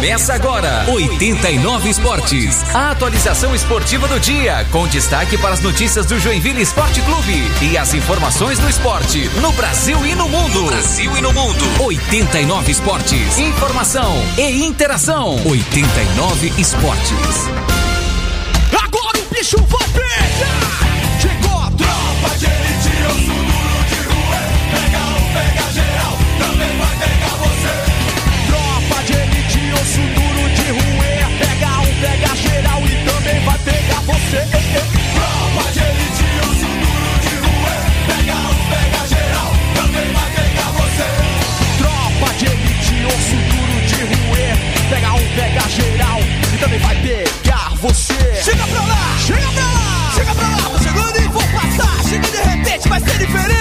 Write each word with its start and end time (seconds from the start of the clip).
Começa 0.00 0.32
agora, 0.32 0.86
89 0.88 1.90
Esportes. 1.90 2.64
A 2.74 2.92
atualização 2.92 3.54
esportiva 3.54 4.08
do 4.08 4.18
dia, 4.18 4.66
com 4.72 4.88
destaque 4.88 5.36
para 5.36 5.52
as 5.52 5.60
notícias 5.60 6.06
do 6.06 6.18
Joinville 6.18 6.62
Esporte 6.62 7.02
Clube 7.02 7.44
e 7.60 7.76
as 7.76 7.92
informações 7.92 8.58
do 8.58 8.66
esporte 8.66 9.28
no 9.42 9.52
Brasil 9.52 9.98
e 10.06 10.14
no 10.14 10.26
mundo. 10.26 10.64
Brasil 10.64 11.14
e 11.18 11.20
no 11.20 11.34
mundo. 11.34 11.82
89 11.82 12.72
Esportes. 12.72 13.38
Informação 13.38 14.10
e 14.38 14.64
interação. 14.64 15.38
89 15.46 16.54
Esportes. 16.56 17.50
Agora 18.82 19.18
o 19.18 19.34
bicho 19.34 19.58
vai 19.64 19.86
pegar! 19.88 21.20
Chegou 21.20 21.58
a 21.58 21.70
tropa 21.72 22.38
de 22.38 22.46
elite, 22.46 23.02
eu 23.02 23.34
sou 23.34 23.59
também 46.60 46.78
vai 46.78 46.94
pegar 46.96 47.72
você. 47.76 48.42
Chega 48.44 48.66
pra 48.66 48.82
lá, 48.82 49.16
chega 49.26 49.48
pra 49.52 49.64
lá, 49.64 50.12
chega 50.14 50.34
pra 50.34 50.48
lá, 50.48 50.70
tô 50.70 50.78
chegando 50.78 51.16
e 51.18 51.28
vou 51.28 51.42
passar. 51.42 52.04
Chega 52.08 52.28
de 52.28 52.36
repente, 52.36 52.88
vai 52.88 53.00
ser 53.00 53.18
diferente. 53.18 53.59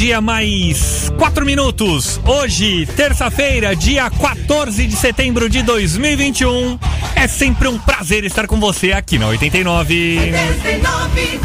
Meio-dia 0.00 0.20
mais 0.22 1.12
quatro 1.18 1.44
minutos. 1.44 2.18
Hoje, 2.24 2.86
terça-feira, 2.96 3.76
dia 3.76 4.08
14 4.08 4.86
de 4.86 4.96
setembro 4.96 5.46
de 5.46 5.62
2021. 5.62 6.78
É 7.20 7.28
sempre 7.28 7.68
um 7.68 7.78
prazer 7.78 8.24
estar 8.24 8.46
com 8.46 8.58
você 8.58 8.92
aqui 8.92 9.18
na 9.18 9.26
89. 9.26 10.18
89 10.18 11.40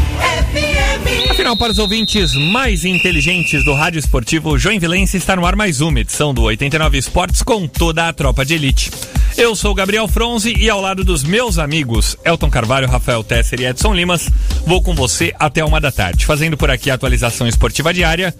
FM. 0.48 1.30
Afinal, 1.30 1.54
para 1.54 1.70
os 1.70 1.78
ouvintes 1.78 2.32
mais 2.32 2.86
inteligentes 2.86 3.62
do 3.62 3.74
rádio 3.74 3.98
esportivo 3.98 4.56
Joinvilense, 4.56 5.18
está 5.18 5.36
no 5.36 5.44
ar 5.44 5.54
mais 5.54 5.82
uma 5.82 6.00
edição 6.00 6.32
do 6.32 6.44
89 6.44 6.96
Esportes 6.96 7.42
com 7.42 7.68
toda 7.68 8.08
a 8.08 8.12
tropa 8.14 8.42
de 8.42 8.54
elite. 8.54 8.90
Eu 9.36 9.54
sou 9.54 9.72
o 9.72 9.74
Gabriel 9.74 10.08
Fronzi 10.08 10.54
e 10.56 10.70
ao 10.70 10.80
lado 10.80 11.04
dos 11.04 11.22
meus 11.22 11.58
amigos 11.58 12.16
Elton 12.24 12.48
Carvalho, 12.48 12.88
Rafael 12.88 13.22
Tesser 13.22 13.60
e 13.60 13.66
Edson 13.66 13.92
Limas, 13.92 14.30
vou 14.66 14.80
com 14.80 14.94
você 14.94 15.34
até 15.38 15.62
uma 15.62 15.78
da 15.78 15.92
tarde, 15.92 16.24
fazendo 16.24 16.56
por 16.56 16.70
aqui 16.70 16.90
a 16.90 16.94
atualização 16.94 17.46
esportiva 17.46 17.92
diária 17.92 18.34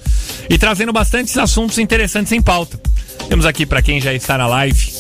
e 0.49 0.57
trazendo 0.57 0.91
bastantes 0.91 1.37
assuntos 1.37 1.77
interessantes 1.77 2.33
em 2.33 2.41
pauta. 2.41 2.81
Temos 3.29 3.45
aqui 3.45 3.67
para 3.67 3.83
quem 3.83 4.01
já 4.01 4.15
está 4.15 4.39
na 4.39 4.47
live, 4.47 4.91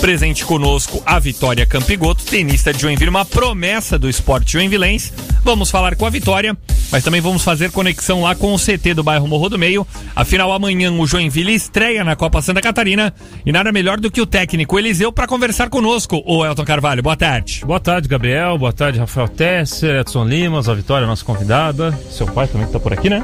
presente 0.00 0.46
conosco 0.46 1.02
a 1.04 1.18
Vitória 1.18 1.66
Campigoto, 1.66 2.24
tenista 2.24 2.72
de 2.72 2.80
Joinville, 2.80 3.10
uma 3.10 3.24
promessa 3.24 3.98
do 3.98 4.08
esporte 4.08 4.54
joinvilense. 4.54 5.12
Vamos 5.44 5.70
falar 5.70 5.94
com 5.94 6.06
a 6.06 6.10
Vitória, 6.10 6.56
mas 6.90 7.04
também 7.04 7.20
vamos 7.20 7.44
fazer 7.44 7.70
conexão 7.70 8.22
lá 8.22 8.34
com 8.34 8.54
o 8.54 8.58
CT 8.58 8.94
do 8.94 9.02
bairro 9.02 9.28
Morro 9.28 9.50
do 9.50 9.58
Meio. 9.58 9.86
Afinal, 10.16 10.52
amanhã 10.52 10.90
o 10.90 11.06
Joinville 11.06 11.54
estreia 11.54 12.02
na 12.02 12.16
Copa 12.16 12.40
Santa 12.40 12.62
Catarina 12.62 13.12
e 13.44 13.52
nada 13.52 13.70
melhor 13.70 14.00
do 14.00 14.10
que 14.10 14.22
o 14.22 14.26
técnico 14.26 14.78
Eliseu 14.78 15.12
para 15.12 15.26
conversar 15.26 15.68
conosco. 15.68 16.22
O 16.24 16.46
Elton 16.46 16.64
Carvalho, 16.64 17.02
boa 17.02 17.16
tarde. 17.16 17.62
Boa 17.66 17.80
tarde, 17.80 18.08
Gabriel. 18.08 18.56
Boa 18.56 18.72
tarde, 18.72 18.98
Rafael 18.98 19.28
Tesser, 19.28 20.00
Edson 20.00 20.24
Limas, 20.24 20.66
a 20.66 20.74
Vitória, 20.74 21.06
nossa 21.06 21.24
convidada. 21.24 21.92
Seu 22.10 22.26
pai 22.26 22.48
também 22.48 22.66
que 22.66 22.72
tá 22.72 22.80
por 22.80 22.94
aqui, 22.94 23.10
né? 23.10 23.22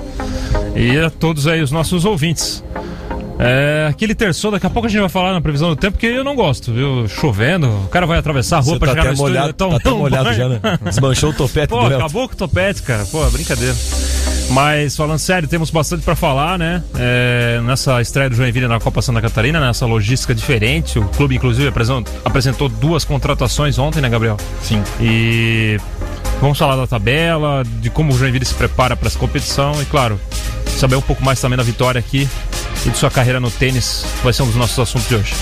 E 0.74 0.98
a 0.98 1.08
todos 1.08 1.46
aí 1.46 1.62
os 1.62 1.72
nossos 1.72 2.04
ouvintes. 2.04 2.62
É, 3.38 3.86
aquele 3.90 4.14
terçou, 4.14 4.50
daqui 4.50 4.66
a 4.66 4.70
pouco 4.70 4.86
a 4.86 4.90
gente 4.90 5.00
vai 5.00 5.08
falar 5.10 5.32
na 5.32 5.40
previsão 5.40 5.68
do 5.68 5.76
tempo, 5.76 5.98
que 5.98 6.06
eu 6.06 6.24
não 6.24 6.34
gosto, 6.34 6.72
viu? 6.72 7.06
Chovendo, 7.08 7.68
o 7.68 7.88
cara 7.88 8.06
vai 8.06 8.18
atravessar 8.18 8.58
a 8.58 8.60
rua 8.60 8.74
Você 8.74 8.78
pra 8.78 8.88
tá 8.88 8.94
chegar 8.94 9.04
no 9.08 9.12
estúdio, 9.12 9.32
molhado, 9.34 9.50
então 9.50 9.70
tá 9.70 9.76
até 9.76 9.90
não 9.90 9.98
molhado 9.98 10.24
vai. 10.24 10.34
já, 10.34 10.48
né? 10.48 10.60
Desmanchou 10.84 11.30
o 11.30 11.32
topete 11.34 11.68
Pô, 11.68 11.80
acabou 11.86 12.28
com 12.28 12.34
o 12.34 12.36
topete, 12.36 12.82
cara. 12.82 13.04
Pô, 13.06 13.24
brincadeira. 13.30 13.74
Mas 14.50 14.96
falando 14.96 15.18
sério, 15.18 15.48
temos 15.48 15.70
bastante 15.70 16.02
pra 16.02 16.14
falar, 16.14 16.58
né? 16.58 16.82
É, 16.98 17.60
nessa 17.64 18.00
estreia 18.00 18.30
do 18.30 18.36
Joinville 18.36 18.68
na 18.68 18.78
Copa 18.80 19.02
Santa 19.02 19.20
Catarina, 19.20 19.60
nessa 19.60 19.84
logística 19.86 20.34
diferente. 20.34 20.98
O 20.98 21.04
clube, 21.08 21.34
inclusive, 21.36 21.68
apresen- 21.68 22.04
apresentou 22.24 22.68
duas 22.68 23.04
contratações 23.04 23.76
ontem, 23.78 24.00
né, 24.00 24.08
Gabriel? 24.08 24.36
Sim. 24.62 24.82
E 25.00 25.78
vamos 26.40 26.56
falar 26.56 26.76
da 26.76 26.86
tabela, 26.86 27.64
de 27.80 27.90
como 27.90 28.14
o 28.14 28.16
Joinville 28.18 28.44
se 28.46 28.54
prepara 28.54 28.96
para 28.96 29.08
essa 29.08 29.18
competição 29.18 29.72
e, 29.82 29.84
claro, 29.86 30.18
saber 30.78 30.94
um 30.96 31.02
pouco 31.02 31.24
mais 31.24 31.40
também 31.40 31.56
da 31.56 31.64
vitória 31.64 31.98
aqui 31.98 32.28
e 32.86 32.90
de 32.90 32.98
sua 32.98 33.10
carreira 33.10 33.40
no 33.40 33.50
tênis, 33.50 34.04
vai 34.22 34.32
ser 34.32 34.42
um 34.42 34.46
dos 34.46 34.56
nossos 34.56 34.78
assuntos 34.78 35.08
de 35.08 35.16
hoje. 35.16 35.34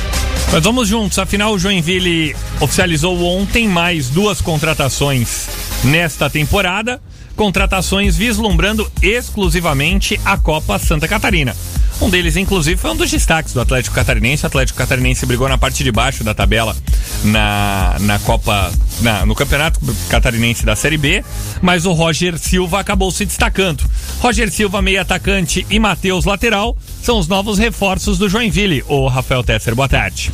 Mas 0.50 0.62
vamos 0.62 0.88
juntos, 0.88 1.18
afinal 1.18 1.52
o 1.52 1.58
Joinville 1.58 2.34
oficializou 2.60 3.22
ontem 3.22 3.68
mais 3.68 4.08
duas 4.08 4.40
contratações 4.40 5.48
nesta 5.84 6.30
temporada, 6.30 7.00
contratações 7.36 8.16
vislumbrando 8.16 8.90
exclusivamente 9.02 10.18
a 10.24 10.38
Copa 10.38 10.78
Santa 10.78 11.06
Catarina. 11.06 11.54
Um 12.00 12.10
deles, 12.10 12.36
inclusive, 12.36 12.76
foi 12.76 12.90
um 12.90 12.96
dos 12.96 13.10
destaques 13.10 13.54
do 13.54 13.60
Atlético 13.60 13.94
Catarinense. 13.94 14.44
O 14.44 14.46
Atlético 14.46 14.76
Catarinense 14.78 15.24
brigou 15.24 15.48
na 15.48 15.56
parte 15.56 15.82
de 15.82 15.90
baixo 15.92 16.22
da 16.24 16.34
tabela 16.34 16.76
na, 17.22 17.96
na 18.00 18.18
Copa, 18.18 18.70
na- 19.00 19.24
no 19.24 19.34
Campeonato 19.34 19.80
Catarinense 20.08 20.66
da 20.66 20.76
Série 20.76 20.98
B, 20.98 21.24
mas 21.62 21.86
o 21.86 21.92
Roger 21.92 22.36
Silva 22.38 22.80
acabou 22.80 23.10
se 23.10 23.24
destacando. 23.24 23.84
Roger 24.20 24.50
Silva, 24.50 24.82
meio 24.82 25.00
atacante, 25.00 25.64
e 25.70 25.78
Matheus, 25.78 26.24
lateral, 26.24 26.76
são 27.02 27.18
os 27.18 27.26
novos 27.28 27.58
reforços 27.58 28.18
do 28.18 28.28
Joinville. 28.28 28.84
O 28.88 29.06
Rafael 29.08 29.42
Tesser, 29.44 29.74
boa 29.74 29.88
tarde. 29.88 30.30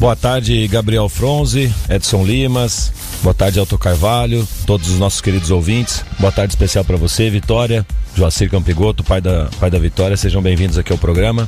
Boa 0.00 0.16
tarde, 0.16 0.66
Gabriel 0.66 1.10
Fronzi, 1.10 1.70
Edson 1.86 2.24
Limas. 2.24 2.90
Boa 3.22 3.34
tarde, 3.34 3.58
Elton 3.58 3.76
Carvalho, 3.76 4.48
todos 4.66 4.88
os 4.88 4.98
nossos 4.98 5.20
queridos 5.20 5.50
ouvintes. 5.50 6.02
Boa 6.18 6.32
tarde 6.32 6.54
especial 6.54 6.82
para 6.86 6.96
você, 6.96 7.28
Vitória, 7.28 7.86
Joacir 8.16 8.48
Campigoto, 8.48 9.04
pai 9.04 9.20
da, 9.20 9.50
pai 9.60 9.70
da 9.70 9.78
Vitória. 9.78 10.16
Sejam 10.16 10.40
bem-vindos 10.40 10.78
aqui 10.78 10.90
ao 10.90 10.96
programa. 10.96 11.46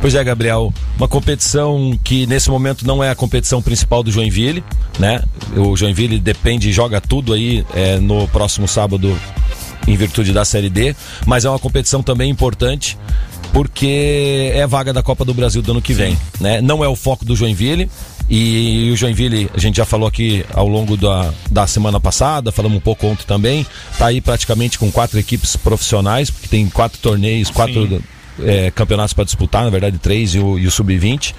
Pois 0.00 0.14
é, 0.14 0.22
Gabriel, 0.22 0.72
uma 0.96 1.08
competição 1.08 1.98
que 2.04 2.24
nesse 2.28 2.48
momento 2.48 2.86
não 2.86 3.02
é 3.02 3.10
a 3.10 3.16
competição 3.16 3.60
principal 3.60 4.04
do 4.04 4.12
Joinville, 4.12 4.62
né? 4.96 5.20
O 5.56 5.76
Joinville 5.76 6.20
depende, 6.20 6.70
joga 6.70 7.00
tudo 7.00 7.32
aí 7.32 7.66
é, 7.74 7.98
no 7.98 8.28
próximo 8.28 8.68
sábado 8.68 9.12
em 9.88 9.96
virtude 9.96 10.32
da 10.32 10.44
Série 10.44 10.70
D, 10.70 10.94
mas 11.26 11.44
é 11.44 11.50
uma 11.50 11.58
competição 11.58 12.00
também 12.00 12.30
importante 12.30 12.96
porque 13.52 14.50
é 14.54 14.66
vaga 14.66 14.92
da 14.92 15.02
Copa 15.02 15.24
do 15.24 15.34
Brasil 15.34 15.62
do 15.62 15.72
ano 15.72 15.82
que 15.82 15.92
vem, 15.92 16.18
né? 16.40 16.60
Não 16.60 16.84
é 16.84 16.88
o 16.88 16.96
foco 16.96 17.24
do 17.24 17.34
Joinville 17.34 17.88
e 18.30 18.90
o 18.92 18.96
Joinville, 18.96 19.50
a 19.54 19.58
gente 19.58 19.76
já 19.76 19.86
falou 19.86 20.06
aqui 20.06 20.44
ao 20.52 20.68
longo 20.68 20.96
da, 20.96 21.32
da 21.50 21.66
semana 21.66 21.98
passada, 21.98 22.52
falamos 22.52 22.76
um 22.76 22.80
pouco 22.80 23.06
ontem 23.06 23.24
também, 23.26 23.66
tá 23.96 24.06
aí 24.06 24.20
praticamente 24.20 24.78
com 24.78 24.92
quatro 24.92 25.18
equipes 25.18 25.56
profissionais, 25.56 26.30
porque 26.30 26.46
tem 26.46 26.68
quatro 26.68 26.98
torneios, 26.98 27.50
quatro 27.50 28.02
é, 28.40 28.70
campeonatos 28.70 29.14
para 29.14 29.24
disputar, 29.24 29.64
na 29.64 29.70
verdade 29.70 29.96
três 29.98 30.34
e 30.34 30.38
o, 30.38 30.54
o 30.54 30.70
sub-20. 30.70 31.34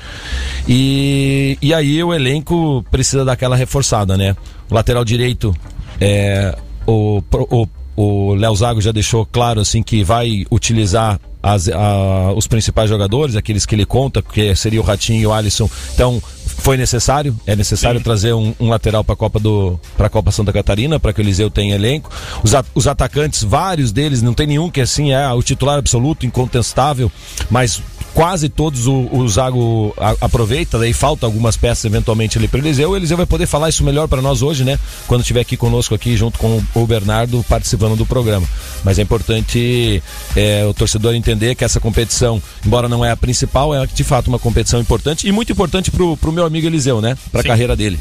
E, 0.68 1.58
e 1.62 1.74
aí 1.74 2.04
o 2.04 2.12
elenco 2.12 2.84
precisa 2.90 3.24
daquela 3.24 3.56
reforçada, 3.56 4.18
né? 4.18 4.36
O 4.68 4.74
lateral 4.74 5.06
direito 5.06 5.56
é 6.02 6.58
o, 6.88 7.22
o, 7.32 7.68
o 7.96 8.34
Léo 8.34 8.56
Zago 8.56 8.82
já 8.82 8.92
deixou 8.92 9.26
claro 9.26 9.62
assim 9.62 9.84
que 9.84 10.04
vai 10.04 10.46
utilizar 10.50 11.20
as- 11.42 11.70
a- 11.70 12.34
os 12.36 12.48
principais 12.48 12.90
jogadores, 12.90 13.36
aqueles 13.36 13.66
que 13.66 13.76
ele 13.76 13.86
conta, 13.86 14.22
que 14.22 14.56
seria 14.56 14.80
o 14.82 14.84
Ratinho 14.84 15.22
e 15.22 15.28
o 15.28 15.34
Alisson. 15.34 15.70
Então, 15.94 16.22
foi 16.46 16.76
necessário, 16.76 17.36
é 17.48 17.56
necessário 17.56 18.02
trazer 18.02 18.34
um, 18.34 18.54
um 18.60 18.70
lateral 18.70 19.04
para 19.04 19.14
a 19.14 19.18
Copa 19.18 19.40
do 19.40 19.80
para 19.98 20.10
Copa 20.10 20.32
Santa 20.32 20.52
Catarina, 20.52 21.00
para 21.00 21.14
que 21.14 21.22
o 21.22 21.24
Eliseu 21.24 21.50
tenha 21.50 21.76
elenco. 21.76 22.10
Os, 22.44 22.54
a- 22.54 22.66
os 22.76 22.88
atacantes, 22.88 23.44
vários 23.44 23.92
deles, 23.92 24.22
não 24.22 24.34
tem 24.34 24.48
nenhum 24.48 24.70
que 24.70 24.82
assim 24.82 25.12
é 25.14 25.32
o 25.32 25.42
titular 25.42 25.78
absoluto, 25.80 26.26
incontestável, 26.26 27.12
mas 27.50 27.82
quase 28.14 28.50
todos 28.50 28.88
o, 28.88 29.08
o 29.12 29.28
Zago 29.28 29.94
a- 29.98 30.16
aproveita, 30.22 30.78
daí 30.80 30.94
falta 30.94 31.26
algumas 31.26 31.56
peças 31.56 31.86
eventualmente 31.86 32.38
ali 32.38 32.48
para 32.48 32.58
o 32.58 32.62
Eliseu. 32.62 32.92
O 32.92 32.96
Eliseu 32.96 33.18
vai 33.18 33.26
poder 33.26 33.46
falar 33.46 33.70
isso 33.70 33.84
melhor 33.84 34.08
para 34.08 34.22
nós 34.22 34.42
hoje, 34.42 34.64
né? 34.64 34.78
Quando 35.08 35.22
estiver 35.22 35.42
aqui 35.42 35.56
conosco 35.56 35.94
aqui 35.96 36.16
junto 36.18 36.38
com 36.40 36.62
o 36.76 36.86
Bernardo 36.88 37.44
participando 37.48 37.96
do 37.96 38.06
programa. 38.06 38.48
Mas 38.84 39.00
é 39.00 39.02
importante 39.02 40.02
é, 40.36 40.66
o 40.66 40.74
torcedor 40.74 41.14
entender 41.16 41.56
que 41.56 41.64
essa 41.64 41.80
competição, 41.80 42.42
embora 42.66 42.90
não 42.90 43.04
é 43.06 43.12
a 43.12 43.18
principal, 43.18 43.74
é 43.74 43.86
de 43.86 44.04
fato 44.04 44.28
uma 44.28 44.40
competição 44.40 44.80
importante 44.80 45.28
e 45.28 45.32
muito 45.32 45.52
importante 45.52 45.92
pro, 45.92 46.18
pro 46.18 46.32
meu 46.32 46.46
amigo 46.46 46.68
Eliseu, 46.68 47.02
né? 47.02 47.18
Pra 47.32 47.42
Sim. 47.42 47.48
carreira 47.48 47.76
dele. 47.76 48.00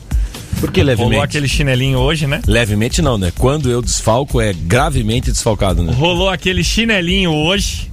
Por 0.61 0.71
que 0.71 0.81
Rolou 0.81 0.97
levemente? 0.97 1.25
aquele 1.25 1.49
chinelinho 1.49 1.99
hoje, 1.99 2.29
né? 2.29 2.41
Levemente 2.47 3.03
não, 3.03 3.19
né? 3.19 3.33
Quando 3.37 3.69
eu 3.69 3.83
desfalco 3.83 4.41
é 4.41 4.53
gravemente 4.53 5.33
desfalcado, 5.33 5.83
né? 5.83 5.93
Rolou 5.93 6.31
aquele 6.31 6.63
chinelinho 6.63 7.33
hoje. 7.33 7.91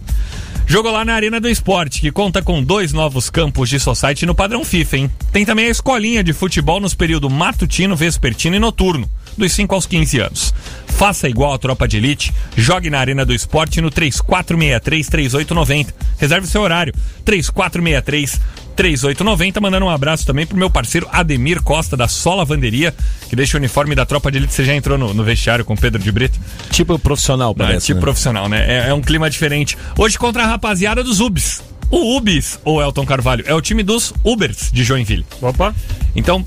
Jogou 0.67 0.91
lá 0.91 1.03
na 1.03 1.15
Arena 1.15 1.39
do 1.39 1.49
Esporte, 1.49 1.99
que 1.99 2.11
conta 2.11 2.43
com 2.43 2.63
dois 2.63 2.93
novos 2.93 3.29
campos 3.29 3.67
de 3.67 3.79
society 3.79 4.25
no 4.25 4.35
padrão 4.35 4.63
FIFA, 4.63 4.97
hein? 4.97 5.11
Tem 5.33 5.43
também 5.43 5.65
a 5.65 5.69
escolinha 5.69 6.23
de 6.23 6.31
futebol 6.31 6.79
nos 6.79 6.93
períodos 6.93 7.29
matutino, 7.29 7.95
vespertino 7.95 8.55
e 8.55 8.59
noturno, 8.59 9.09
dos 9.37 9.51
5 9.53 9.75
aos 9.75 9.85
15 9.85 10.19
anos. 10.19 10.53
Faça 10.87 11.27
igual 11.27 11.53
a 11.53 11.57
tropa 11.57 11.87
de 11.87 11.97
elite, 11.97 12.31
jogue 12.55 12.89
na 12.89 12.99
Arena 12.99 13.25
do 13.25 13.33
Esporte 13.33 13.81
no 13.81 13.89
3463-3890. 13.89 15.87
Reserve 16.19 16.47
seu 16.47 16.61
horário, 16.61 16.93
3463-3890. 17.25 19.61
Mandando 19.61 19.85
um 19.85 19.89
abraço 19.89 20.25
também 20.25 20.45
pro 20.45 20.57
meu 20.57 20.69
parceiro 20.69 21.07
Ademir 21.11 21.61
Costa, 21.63 21.97
da 21.97 22.07
Sola 22.07 22.37
Lavanderia, 22.37 22.93
que 23.29 23.35
deixa 23.35 23.57
o 23.57 23.59
uniforme 23.59 23.95
da 23.95 24.05
tropa 24.05 24.31
de 24.31 24.37
elite. 24.37 24.53
Você 24.53 24.63
já 24.63 24.75
entrou 24.75 24.97
no, 24.97 25.13
no 25.13 25.23
vestiário 25.23 25.65
com 25.65 25.73
o 25.73 25.77
Pedro 25.77 26.01
de 26.01 26.11
Brito? 26.11 26.39
Tipo 26.69 26.97
profissional, 26.99 27.55
Não, 27.57 27.65
é 27.65 27.69
parece. 27.69 27.87
tipo 27.87 27.99
né? 27.99 28.01
profissional, 28.01 28.47
né? 28.49 28.65
É, 28.67 28.89
é 28.89 28.93
um 28.93 29.01
clima 29.01 29.29
diferente. 29.29 29.77
Hoje 29.97 30.17
contra 30.17 30.43
a 30.43 30.47
rapaziada 30.47 31.03
dos 31.03 31.19
Ubs. 31.19 31.61
O 31.89 32.15
Ubis, 32.15 32.57
ou 32.63 32.81
Elton 32.81 33.05
Carvalho, 33.05 33.43
é 33.45 33.53
o 33.53 33.61
time 33.61 33.83
dos 33.83 34.13
Ubers 34.23 34.71
de 34.71 34.83
Joinville. 34.83 35.25
Opa. 35.41 35.75
Então, 36.15 36.45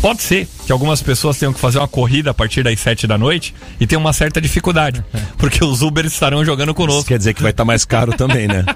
pode 0.00 0.22
ser 0.22 0.48
que 0.66 0.72
algumas 0.72 1.02
pessoas 1.02 1.36
tenham 1.38 1.52
que 1.52 1.58
fazer 1.60 1.78
uma 1.78 1.88
corrida 1.88 2.30
a 2.30 2.34
partir 2.34 2.62
das 2.62 2.78
7 2.78 3.06
da 3.06 3.18
noite 3.18 3.54
e 3.80 3.86
tenham 3.86 4.00
uma 4.00 4.12
certa 4.12 4.40
dificuldade, 4.40 5.04
porque 5.36 5.64
os 5.64 5.82
Ubers 5.82 6.12
estarão 6.12 6.44
jogando 6.44 6.68
Isso 6.68 6.76
conosco. 6.76 7.04
quer 7.06 7.18
dizer 7.18 7.34
que 7.34 7.42
vai 7.42 7.50
estar 7.50 7.64
mais 7.64 7.84
caro 7.84 8.12
também, 8.12 8.46
né? 8.46 8.64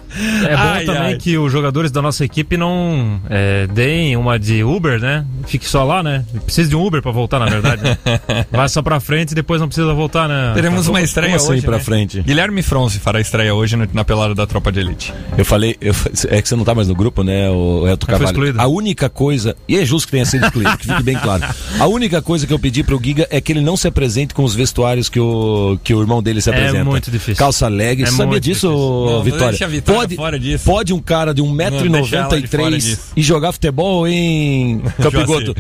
É 0.49 0.57
bom 0.57 0.63
Ai, 0.63 0.85
também 0.85 1.03
ai. 1.03 1.17
que 1.17 1.37
os 1.37 1.51
jogadores 1.51 1.91
da 1.91 2.01
nossa 2.01 2.25
equipe 2.25 2.57
não 2.57 3.21
é, 3.29 3.67
deem 3.67 4.17
uma 4.17 4.39
de 4.39 4.63
Uber, 4.63 5.01
né? 5.01 5.25
Fique 5.47 5.69
só 5.69 5.83
lá, 5.83 6.05
né? 6.05 6.25
Precisa 6.45 6.69
de 6.69 6.77
um 6.77 6.87
Uber 6.87 7.03
pra 7.03 7.11
voltar, 7.11 7.41
na 7.41 7.47
verdade. 7.47 7.83
né? 7.83 7.99
Vai 8.53 8.69
só 8.69 8.81
pra 8.81 9.01
frente 9.01 9.33
e 9.33 9.35
depois 9.35 9.61
não 9.61 9.67
precisa 9.67 9.93
voltar, 9.93 10.29
né? 10.29 10.53
Teremos 10.55 10.87
uma 10.87 11.03
estreia 11.03 11.33
como 11.33 11.43
assim 11.43 11.53
hoje. 11.55 11.63
pra 11.63 11.79
né? 11.79 11.83
frente? 11.83 12.23
Guilherme 12.23 12.63
Fronzi 12.63 13.01
fará 13.01 13.21
estreia 13.21 13.53
hoje 13.55 13.77
na 13.93 14.05
pelada 14.05 14.37
da 14.37 14.47
Tropa 14.47 14.71
de 14.71 14.81
Elite. 14.81 15.13
Eu 15.37 15.45
falei, 15.45 15.77
eu 15.81 15.93
é 16.29 16.41
que 16.41 16.49
você 16.49 16.55
não 16.55 16.65
tá 16.65 16.75
mais 16.75 16.87
no 16.87 16.95
grupo, 16.95 17.25
né, 17.25 17.51
o 17.51 17.87
Elton 17.89 18.07
excluído. 18.25 18.61
A 18.61 18.67
única 18.69 19.09
coisa, 19.09 19.57
e 19.67 19.77
é 19.77 19.85
justo 19.85 20.07
que 20.07 20.13
tenha 20.13 20.25
sido 20.25 20.45
excluído, 20.47 20.77
que 20.79 20.87
fique 20.87 21.03
bem 21.03 21.14
claro. 21.19 21.45
A 21.79 21.87
única 21.87 22.21
coisa 22.23 22.47
que 22.47 22.53
eu 22.53 22.59
pedi 22.59 22.83
pro 22.83 23.01
Giga 23.03 23.27
é 23.31 23.41
que 23.41 23.53
ele 23.53 23.61
não 23.61 23.77
se 23.77 23.87
apresente 23.89 24.35
com 24.35 24.45
os 24.45 24.55
vestuários 24.55 25.09
que 25.09 25.19
o, 25.21 25.79
que 25.83 25.93
o 25.95 26.01
irmão 26.01 26.23
dele 26.23 26.41
se 26.41 26.51
É 26.51 26.53
apresenta. 26.55 26.85
muito 26.85 27.11
difícil. 27.11 27.37
Calça 27.37 27.69
leg, 27.69 28.03
É 28.03 28.07
você 28.07 28.17
sabia 28.17 28.41
disso. 28.41 28.69
Não, 28.69 29.23
Vitória? 29.23 29.49
deixa 29.51 29.65
a 29.65 29.69
Vitória 29.69 30.01
pode, 30.01 30.17
fora 30.17 30.39
disso. 30.39 30.65
pode 30.65 30.93
um 30.93 31.01
cara 31.01 31.33
de 31.35 31.43
Não, 31.43 31.57
deixa 31.57 32.17
ela 32.17 32.41
de 32.41 32.47
fora 32.49 32.63
1,93m 32.71 32.77
disso. 32.79 33.01
e 33.17 33.23
jogar 33.23 33.53
futebol 33.53 34.07
em 34.09 34.81
Campigoto 35.03 35.55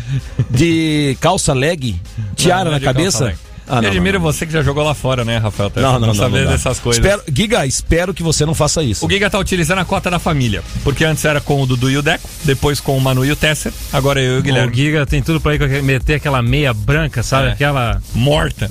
de 0.50 1.16
calça 1.20 1.52
leg, 1.52 1.96
tiara 2.36 2.64
Não, 2.64 2.64
não 2.64 2.70
na 2.72 2.76
é 2.76 2.80
calça 2.80 2.94
cabeça? 2.94 3.38
Ah, 3.66 3.80
não. 3.80 4.20
você 4.20 4.46
que 4.46 4.52
já 4.52 4.62
jogou 4.62 4.84
lá 4.84 4.94
fora, 4.94 5.24
né, 5.24 5.38
Rafael? 5.38 5.70
Tessa? 5.70 5.86
Não, 5.86 5.98
não, 5.98 6.08
não. 6.08 6.14
saber 6.14 6.44
não 6.44 6.52
dessas 6.52 6.78
coisas. 6.78 7.02
Espero, 7.02 7.22
Giga, 7.32 7.66
espero 7.66 8.12
que 8.12 8.22
você 8.22 8.44
não 8.44 8.54
faça 8.54 8.82
isso. 8.82 9.06
O 9.06 9.10
Giga 9.10 9.30
tá 9.30 9.38
utilizando 9.38 9.78
a 9.78 9.84
cota 9.84 10.10
da 10.10 10.18
família. 10.18 10.62
Porque 10.82 11.04
antes 11.04 11.24
era 11.24 11.40
com 11.40 11.62
o 11.62 11.66
Dudu 11.66 11.90
e 11.90 11.96
o 11.96 12.02
Deco, 12.02 12.28
depois 12.44 12.80
com 12.80 12.96
o 12.96 13.00
Manu 13.00 13.24
e 13.24 13.32
o 13.32 13.36
Tesser, 13.36 13.72
agora 13.92 14.20
eu 14.20 14.34
e 14.34 14.36
o 14.36 14.40
O 14.40 14.42
Guilherme. 14.42 14.74
Giga 14.74 15.06
tem 15.06 15.22
tudo 15.22 15.40
pra 15.40 15.54
ir 15.54 15.82
meter 15.82 16.14
aquela 16.14 16.42
meia 16.42 16.74
branca, 16.74 17.22
sabe? 17.22 17.48
É. 17.48 17.52
Aquela. 17.52 18.02
Morta. 18.14 18.70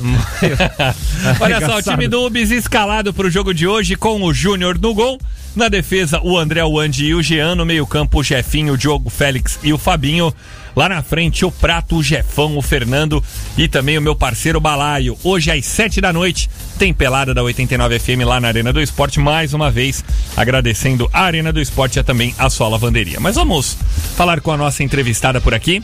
Olha 1.40 1.66
só, 1.66 1.78
o 1.78 1.82
time 1.82 2.08
do 2.08 2.26
Ubis 2.26 2.52
escalado 2.52 3.14
pro 3.14 3.30
jogo 3.30 3.54
de 3.54 3.68
hoje 3.68 3.96
com 3.96 4.22
o 4.22 4.34
Júnior 4.34 4.78
no 4.80 4.94
gol. 4.94 5.20
Na 5.56 5.70
defesa, 5.70 6.20
o 6.24 6.38
André 6.38 6.64
Wandi 6.64 7.06
e 7.06 7.16
o 7.16 7.22
Jean. 7.22 7.56
No 7.56 7.66
meio-campo, 7.66 8.20
o 8.20 8.24
Jefinho, 8.24 8.74
o 8.74 8.78
Diogo 8.78 9.10
Félix 9.10 9.60
e 9.64 9.72
o 9.72 9.78
Fabinho. 9.78 10.34
Lá 10.76 10.90
na 10.90 11.04
frente, 11.04 11.46
o 11.46 11.52
Prato, 11.52 11.98
o 11.98 12.04
Jefão, 12.04 12.58
o 12.58 12.62
Fernando 12.62 13.24
e 13.58 13.68
também 13.68 13.98
o 13.98 14.02
meu 14.02 14.16
parceiro 14.16 14.60
Balaio. 14.60 15.18
Hoje, 15.24 15.52
às 15.52 15.66
7 15.66 16.02
da 16.02 16.12
noite, 16.12 16.50
tem 16.80 16.94
pelada 16.94 17.34
da 17.34 17.44
89 17.44 18.00
FM 18.00 18.26
lá 18.26 18.40
na 18.40 18.48
Arena 18.48 18.74
do 18.74 18.82
Esporte. 18.82 19.20
Mais 19.20 19.54
uma 19.54 19.70
vez, 19.70 20.04
agradecendo 20.36 21.10
a 21.14 21.22
Arena 21.22 21.54
do 21.54 21.62
Esporte 21.62 22.00
e 22.00 22.04
também 22.04 22.34
a 22.38 22.50
sua 22.50 22.68
lavanderia. 22.68 23.20
Mas 23.20 23.36
vamos 23.36 23.78
falar 24.16 24.42
com 24.42 24.52
a 24.52 24.58
nossa 24.58 24.84
entrevistada 24.84 25.40
por 25.40 25.54
aqui. 25.54 25.82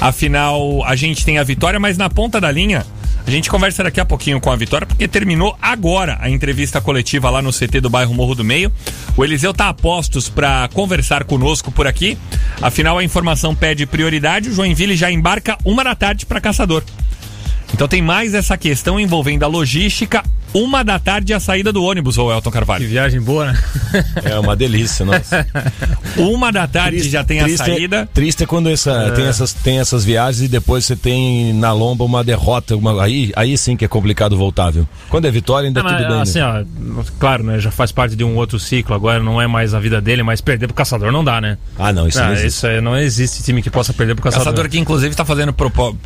Afinal, 0.00 0.84
a 0.84 0.94
gente 0.94 1.24
tem 1.24 1.38
a 1.38 1.44
vitória, 1.44 1.80
mas 1.80 1.98
na 1.98 2.08
ponta 2.08 2.40
da 2.40 2.50
linha. 2.50 2.86
A 3.28 3.30
gente 3.30 3.50
conversa 3.50 3.84
daqui 3.84 4.00
a 4.00 4.06
pouquinho 4.06 4.40
com 4.40 4.50
a 4.50 4.56
Vitória, 4.56 4.86
porque 4.86 5.06
terminou 5.06 5.54
agora 5.60 6.16
a 6.18 6.30
entrevista 6.30 6.80
coletiva 6.80 7.28
lá 7.28 7.42
no 7.42 7.52
CT 7.52 7.78
do 7.82 7.90
bairro 7.90 8.14
Morro 8.14 8.34
do 8.34 8.42
Meio. 8.42 8.72
O 9.18 9.22
Eliseu 9.22 9.52
tá 9.52 9.68
a 9.68 9.74
postos 9.74 10.30
para 10.30 10.66
conversar 10.72 11.24
conosco 11.24 11.70
por 11.70 11.86
aqui. 11.86 12.16
Afinal, 12.62 12.96
a 12.96 13.04
informação 13.04 13.54
pede 13.54 13.84
prioridade. 13.84 14.48
O 14.48 14.54
Joinville 14.54 14.96
já 14.96 15.10
embarca 15.10 15.58
uma 15.62 15.84
da 15.84 15.94
tarde 15.94 16.24
para 16.24 16.40
Caçador. 16.40 16.82
Então 17.74 17.86
tem 17.86 18.00
mais 18.00 18.32
essa 18.32 18.56
questão 18.56 18.98
envolvendo 18.98 19.42
a 19.42 19.46
logística. 19.46 20.24
Uma 20.54 20.82
da 20.82 20.98
tarde 20.98 21.32
a 21.34 21.40
saída 21.40 21.72
do 21.72 21.82
ônibus, 21.84 22.16
ô 22.18 22.32
Elton 22.32 22.50
Que 22.50 22.54
Carvalho. 22.54 22.88
viagem 22.88 23.20
boa, 23.20 23.52
né? 23.52 23.58
É 24.24 24.38
uma 24.38 24.56
delícia, 24.56 25.04
nossa. 25.04 25.46
Uma 26.16 26.50
da 26.50 26.66
tarde 26.66 27.08
já 27.08 27.22
tem 27.22 27.40
a 27.40 27.44
triste 27.44 27.58
saída. 27.64 27.96
É, 27.98 28.06
triste 28.06 28.42
é 28.42 28.46
quando 28.46 28.68
essa, 28.68 29.12
tem, 29.12 29.26
essas, 29.26 29.52
tem 29.52 29.78
essas 29.78 30.04
viagens 30.04 30.42
e 30.42 30.48
depois 30.48 30.84
você 30.84 30.96
tem 30.96 31.52
na 31.52 31.72
lomba 31.72 32.02
uma 32.04 32.24
derrota. 32.24 32.74
Uma, 32.76 33.02
aí, 33.04 33.30
aí 33.36 33.56
sim 33.56 33.76
que 33.76 33.84
é 33.84 33.88
complicado 33.88 34.36
voltar, 34.36 34.70
viu? 34.70 34.88
Quando 35.10 35.26
é 35.26 35.30
vitória, 35.30 35.68
ainda 35.68 35.82
Não, 35.82 35.90
tudo 35.90 36.00
mas, 36.00 36.12
bem. 36.12 36.20
assim, 36.22 36.38
né? 36.40 36.66
ó, 36.98 37.02
claro, 37.20 37.44
né? 37.44 37.60
Já 37.60 37.70
faz 37.70 37.92
parte 37.92 38.16
de 38.16 38.24
um 38.24 38.36
outro 38.36 38.58
ciclo, 38.58 38.94
agora 38.94 39.22
não 39.22 39.40
é 39.40 39.46
mais 39.46 39.74
a 39.74 39.80
vida 39.80 40.00
dele, 40.00 40.22
mas 40.22 40.40
perder 40.40 40.66
pro 40.66 40.74
caçador 40.74 41.12
não 41.12 41.22
dá, 41.22 41.40
né? 41.40 41.56
Ah, 41.78 41.92
não, 41.92 42.08
isso 42.08 42.18
Ah, 42.20 42.26
não 42.26 42.32
existe. 42.32 42.48
isso 42.48 42.66
aí, 42.66 42.80
não 42.80 42.96
existe 42.98 43.42
time 43.44 43.62
que 43.62 43.70
possa 43.70 43.92
perder 43.92 44.14
pro 44.14 44.24
caçador. 44.24 44.46
Caçador 44.46 44.68
que 44.68 44.78
inclusive 44.78 45.10
está 45.10 45.24
fazendo 45.24 45.54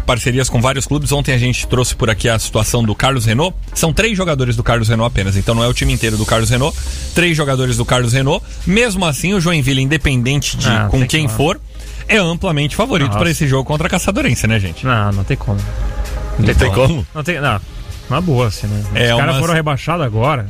parcerias 0.04 0.49
com 0.50 0.61
vários 0.61 0.84
clubes. 0.87 1.11
Ontem 1.12 1.32
a 1.32 1.38
gente 1.38 1.66
trouxe 1.66 1.94
por 1.94 2.11
aqui 2.11 2.28
a 2.28 2.38
situação 2.38 2.82
do 2.84 2.94
Carlos 2.94 3.25
Renault. 3.25 3.56
São 3.72 3.92
três 3.92 4.16
jogadores 4.16 4.31
do 4.34 4.62
Carlos 4.62 4.88
Renault 4.88 5.12
apenas, 5.12 5.36
então 5.36 5.54
não 5.54 5.62
é 5.62 5.68
o 5.68 5.74
time 5.74 5.92
inteiro 5.92 6.16
do 6.16 6.24
Carlos 6.26 6.50
Renault. 6.50 6.76
Três 7.14 7.36
jogadores 7.36 7.76
do 7.76 7.84
Carlos 7.84 8.12
Renault. 8.12 8.44
Mesmo 8.66 9.04
assim, 9.04 9.34
o 9.34 9.40
Joinville, 9.40 9.80
independente 9.82 10.56
de 10.56 10.68
Ah, 10.68 10.88
com 10.90 10.98
tem 11.00 11.06
quem 11.08 11.26
que- 11.26 11.32
for, 11.34 11.60
é 12.08 12.16
amplamente 12.16 12.74
favorito 12.76 13.16
para 13.16 13.30
esse 13.30 13.46
jogo 13.46 13.64
contra 13.64 13.86
a 13.86 13.90
Caçadorense, 13.90 14.46
né, 14.46 14.58
gente? 14.58 14.84
Não, 14.86 15.12
não 15.12 15.24
tem 15.24 15.36
como. 15.36 15.58
Não 16.38 16.54
tem 16.54 16.70
como? 16.72 17.06
Não 17.14 17.22
tem. 17.22 17.40
Não, 17.40 17.60
uma 18.08 18.20
boa, 18.20 18.46
assim, 18.48 18.66
né? 18.66 18.82
Os 18.92 18.96
É, 19.00 19.08
caras 19.08 19.24
umas- 19.26 19.38
foram 19.40 19.54
rebaixados 19.54 20.04
agora. 20.04 20.46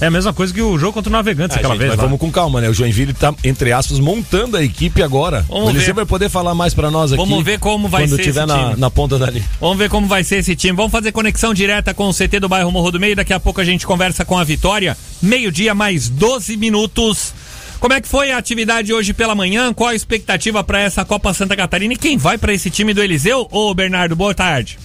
É 0.00 0.06
a 0.06 0.10
mesma 0.10 0.32
coisa 0.32 0.54
que 0.54 0.62
o 0.62 0.78
jogo 0.78 0.92
contra 0.92 1.08
o 1.10 1.12
Navegantes 1.12 1.56
Ah, 1.56 1.60
aquela 1.60 1.74
gente, 1.74 1.80
vez. 1.80 1.90
mas 1.90 1.98
lá. 1.98 2.04
vamos 2.04 2.20
com 2.20 2.30
calma, 2.30 2.60
né? 2.60 2.68
O 2.68 2.74
Joinville 2.74 3.12
tá, 3.12 3.34
entre 3.42 3.72
aspas, 3.72 3.98
montando 3.98 4.56
a 4.56 4.62
equipe 4.62 5.02
agora. 5.02 5.44
Vamos 5.48 5.66
o 5.66 5.70
Eliseu 5.70 5.88
ver. 5.88 5.94
vai 5.94 6.06
poder 6.06 6.28
falar 6.28 6.54
mais 6.54 6.72
pra 6.72 6.90
nós 6.90 7.12
aqui. 7.12 7.20
Vamos 7.20 7.44
ver 7.44 7.58
como 7.58 7.88
vai 7.88 8.04
quando 8.04 8.16
ser 8.16 8.22
tiver 8.22 8.44
esse 8.44 8.46
na, 8.46 8.76
na 8.76 8.90
ponta 8.90 9.18
dali. 9.18 9.42
Vamos 9.60 9.76
ver 9.78 9.88
como 9.90 10.06
vai 10.06 10.22
ser 10.22 10.36
esse 10.36 10.54
time. 10.54 10.76
Vamos 10.76 10.92
fazer 10.92 11.10
conexão 11.10 11.52
direta 11.52 11.92
com 11.92 12.08
o 12.08 12.14
CT 12.14 12.38
do 12.40 12.48
bairro 12.48 12.70
Morro 12.70 12.92
do 12.92 13.00
Meio. 13.00 13.16
Daqui 13.16 13.32
a 13.32 13.40
pouco 13.40 13.60
a 13.60 13.64
gente 13.64 13.84
conversa 13.86 14.24
com 14.24 14.38
a 14.38 14.44
Vitória. 14.44 14.96
Meio-dia, 15.20 15.74
mais 15.74 16.08
12 16.08 16.56
minutos. 16.56 17.34
Como 17.80 17.92
é 17.94 18.00
que 18.00 18.08
foi 18.08 18.32
a 18.32 18.38
atividade 18.38 18.92
hoje 18.92 19.12
pela 19.12 19.34
manhã? 19.34 19.72
Qual 19.72 19.90
a 19.90 19.94
expectativa 19.94 20.62
para 20.64 20.80
essa 20.80 21.04
Copa 21.04 21.32
Santa 21.34 21.56
Catarina? 21.56 21.94
E 21.94 21.96
quem 21.96 22.16
vai 22.16 22.36
para 22.38 22.52
esse 22.52 22.70
time 22.70 22.92
do 22.94 23.02
Eliseu? 23.02 23.46
Ô, 23.50 23.72
Bernardo, 23.74 24.14
boa 24.16 24.34
tarde. 24.34 24.78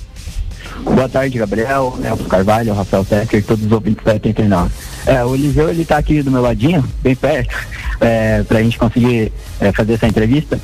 Boa 0.83 1.09
tarde, 1.09 1.37
Gabriel, 1.37 1.97
Nelson 1.99 2.25
Carvalho, 2.25 2.73
Rafael 2.73 3.05
Tecker 3.05 3.43
todos 3.43 3.65
os 3.65 3.71
ouvintes 3.71 4.03
da 4.03 4.13
89. 4.13 4.71
É, 5.05 5.23
o 5.23 5.33
Eliseu, 5.33 5.69
ele 5.69 5.85
tá 5.85 5.97
aqui 5.97 6.21
do 6.21 6.29
meu 6.29 6.41
ladinho, 6.41 6.83
bem 7.01 7.15
perto, 7.15 7.55
é, 7.99 8.43
pra 8.43 8.61
gente 8.61 8.77
conseguir 8.77 9.31
é, 9.59 9.71
fazer 9.71 9.93
essa 9.93 10.07
entrevista. 10.07 10.59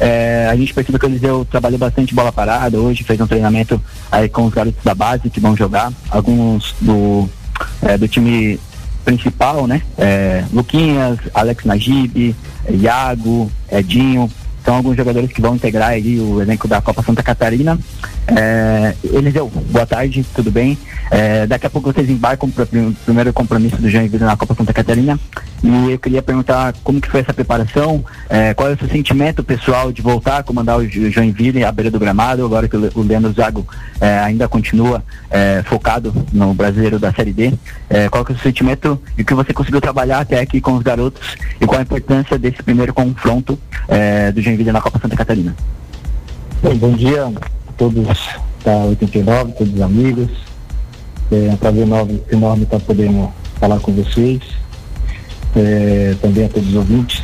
É, 0.00 0.48
a 0.50 0.56
gente 0.56 0.72
percebeu 0.72 0.98
que 0.98 1.06
o 1.06 1.08
Eliseu 1.08 1.46
trabalhou 1.50 1.78
bastante 1.78 2.14
bola 2.14 2.32
parada 2.32 2.78
hoje, 2.78 3.04
fez 3.04 3.20
um 3.20 3.26
treinamento 3.26 3.80
aí 4.10 4.28
com 4.28 4.46
os 4.46 4.54
garotos 4.54 4.82
da 4.82 4.94
base 4.94 5.28
que 5.30 5.40
vão 5.40 5.56
jogar, 5.56 5.92
alguns 6.10 6.74
do, 6.80 7.28
é, 7.82 7.98
do 7.98 8.08
time 8.08 8.58
principal, 9.04 9.66
né? 9.66 9.82
É, 9.98 10.44
Luquinhas, 10.52 11.18
Alex 11.34 11.64
Najib, 11.64 12.34
é, 12.64 12.72
Iago, 12.72 13.50
Edinho, 13.70 14.30
são 14.64 14.76
alguns 14.76 14.96
jogadores 14.96 15.30
que 15.30 15.42
vão 15.42 15.54
integrar 15.54 15.90
aí 15.90 16.18
o 16.18 16.40
elenco 16.40 16.66
da 16.66 16.80
Copa 16.80 17.02
Santa 17.02 17.22
Catarina. 17.22 17.78
É, 18.26 18.94
Eliseu, 19.04 19.50
boa 19.70 19.84
tarde, 19.84 20.24
tudo 20.34 20.50
bem? 20.50 20.78
É, 21.10 21.46
daqui 21.46 21.66
a 21.66 21.70
pouco 21.70 21.92
vocês 21.92 22.08
embarcam 22.08 22.48
para 22.50 22.64
o 22.64 22.66
primeiro 23.04 23.32
compromisso 23.34 23.76
do 23.76 23.90
Joinville 23.90 24.24
na 24.24 24.34
Copa 24.36 24.54
Santa 24.54 24.72
Catarina 24.72 25.20
e 25.62 25.90
eu 25.92 25.98
queria 25.98 26.22
perguntar 26.22 26.74
como 26.82 27.00
que 27.02 27.10
foi 27.10 27.20
essa 27.20 27.34
preparação, 27.34 28.02
é, 28.30 28.54
qual 28.54 28.70
é 28.70 28.72
o 28.72 28.78
seu 28.78 28.88
sentimento 28.88 29.44
pessoal 29.44 29.92
de 29.92 30.00
voltar 30.00 30.38
a 30.38 30.42
comandar 30.42 30.78
o 30.78 30.86
Jo- 30.88 31.10
Joinville 31.10 31.64
à 31.64 31.70
beira 31.70 31.90
do 31.90 31.98
gramado, 31.98 32.42
agora 32.44 32.66
que 32.66 32.74
o 32.76 32.80
Le- 32.80 32.90
o 32.94 33.02
Leandro 33.02 33.30
Zago 33.34 33.66
é, 34.00 34.18
ainda 34.20 34.48
continua 34.48 35.04
é, 35.30 35.62
focado 35.66 36.14
no 36.32 36.54
brasileiro 36.54 36.98
da 36.98 37.12
Série 37.12 37.32
D. 37.32 37.52
É, 37.90 38.08
qual 38.08 38.24
que 38.24 38.32
é 38.32 38.34
o 38.34 38.38
seu 38.38 38.44
sentimento 38.50 38.98
e 39.18 39.22
o 39.22 39.24
que 39.24 39.34
você 39.34 39.52
conseguiu 39.52 39.82
trabalhar 39.82 40.20
até 40.20 40.40
aqui 40.40 40.62
com 40.62 40.72
os 40.72 40.82
garotos 40.82 41.36
e 41.60 41.66
qual 41.66 41.78
a 41.78 41.82
importância 41.82 42.38
desse 42.38 42.62
primeiro 42.62 42.94
confronto 42.94 43.58
é, 43.86 44.32
do 44.32 44.40
Joinville 44.40 44.72
na 44.72 44.80
Copa 44.80 44.98
Santa 44.98 45.14
Catarina? 45.14 45.54
Bem, 46.62 46.76
bom 46.78 46.92
dia 46.92 47.30
todos 47.76 48.04
da 48.64 48.76
89, 48.84 49.52
todos 49.52 49.74
os 49.74 49.80
amigos. 49.80 50.28
É 51.32 51.50
um 51.52 51.56
prazer 51.56 51.82
enorme, 51.82 52.22
enorme 52.30 52.62
estar 52.64 52.80
podendo 52.80 53.30
falar 53.58 53.78
com 53.80 53.92
vocês. 53.92 54.40
É, 55.56 56.14
também 56.20 56.44
a 56.46 56.48
todos 56.48 56.68
os 56.68 56.74
ouvintes. 56.74 57.22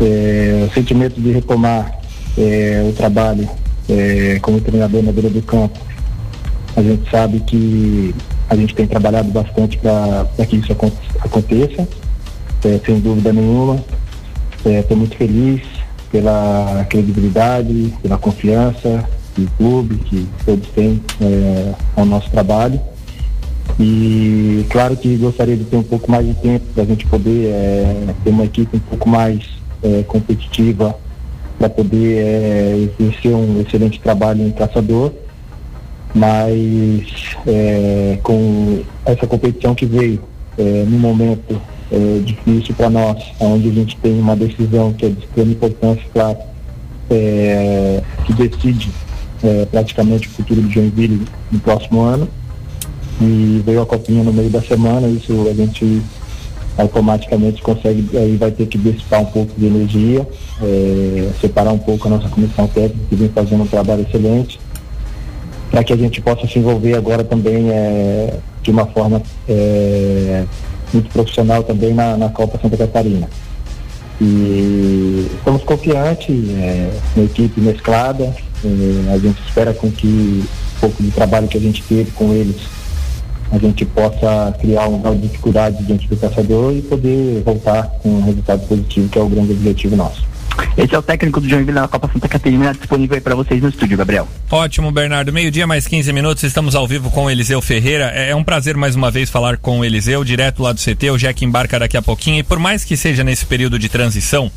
É, 0.00 0.66
o 0.68 0.74
sentimento 0.74 1.20
de 1.20 1.32
retomar 1.32 1.98
é, 2.38 2.86
o 2.88 2.92
trabalho 2.92 3.48
é, 3.88 4.38
como 4.40 4.60
treinador 4.60 5.02
na 5.02 5.12
beira 5.12 5.30
do 5.30 5.42
campo. 5.42 5.78
A 6.76 6.82
gente 6.82 7.10
sabe 7.10 7.40
que 7.40 8.14
a 8.48 8.54
gente 8.54 8.74
tem 8.74 8.86
trabalhado 8.86 9.28
bastante 9.30 9.78
para 9.78 10.26
que 10.48 10.56
isso 10.56 10.70
acon- 10.72 10.92
aconteça, 11.20 11.88
é, 12.64 12.80
sem 12.84 13.00
dúvida 13.00 13.32
nenhuma. 13.32 13.82
Estou 14.64 14.96
muito 14.96 15.16
feliz 15.16 15.62
pela 16.10 16.84
credibilidade, 16.88 17.92
pela 18.02 18.18
confiança 18.18 19.04
que 19.36 19.42
o 19.42 19.50
clube, 19.58 19.96
que 19.96 20.26
todos 20.46 20.66
têm 20.70 21.00
é, 21.20 21.74
ao 21.94 22.06
nosso 22.06 22.30
trabalho. 22.30 22.80
E 23.78 24.64
claro 24.70 24.96
que 24.96 25.16
gostaria 25.16 25.56
de 25.56 25.64
ter 25.64 25.76
um 25.76 25.82
pouco 25.82 26.10
mais 26.10 26.26
de 26.26 26.34
tempo 26.34 26.64
para 26.74 26.84
a 26.84 26.86
gente 26.86 27.04
poder 27.06 27.48
é, 27.48 28.14
ter 28.24 28.30
uma 28.30 28.44
equipe 28.44 28.76
um 28.78 28.80
pouco 28.80 29.08
mais 29.08 29.44
é, 29.82 30.02
competitiva 30.04 30.96
para 31.58 31.68
poder 31.68 32.16
é, 32.18 32.88
exercer 32.98 33.34
um 33.34 33.60
excelente 33.60 34.00
trabalho 34.00 34.46
em 34.46 34.50
caçador. 34.50 35.12
Mas 36.14 37.36
é, 37.46 38.18
com 38.22 38.80
essa 39.04 39.26
competição 39.26 39.74
que 39.74 39.84
veio 39.84 40.22
é, 40.56 40.62
no 40.88 40.98
momento 40.98 41.60
é, 41.92 42.20
difícil 42.24 42.74
para 42.74 42.88
nós, 42.88 43.22
onde 43.38 43.68
a 43.68 43.72
gente 43.72 43.96
tem 43.98 44.18
uma 44.18 44.34
decisão 44.34 44.94
que 44.94 45.04
é 45.04 45.08
de 45.10 45.18
extrema 45.18 45.52
importância, 45.52 46.04
claro, 46.14 46.38
é, 47.10 48.02
que 48.24 48.32
decide 48.32 48.90
é, 49.42 49.66
praticamente 49.66 50.28
o 50.28 50.30
futuro 50.30 50.60
do 50.60 50.70
Joinville 50.70 51.26
no 51.50 51.58
próximo 51.60 52.02
ano. 52.02 52.28
E 53.20 53.62
veio 53.64 53.80
a 53.80 53.86
copinha 53.86 54.22
no 54.22 54.32
meio 54.32 54.50
da 54.50 54.60
semana, 54.60 55.08
isso 55.08 55.48
a 55.48 55.54
gente 55.54 56.02
automaticamente 56.76 57.62
consegue, 57.62 58.16
aí 58.16 58.36
vai 58.36 58.50
ter 58.50 58.66
que 58.66 58.76
dissipar 58.76 59.22
um 59.22 59.26
pouco 59.26 59.52
de 59.56 59.66
energia, 59.66 60.28
é, 60.62 61.30
separar 61.40 61.72
um 61.72 61.78
pouco 61.78 62.06
a 62.06 62.10
nossa 62.10 62.28
comissão 62.28 62.66
técnica 62.66 63.06
que 63.08 63.16
vem 63.16 63.28
fazendo 63.30 63.62
um 63.62 63.66
trabalho 63.66 64.02
excelente, 64.02 64.60
para 65.70 65.82
que 65.82 65.92
a 65.92 65.96
gente 65.96 66.20
possa 66.20 66.46
se 66.46 66.58
envolver 66.58 66.94
agora 66.94 67.24
também 67.24 67.70
é, 67.70 68.38
de 68.62 68.70
uma 68.70 68.86
forma 68.86 69.22
é, 69.48 70.44
muito 70.92 71.10
profissional 71.10 71.62
também 71.62 71.94
na, 71.94 72.16
na 72.16 72.28
Copa 72.28 72.58
Santa 72.60 72.76
Catarina. 72.76 73.28
E 74.20 75.30
estamos 75.36 75.62
confiantes 75.64 76.48
é, 76.50 76.90
na 77.16 77.24
equipe 77.24 77.60
mesclada, 77.60 78.34
é, 78.64 79.12
a 79.12 79.18
gente 79.18 79.40
espera 79.46 79.74
com 79.74 79.90
que 79.90 80.42
um 80.76 80.80
pouco 80.80 81.02
de 81.02 81.10
trabalho 81.10 81.48
que 81.48 81.58
a 81.58 81.60
gente 81.60 81.82
teve 81.82 82.10
com 82.12 82.32
eles 82.32 82.56
a 83.50 83.58
gente 83.58 83.84
possa 83.84 84.54
criar 84.60 84.88
um 84.88 85.00
grau 85.00 85.14
de 85.14 85.22
dificuldade 85.22 85.82
diante 85.84 86.08
do 86.08 86.16
caçador 86.16 86.74
e 86.74 86.82
poder 86.82 87.42
voltar 87.44 87.86
com 88.02 88.08
um 88.08 88.22
resultado 88.22 88.66
positivo, 88.66 89.08
que 89.08 89.18
é 89.18 89.22
o 89.22 89.28
grande 89.28 89.52
objetivo 89.52 89.94
nosso. 89.94 90.26
Esse 90.76 90.94
é 90.94 90.98
o 90.98 91.02
técnico 91.02 91.40
do 91.40 91.48
Joinville 91.48 91.72
na 91.72 91.88
Copa 91.88 92.10
Santa 92.12 92.28
Catarina, 92.28 92.74
disponível 92.74 93.14
aí 93.14 93.20
para 93.20 93.34
vocês 93.34 93.62
no 93.62 93.70
estúdio, 93.70 93.96
Gabriel. 93.96 94.28
Ótimo, 94.50 94.92
Bernardo. 94.92 95.32
Meio-dia, 95.32 95.66
mais 95.66 95.86
15 95.86 96.12
minutos. 96.12 96.42
Estamos 96.42 96.74
ao 96.74 96.86
vivo 96.86 97.10
com 97.10 97.24
o 97.24 97.30
Eliseu 97.30 97.62
Ferreira. 97.62 98.12
É 98.14 98.26
é 98.26 98.34
um 98.34 98.42
prazer 98.42 98.76
mais 98.76 98.94
uma 98.94 99.10
vez 99.10 99.30
falar 99.30 99.56
com 99.56 99.80
o 99.80 99.84
Eliseu, 99.84 100.24
direto 100.24 100.62
lá 100.62 100.72
do 100.72 100.80
CT. 100.80 101.10
O 101.10 101.16
Jack 101.16 101.44
embarca 101.44 101.78
daqui 101.78 101.96
a 101.96 102.02
pouquinho. 102.02 102.40
E 102.40 102.42
por 102.42 102.58
mais 102.58 102.84
que 102.84 102.96
seja 102.96 103.22
nesse 103.22 103.46
período 103.46 103.78
de 103.78 103.88
transição, 103.88 104.50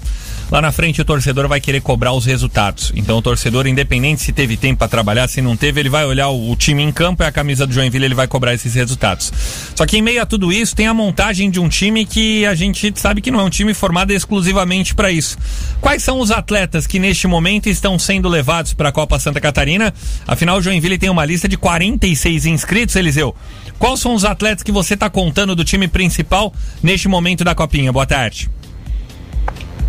lá 0.51 0.62
na 0.62 0.72
frente 0.72 1.01
o 1.01 1.06
torcedor 1.06 1.48
vai 1.48 1.60
querer 1.60 1.82
cobrar 1.82 2.13
os 2.13 2.25
resultados. 2.25 2.91
Então 2.96 3.18
o 3.18 3.22
torcedor, 3.22 3.68
independente 3.68 4.22
se 4.22 4.32
teve 4.32 4.58
tempo 4.58 4.79
para 4.79 4.88
trabalhar, 4.88 5.27
se 5.27 5.41
não 5.41 5.56
teve, 5.56 5.79
ele 5.79 5.89
vai 5.89 6.06
olhar 6.06 6.29
o, 6.29 6.51
o 6.51 6.56
time 6.56 6.84
em 6.84 6.91
campo 6.91 7.24
e 7.24 7.25
a 7.25 7.32
camisa 7.32 7.65
do 7.65 7.74
Joinville 7.74 8.06
ele 8.06 8.15
vai 8.15 8.27
cobrar 8.27 8.53
esses 8.53 8.74
resultados. 8.74 9.32
Só 9.75 9.86
que 9.86 9.98
em 9.98 10.01
meio 10.01 10.22
a 10.22 10.25
tudo 10.25 10.51
isso, 10.51 10.75
tem 10.75 10.88
a 10.88 10.94
montagem 10.94 11.50
de 11.50 11.60
um 11.60 11.70
time 11.70 12.06
que 12.06 12.46
a 12.46 12.56
gente 12.56 12.91
sabe 12.96 13.22
que 13.22 13.32
não 13.32 13.39
é 13.39 13.44
um 13.44 13.50
time 13.50 13.74
formado 13.74 14.12
exclusivamente 14.12 14.96
para 14.96 15.12
isso. 15.12 15.38
Quais 15.82 16.03
são 16.03 16.20
os 16.20 16.32
atletas 16.32 16.86
que 16.86 17.00
neste 17.00 17.27
momento 17.27 17.68
estão 17.68 17.98
sendo 17.98 18.27
levados 18.27 18.74
para 18.74 18.89
a 18.89 18.91
Copa 18.91 19.20
Santa 19.20 19.39
Catarina? 19.39 19.94
Afinal, 20.27 20.58
o 20.58 20.62
Joinville 20.62 20.98
tem 20.98 21.10
uma 21.10 21.25
lista 21.25 21.48
de 21.48 21.58
46 21.58 22.46
inscritos, 22.46 22.96
Eliseu. 22.96 23.36
Quais 23.77 24.00
são 24.00 24.13
os 24.13 24.25
atletas 24.25 24.62
que 24.62 24.72
você 24.72 24.94
está 24.94 25.10
contando 25.10 25.56
do 25.56 25.63
time 25.63 25.88
principal 25.88 26.53
neste 26.84 27.08
momento 27.08 27.44
da 27.44 27.56
Copinha? 27.56 27.94
Boa 27.94 28.06
tarde. 28.06 28.50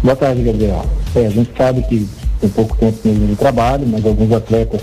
Boa 0.02 0.16
tarde, 0.16 0.42
Gabriel. 0.42 0.82
É, 1.14 1.26
a 1.26 1.30
gente 1.30 1.50
sabe 1.54 1.82
que 1.82 2.08
tem 2.40 2.48
pouco 2.48 2.74
tempo 2.78 2.96
mesmo 3.04 3.26
de 3.26 3.36
trabalho, 3.36 3.86
mas 3.86 4.04
alguns 4.06 4.32
atletas 4.32 4.80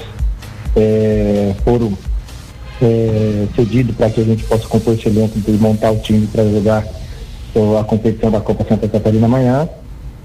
é, 0.76 1.56
foram 1.64 1.92
é, 2.80 3.48
cedidos 3.56 3.96
para 3.96 4.12
que 4.12 4.22
a 4.22 4.24
gente 4.24 4.44
possa 4.44 4.68
compor 4.68 4.94
esse 4.94 5.08
elenco 5.08 5.34
e 5.48 5.52
montar 5.54 5.90
o 5.90 5.98
time 5.98 6.28
para 6.28 6.44
jogar 6.44 6.86
então, 7.50 7.80
a 7.80 7.84
competição 7.84 8.30
da 8.30 8.40
Copa 8.40 8.64
Santa 8.70 8.88
Catarina 8.88 9.26
amanhã. 9.26 9.68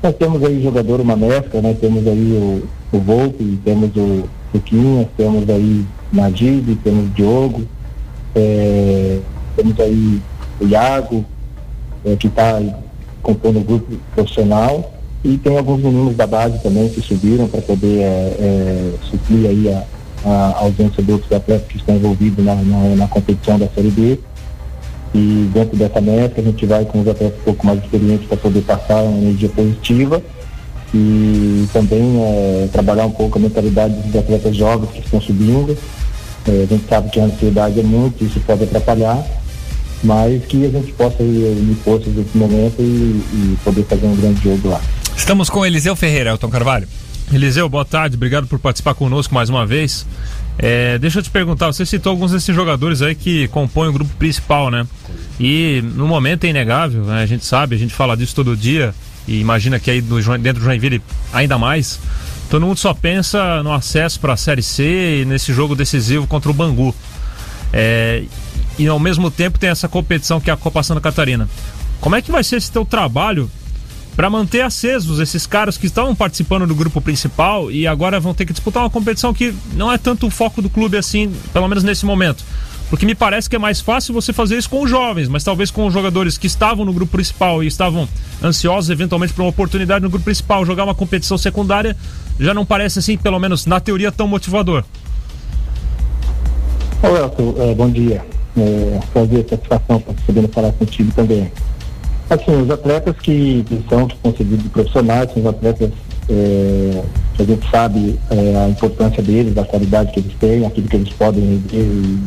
Nós 0.02 0.14
temos 0.14 0.44
aí 0.44 0.62
jogador, 0.62 1.00
uma 1.00 1.16
mescla, 1.16 1.62
né? 1.62 1.75
Temos 1.80 2.06
aí 2.06 2.62
o, 2.92 2.94
o 2.94 3.00
Volpe, 3.00 3.58
temos 3.64 3.96
o 3.96 4.28
Luquinhas, 4.52 5.06
temos 5.16 5.49
aí 5.49 5.87
Najib, 6.12 6.76
temos 6.84 7.06
o 7.06 7.08
Diogo, 7.14 7.62
é, 8.34 9.20
temos 9.56 9.80
aí 9.80 10.20
o 10.61 10.66
Iago, 10.66 11.25
é, 12.04 12.14
que 12.14 12.26
está 12.26 12.61
compondo 13.23 13.59
o 13.59 13.64
grupo 13.64 13.93
profissional 14.14 14.93
e 15.25 15.38
tem 15.38 15.57
alguns 15.57 15.81
meninos 15.81 16.17
da 16.17 16.26
base 16.26 16.59
também 16.59 16.88
que 16.88 17.00
subiram 17.00 17.47
para 17.47 17.62
poder 17.62 18.00
é, 18.00 18.37
é, 18.41 18.93
suprir 19.09 19.49
aí 19.49 19.69
a, 19.69 19.85
a 20.25 20.59
ausência 20.59 21.02
de 21.02 21.12
outros 21.12 21.31
atletas 21.31 21.69
que 21.69 21.76
estão 21.76 21.95
envolvidos 21.95 22.45
na, 22.45 22.57
na, 22.57 22.97
na 22.97 23.07
competição 23.07 23.59
da 23.59 23.69
Série 23.69 23.91
B. 23.91 24.19
E 25.14 25.49
dentro 25.52 25.76
dessa 25.76 26.00
meta 26.00 26.41
a 26.41 26.45
gente 26.45 26.67
vai 26.67 26.85
com 26.85 27.00
os 27.02 27.09
atletas 27.09 27.38
um 27.41 27.45
pouco 27.45 27.67
mais 27.67 27.79
experientes 27.79 28.26
para 28.26 28.37
poder 28.37 28.62
passar 28.62 29.02
uma 29.02 29.19
energia 29.19 29.49
positiva 29.50 30.23
e 30.95 31.67
também 31.73 32.23
é, 32.23 32.69
trabalhar 32.73 33.07
um 33.07 33.11
pouco 33.11 33.38
a 33.38 33.41
mentalidade 33.41 33.95
dos 33.95 34.17
atletas 34.17 34.57
jovens 34.57 34.91
que 34.91 35.00
estão 35.00 35.21
subindo. 35.21 35.76
É, 36.49 36.64
a 36.64 36.67
gente 36.67 36.88
sabe 36.88 37.11
que 37.11 37.21
a 37.21 37.25
ansiedade 37.25 37.79
é 37.79 37.83
muito, 37.83 38.25
isso 38.25 38.41
pode 38.41 38.64
atrapalhar, 38.64 39.25
mas 40.02 40.44
que 40.47 40.66
a 40.66 40.71
gente 40.71 40.92
possa 40.92 41.23
ir 41.23 41.56
unir 41.59 41.76
forças 41.76 42.14
nesse 42.14 42.37
momento 42.37 42.80
e, 42.80 43.23
e 43.32 43.59
poder 43.64 43.85
fazer 43.85 44.06
um 44.06 44.16
grande 44.16 44.42
jogo 44.42 44.68
lá. 44.68 44.80
Estamos 45.16 45.49
com 45.49 45.64
Eliseu 45.64 45.94
Ferreira, 45.94 46.30
Elton 46.30 46.49
Carvalho. 46.49 46.88
Eliseu, 47.32 47.68
boa 47.68 47.85
tarde, 47.85 48.16
obrigado 48.16 48.47
por 48.47 48.59
participar 48.59 48.94
conosco 48.94 49.35
mais 49.35 49.49
uma 49.49 49.64
vez. 49.64 50.06
É, 50.59 50.99
deixa 50.99 51.21
eu 51.21 51.23
te 51.23 51.30
perguntar, 51.30 51.66
você 51.73 51.87
citou 51.87 52.11
alguns 52.11 52.32
desses 52.32 52.54
jogadores 52.54 53.00
aí 53.00 53.14
que 53.14 53.49
compõem 53.49 53.88
o 53.88 53.92
grupo 53.92 54.14
principal, 54.16 54.71
né? 54.71 54.87
E 55.40 55.82
no 55.94 56.06
momento 56.06 56.44
é 56.44 56.49
inegável, 56.49 57.04
né? 57.04 57.23
a 57.23 57.26
gente 57.26 57.44
sabe, 57.44 57.75
a 57.75 57.78
gente 57.78 57.94
fala 57.94 58.16
disso 58.16 58.35
todo 58.35 58.56
dia, 58.56 58.94
e 59.26 59.40
imagina 59.40 59.78
que 59.80 59.90
aí 59.90 60.00
do, 60.00 60.21
dentro 60.38 60.61
do 60.61 60.64
Joinville 60.64 61.00
ainda 61.32 61.56
mais. 61.56 61.99
Todo 62.50 62.66
mundo 62.66 62.76
só 62.76 62.92
pensa 62.92 63.62
no 63.62 63.73
acesso 63.73 64.21
para 64.21 64.35
a 64.35 64.37
Série 64.37 64.62
C 64.62 65.23
e 65.23 65.25
nesse 65.25 65.54
jogo 65.54 65.75
decisivo 65.75 66.26
contra 66.26 66.50
o 66.50 66.54
Bangu. 66.54 66.94
É, 67.73 68.25
e 68.79 68.87
ao 68.87 68.99
mesmo 68.99 69.31
tempo 69.31 69.59
tem 69.59 69.71
essa 69.71 69.88
competição 69.88 70.41
que 70.41 70.50
é 70.50 70.52
a 70.52 70.57
Copa 70.57 70.83
Santa 70.83 71.00
Catarina. 71.00 71.49
Como 72.00 72.17
é 72.17 72.23
que 72.23 72.33
vai 72.33 72.43
ser 72.43 72.57
esse 72.57 72.71
teu 72.71 72.85
trabalho 72.85 73.50
para 74.17 74.29
manter 74.29 74.61
acesos 74.61 75.21
esses 75.21 75.47
caras 75.47 75.79
que 75.79 75.87
estavam 75.87 76.14
participando 76.14 76.67
do 76.67 76.75
grupo 76.75 77.00
principal 77.00 77.71
e 77.71 77.87
agora 77.87 78.21
vão 78.21 78.35
ter 78.35 78.45
que 78.45 78.52
disputar 78.52 78.83
uma 78.83 78.91
competição 78.91 79.33
que 79.33 79.55
não 79.75 79.91
é 79.91 79.97
tanto 79.97 80.26
o 80.26 80.31
foco 80.31 80.61
do 80.61 80.69
clube 80.69 80.97
assim, 80.97 81.33
pelo 81.52 81.69
menos 81.69 81.83
nesse 81.83 82.05
momento. 82.05 82.45
Porque 82.91 83.07
me 83.07 83.14
parece 83.14 83.49
que 83.49 83.57
é 83.57 83.59
mais 83.59 83.81
fácil 83.81 84.12
você 84.12 84.35
fazer 84.35 84.59
isso 84.59 84.69
com 84.69 84.83
os 84.83 84.91
jovens, 84.91 85.26
mas 85.26 85.43
talvez 85.43 85.71
com 85.71 85.87
os 85.87 85.95
jogadores 85.95 86.37
que 86.37 86.47
estavam 86.47 86.85
no 86.85 86.93
grupo 86.93 87.12
principal 87.12 87.64
e 87.64 87.67
estavam 87.67 88.07
ansiosos 88.43 88.91
eventualmente 88.91 89.33
por 89.33 89.41
uma 89.41 89.49
oportunidade 89.49 90.02
no 90.02 90.11
grupo 90.11 90.26
principal, 90.26 90.67
jogar 90.67 90.85
uma 90.85 90.95
competição 90.95 91.38
secundária, 91.38 91.97
já 92.38 92.52
não 92.52 92.67
parece 92.67 92.99
assim, 92.99 93.17
pelo 93.17 93.38
menos 93.38 93.64
na 93.64 93.81
teoria, 93.81 94.12
tão 94.12 94.29
motivador. 94.29 94.85
Ô 97.02 97.17
Elton, 97.17 97.55
é, 97.59 97.75
bom 97.75 97.91
dia. 97.91 98.32
É, 98.56 99.00
prazer, 99.12 99.47
satisfação 99.49 100.00
para 100.00 100.14
podendo 100.26 100.49
falar 100.49 100.73
contigo 100.73 101.11
também. 101.14 101.50
Assim, 102.28 102.62
os 102.62 102.71
atletas 102.71 103.16
que, 103.16 103.64
que 103.66 103.85
são 103.88 104.09
concedidos 104.23 104.66
profissionais, 104.68 105.32
são 105.32 105.42
os 105.42 105.49
atletas 105.49 105.90
é, 106.28 107.02
que 107.35 107.42
a 107.42 107.44
gente 107.44 107.71
sabe 107.71 108.18
é, 108.30 108.56
a 108.56 108.68
importância 108.68 109.23
deles, 109.23 109.56
a 109.56 109.64
qualidade 109.64 110.12
que 110.12 110.21
eles 110.21 110.32
têm, 110.38 110.66
aquilo 110.66 110.88
que 110.88 110.97
eles 110.97 111.09
podem 111.11 111.42
render 111.42 111.82
e, 111.82 112.18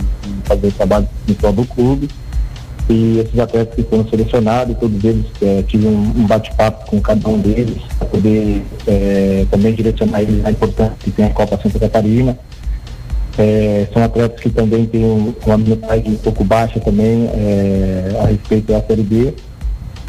fazer 0.45 0.71
trabalho 0.73 1.07
em 1.27 1.33
prol 1.33 1.53
clube. 1.65 2.09
E 2.87 3.17
esses 3.19 3.39
atletas 3.39 3.73
que 3.73 3.83
foram 3.83 4.07
selecionados, 4.07 4.77
todos 4.77 5.03
eles 5.03 5.25
é, 5.41 5.63
tive 5.63 5.87
um, 5.87 6.13
um 6.15 6.27
bate-papo 6.27 6.85
com 6.85 7.01
cada 7.01 7.27
um 7.27 7.39
deles 7.39 7.81
para 7.97 8.07
poder 8.07 8.61
é, 8.85 9.45
também 9.49 9.73
direcionar 9.73 10.21
eles 10.21 10.43
na 10.43 10.51
importância 10.51 10.93
que 10.99 11.09
tem 11.09 11.25
a 11.25 11.29
Copa 11.31 11.59
Santa 11.61 11.79
Catarina. 11.79 12.37
É, 13.37 13.87
são 13.93 14.03
atletas 14.03 14.39
que 14.39 14.49
também 14.49 14.85
têm 14.85 15.03
um- 15.03 15.33
uma 15.45 15.57
minutagem 15.57 16.11
um 16.13 16.15
pouco 16.17 16.43
baixa 16.43 16.79
também 16.79 17.29
é, 17.33 18.17
a 18.21 18.27
respeito 18.27 18.71
da 18.71 18.81
Série 18.81 19.03
B. 19.03 19.33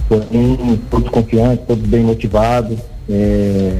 Porém, 0.08 0.80
todos 0.90 1.08
confiantes, 1.10 1.66
todos 1.66 1.84
bem 1.88 2.02
motivados, 2.02 2.78
é, 3.10 3.72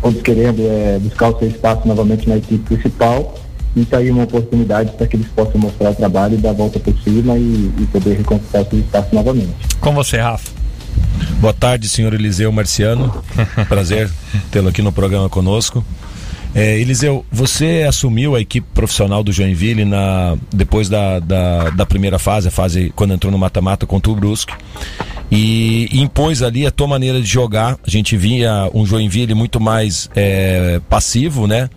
todos 0.00 0.22
querendo 0.22 0.62
é, 0.62 0.98
buscar 1.02 1.28
o 1.28 1.38
seu 1.38 1.48
espaço 1.48 1.86
novamente 1.86 2.26
na 2.28 2.36
equipe 2.38 2.74
principal. 2.74 3.34
E 3.74 3.82
está 3.82 3.98
aí 3.98 4.10
uma 4.10 4.24
oportunidade 4.24 4.92
para 4.92 5.06
que 5.06 5.16
eles 5.16 5.26
possam 5.28 5.60
mostrar 5.60 5.90
o 5.90 5.94
trabalho 5.94 6.32
e 6.34 6.38
dar 6.38 6.50
a 6.50 6.54
volta 6.54 6.80
por 6.80 6.94
cima 7.00 7.36
e, 7.36 7.70
e 7.78 7.86
poder 7.92 8.16
reconquistar 8.16 8.62
o 8.62 8.70
seu 8.70 8.78
espaço 8.78 9.14
novamente. 9.14 9.50
Com 9.78 9.92
você, 9.92 10.16
Rafa. 10.16 10.50
Boa 11.40 11.52
tarde, 11.52 11.86
senhor 11.86 12.14
Eliseu 12.14 12.50
Marciano. 12.50 13.22
Prazer 13.68 14.10
tê-lo 14.50 14.68
aqui 14.70 14.80
no 14.80 14.90
programa 14.92 15.28
conosco. 15.28 15.84
É, 16.58 16.80
Eliseu, 16.80 17.22
você 17.30 17.84
assumiu 17.86 18.34
a 18.34 18.40
equipe 18.40 18.66
profissional 18.72 19.22
do 19.22 19.30
Joinville 19.30 19.84
na, 19.84 20.38
depois 20.50 20.88
da, 20.88 21.18
da, 21.18 21.68
da 21.68 21.84
primeira 21.84 22.18
fase, 22.18 22.48
a 22.48 22.50
fase 22.50 22.90
quando 22.96 23.12
entrou 23.12 23.30
no 23.30 23.36
mata-mata 23.36 23.84
contra 23.84 24.10
o 24.10 24.16
Brusque, 24.16 24.54
e 25.30 25.86
impôs 26.00 26.42
ali 26.42 26.66
a 26.66 26.70
tua 26.70 26.86
maneira 26.86 27.20
de 27.20 27.26
jogar. 27.26 27.76
A 27.86 27.90
gente 27.90 28.16
via 28.16 28.70
um 28.72 28.86
Joinville 28.86 29.34
muito 29.34 29.60
mais 29.60 30.08
é, 30.16 30.80
passivo, 30.88 31.46
né? 31.46 31.68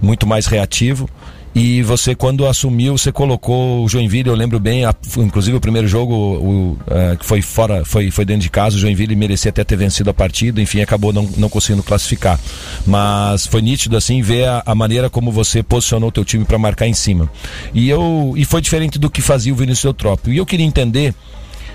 Muito 0.00 0.28
mais 0.28 0.46
reativo. 0.46 1.08
E 1.52 1.82
você, 1.82 2.14
quando 2.14 2.46
assumiu, 2.46 2.96
você 2.96 3.10
colocou 3.10 3.84
o 3.84 3.88
Joinville, 3.88 4.28
eu 4.28 4.36
lembro 4.36 4.60
bem, 4.60 4.84
a- 4.84 4.94
inclusive 5.18 5.56
o 5.56 5.60
primeiro 5.60 5.88
jogo 5.88 6.14
o, 6.14 6.78
eh, 6.88 7.16
que 7.18 7.26
foi 7.26 7.42
fora, 7.42 7.84
foi, 7.84 8.08
foi 8.12 8.24
dentro 8.24 8.42
de 8.42 8.50
casa, 8.50 8.76
o 8.76 8.78
Joinville 8.78 9.16
merecia 9.16 9.48
até 9.48 9.64
ter 9.64 9.74
vencido 9.76 10.08
a 10.10 10.14
partida, 10.14 10.60
enfim, 10.62 10.80
acabou 10.80 11.12
não, 11.12 11.28
não 11.36 11.48
conseguindo 11.48 11.82
classificar. 11.82 12.38
Mas 12.86 13.46
foi 13.46 13.60
nítido 13.62 13.96
assim 13.96 14.22
ver 14.22 14.44
a, 14.46 14.62
a 14.64 14.74
maneira 14.76 15.10
como 15.10 15.32
você 15.32 15.60
posicionou 15.60 16.10
o 16.10 16.12
teu 16.12 16.24
time 16.24 16.44
para 16.44 16.56
marcar 16.56 16.86
em 16.86 16.94
cima. 16.94 17.28
E 17.74 17.88
eu 17.90 18.32
e 18.36 18.44
foi 18.44 18.60
diferente 18.60 18.96
do 18.96 19.10
que 19.10 19.20
fazia 19.20 19.52
o 19.52 19.56
Vinícius 19.56 19.84
Eutrópio. 19.84 20.32
E 20.32 20.36
eu 20.36 20.46
queria 20.46 20.64
entender 20.66 21.12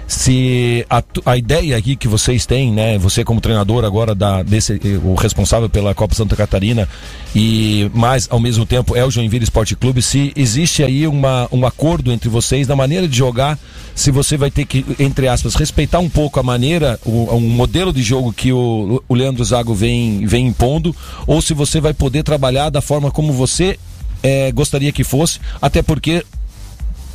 se 0.08 0.86
a, 0.90 1.04
a 1.26 1.38
ideia 1.38 1.78
aqui 1.78 1.96
que 1.96 2.08
vocês 2.08 2.46
têm, 2.46 2.72
né, 2.72 2.98
você 2.98 3.24
como 3.24 3.42
treinador 3.42 3.84
agora 3.84 4.14
da 4.14 4.44
desse 4.44 4.80
o 5.04 5.16
responsável 5.16 5.68
pela 5.68 5.96
Copa 5.96 6.14
Santa 6.14 6.36
Catarina 6.36 6.88
e 7.36 7.90
mais 7.94 8.28
ao 8.30 8.40
mesmo 8.40 8.66
tempo 8.66 8.96
é 8.96 9.04
o 9.04 9.10
Joinville 9.10 9.44
Esporte 9.44 9.76
Clube, 9.76 10.02
se 10.02 10.32
existe 10.36 10.84
aí 10.84 11.08
uma, 11.08 11.48
um 11.52 11.66
acordo 11.66 12.12
entre 12.12 12.30
vocês 12.30 12.68
na 12.68 12.76
maneira 12.76 13.08
de 13.08 13.18
jogar, 13.18 13.58
se 13.96 14.12
você 14.12 14.38
vai 14.38 14.52
ter 14.52 14.66
que 14.66 14.86
entre 15.00 15.28
aspas 15.28 15.56
respeitar 15.56 16.00
um 16.00 16.10
pouco 16.10 16.40
a 16.40 16.44
maneira, 16.44 17.00
o, 17.04 17.36
um 17.36 17.50
modelo 17.50 17.92
de 17.92 18.04
jogo 18.04 18.32
que 18.32 18.54
o, 18.54 19.02
o 19.08 19.16
Leandro 19.16 19.44
Zago 19.44 19.74
vem 19.74 20.26
vem 20.28 20.48
impondo, 20.48 20.96
ou 21.26 21.42
se 21.42 21.54
você 21.54 21.82
vai 21.82 21.94
poder 21.94 22.24
trabalhar 22.24 22.70
da 22.70 22.82
forma 22.82 23.10
como 23.10 23.34
você 23.34 23.80
eh, 24.22 24.52
gostaria 24.52 24.92
que 24.92 25.04
fosse, 25.04 25.40
até 25.62 25.82
porque 25.82 26.24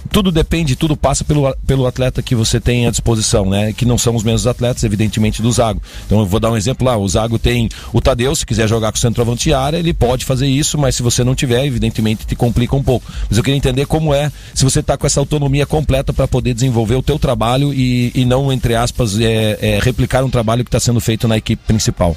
tudo 0.08 0.32
depende, 0.32 0.76
tudo 0.76 0.96
passa 0.96 1.24
pelo, 1.24 1.54
pelo 1.66 1.86
atleta 1.86 2.22
que 2.22 2.34
você 2.34 2.58
tem 2.60 2.86
à 2.86 2.90
disposição, 2.90 3.48
né? 3.48 3.72
Que 3.72 3.84
não 3.84 3.98
são 3.98 4.14
os 4.14 4.22
mesmos 4.22 4.46
atletas, 4.46 4.82
evidentemente, 4.84 5.42
do 5.42 5.52
Zago. 5.52 5.82
Então 6.06 6.20
eu 6.20 6.26
vou 6.26 6.40
dar 6.40 6.50
um 6.50 6.56
exemplo 6.56 6.86
lá, 6.86 6.96
o 6.96 7.08
Zago 7.08 7.38
tem 7.38 7.68
o 7.92 8.00
Tadeu, 8.00 8.34
se 8.34 8.46
quiser 8.46 8.68
jogar 8.68 8.92
com 8.92 8.98
o 8.98 9.00
centroavante 9.00 9.52
área, 9.52 9.76
ele 9.76 9.92
pode 9.92 10.24
fazer 10.24 10.46
isso, 10.46 10.78
mas 10.78 10.96
se 10.96 11.02
você 11.02 11.22
não 11.22 11.34
tiver, 11.34 11.64
evidentemente 11.64 12.26
te 12.26 12.34
complica 12.34 12.74
um 12.74 12.82
pouco. 12.82 13.10
Mas 13.28 13.36
eu 13.36 13.44
queria 13.44 13.56
entender 13.56 13.86
como 13.86 14.14
é, 14.14 14.32
se 14.54 14.64
você 14.64 14.80
está 14.80 14.96
com 14.96 15.06
essa 15.06 15.20
autonomia 15.20 15.66
completa 15.66 16.12
para 16.12 16.26
poder 16.26 16.54
desenvolver 16.54 16.94
o 16.94 17.02
teu 17.02 17.18
trabalho 17.18 17.72
e, 17.72 18.12
e 18.14 18.24
não, 18.24 18.52
entre 18.52 18.74
aspas, 18.74 19.18
é, 19.20 19.58
é, 19.60 19.78
replicar 19.80 20.24
um 20.24 20.30
trabalho 20.30 20.64
que 20.64 20.68
está 20.68 20.80
sendo 20.80 21.00
feito 21.00 21.28
na 21.28 21.36
equipe 21.36 21.62
principal. 21.66 22.16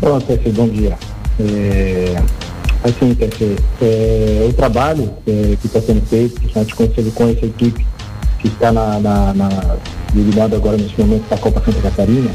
Pronto, 0.00 0.26
Pepe, 0.26 0.50
bom 0.50 0.68
dia. 0.68 0.98
É, 1.38 2.22
assim, 2.84 3.14
Pepe, 3.14 3.56
é, 3.80 4.46
o 4.48 4.52
trabalho 4.52 5.10
é, 5.26 5.56
que 5.60 5.66
está 5.66 5.80
sendo 5.80 6.04
feito, 6.06 6.40
que 6.40 6.58
a 6.58 6.62
gente 6.62 6.74
conseguiu 6.74 7.12
com 7.12 7.28
essa 7.28 7.46
equipe 7.46 7.86
que 8.40 8.48
está 8.48 8.72
na, 8.72 8.98
na, 8.98 9.34
na 9.34 9.48
agora 10.54 10.76
nesse 10.76 11.00
momento 11.00 11.28
da 11.28 11.38
Copa 11.38 11.62
Santa 11.64 11.80
Catarina, 11.80 12.30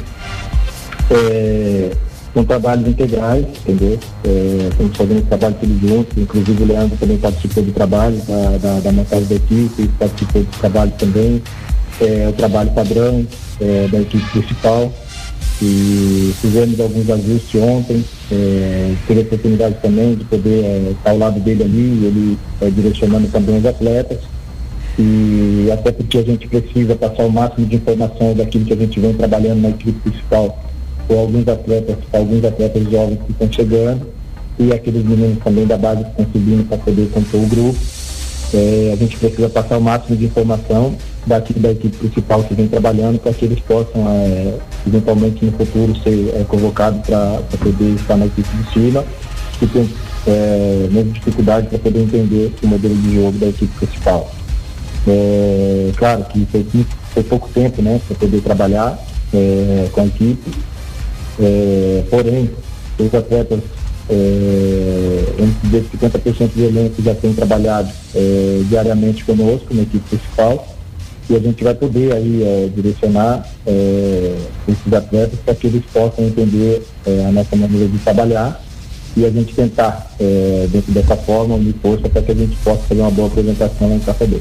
é, 1.12 1.91
são 2.33 2.43
trabalhos 2.45 2.88
integrais, 2.88 3.45
entendeu? 3.45 3.99
É, 4.23 4.69
estamos 4.71 4.97
fazendo 4.97 5.27
trabalho 5.27 5.55
todos 5.60 5.81
juntos, 5.81 6.17
inclusive 6.17 6.63
o 6.63 6.67
Leandro 6.67 6.97
também 6.97 7.17
participou 7.17 7.63
do 7.63 7.71
trabalho, 7.71 8.17
da, 8.27 8.57
da, 8.57 8.79
da 8.79 8.91
montagem 8.91 9.25
da 9.25 9.36
equipe, 9.36 9.89
participou 9.99 10.43
do 10.43 10.57
trabalho 10.60 10.93
também, 10.97 11.41
é, 11.99 12.27
o 12.29 12.33
trabalho 12.33 12.71
padrão 12.71 13.25
é, 13.60 13.88
da 13.88 13.99
equipe 13.99 14.23
principal 14.31 14.91
e 15.62 16.33
fizemos 16.39 16.79
alguns 16.79 17.10
ajustes 17.10 17.62
ontem, 17.62 18.05
é, 18.31 18.93
tive 19.07 19.19
a 19.21 19.23
oportunidade 19.23 19.75
também 19.81 20.15
de 20.15 20.25
poder 20.25 20.63
é, 20.63 20.91
estar 20.91 21.11
ao 21.11 21.17
lado 21.17 21.39
dele 21.39 21.63
ali, 21.63 22.05
ele 22.05 22.37
é, 22.61 22.69
direcionando 22.69 23.27
também 23.29 23.57
os 23.57 23.65
atletas 23.65 24.19
e 24.99 25.69
até 25.71 25.91
porque 25.91 26.17
a 26.17 26.23
gente 26.23 26.47
precisa 26.47 26.95
passar 26.95 27.23
o 27.23 27.31
máximo 27.31 27.67
de 27.67 27.75
informação 27.75 28.33
daquilo 28.33 28.65
que 28.65 28.73
a 28.73 28.77
gente 28.77 28.99
vem 28.99 29.13
trabalhando 29.13 29.61
na 29.61 29.69
equipe 29.69 29.99
principal 29.99 30.57
com 31.07 31.19
alguns 31.19 31.47
atletas, 31.47 31.95
alguns 32.11 32.43
atletas 32.43 32.83
jovens 32.89 33.19
que 33.25 33.31
estão 33.31 33.51
chegando 33.51 34.07
e 34.59 34.73
aqueles 34.73 35.05
meninos 35.05 35.37
também 35.43 35.65
da 35.65 35.77
base 35.77 36.03
que 36.03 36.09
estão 36.09 36.25
subindo 36.33 36.67
para 36.67 36.77
poder 36.79 37.09
compor 37.11 37.41
o 37.41 37.45
grupo. 37.45 37.79
É, 38.53 38.91
a 38.93 38.95
gente 38.95 39.17
precisa 39.17 39.49
passar 39.49 39.77
o 39.77 39.81
máximo 39.81 40.17
de 40.17 40.25
informação 40.25 40.95
daqui 41.27 41.53
da 41.53 41.71
equipe 41.71 41.95
principal 41.97 42.43
que 42.43 42.53
vem 42.53 42.67
trabalhando 42.67 43.19
para 43.19 43.33
que 43.33 43.45
eles 43.45 43.59
possam, 43.59 44.07
é, 44.07 44.57
eventualmente 44.87 45.45
no 45.45 45.51
futuro, 45.51 45.95
ser 46.01 46.33
é, 46.33 46.45
convocados 46.47 47.01
para 47.05 47.41
poder 47.59 47.95
estar 47.95 48.15
na 48.15 48.25
equipe 48.25 48.49
de 48.57 48.73
cima. 48.73 49.03
E 49.61 49.67
tem 49.67 49.89
é, 50.25 50.87
mesmo 50.89 51.11
dificuldade 51.11 51.67
para 51.67 51.79
poder 51.79 51.99
entender 51.99 52.53
o 52.63 52.67
modelo 52.67 52.95
de 52.95 53.15
jogo 53.15 53.37
da 53.37 53.47
equipe 53.47 53.73
principal. 53.77 54.31
É, 55.07 55.91
claro 55.95 56.25
que 56.25 56.45
foi, 56.51 56.65
foi 57.13 57.23
pouco 57.23 57.49
tempo 57.49 57.81
né, 57.81 57.99
para 58.07 58.17
poder 58.17 58.41
trabalhar 58.41 58.97
é, 59.33 59.87
com 59.91 60.01
a 60.01 60.05
equipe, 60.05 60.51
é, 61.39 62.03
porém, 62.09 62.49
os 62.99 63.13
atletas, 63.13 63.59
é, 64.09 65.23
que 65.69 65.97
50% 65.97 66.53
do 66.55 66.63
elenco 66.63 67.01
já 67.01 67.13
tem 67.13 67.33
trabalhado 67.33 67.89
é, 68.15 68.61
diariamente 68.69 69.25
conosco 69.25 69.73
na 69.73 69.81
equipe 69.81 70.03
principal 70.09 70.76
e 71.29 71.35
a 71.35 71.39
gente 71.39 71.63
vai 71.63 71.73
poder 71.73 72.13
aí 72.13 72.43
é, 72.43 72.69
direcionar 72.73 73.45
é, 73.65 74.35
esses 74.67 74.93
atletas 74.93 75.39
para 75.43 75.55
que 75.55 75.67
eles 75.67 75.83
possam 75.91 76.25
entender 76.25 76.81
é, 77.05 77.25
a 77.27 77.31
nossa 77.31 77.55
maneira 77.55 77.87
de 77.87 77.97
trabalhar 77.99 78.61
e 79.15 79.25
a 79.25 79.29
gente 79.31 79.53
tentar, 79.53 80.11
é, 80.19 80.67
dentro 80.71 80.91
dessa 80.91 81.17
forma, 81.17 81.55
unir 81.55 81.73
força 81.81 82.07
para 82.07 82.21
que 82.21 82.31
a 82.31 82.35
gente 82.35 82.55
possa 82.57 82.83
fazer 82.83 83.01
uma 83.01 83.09
boa 83.09 83.27
apresentação 83.27 83.93
em 83.93 83.99
Caçador. 83.99 84.39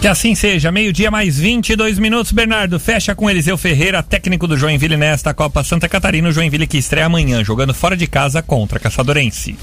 Que 0.00 0.06
assim 0.06 0.34
seja. 0.36 0.70
Meio-dia 0.70 1.10
mais 1.10 1.38
22 1.38 1.98
minutos. 1.98 2.30
Bernardo, 2.30 2.78
fecha 2.78 3.14
com 3.14 3.28
Eliseu 3.28 3.58
Ferreira, 3.58 4.02
técnico 4.04 4.46
do 4.46 4.56
Joinville 4.56 4.96
nesta 4.96 5.34
Copa 5.34 5.64
Santa 5.64 5.88
Catarina. 5.88 6.28
O 6.28 6.32
Joinville 6.32 6.68
que 6.68 6.78
estreia 6.78 7.06
amanhã, 7.06 7.42
jogando 7.42 7.74
fora 7.74 7.96
de 7.96 8.06
casa 8.06 8.40
contra 8.40 8.78
Caçadorense. 8.78 9.56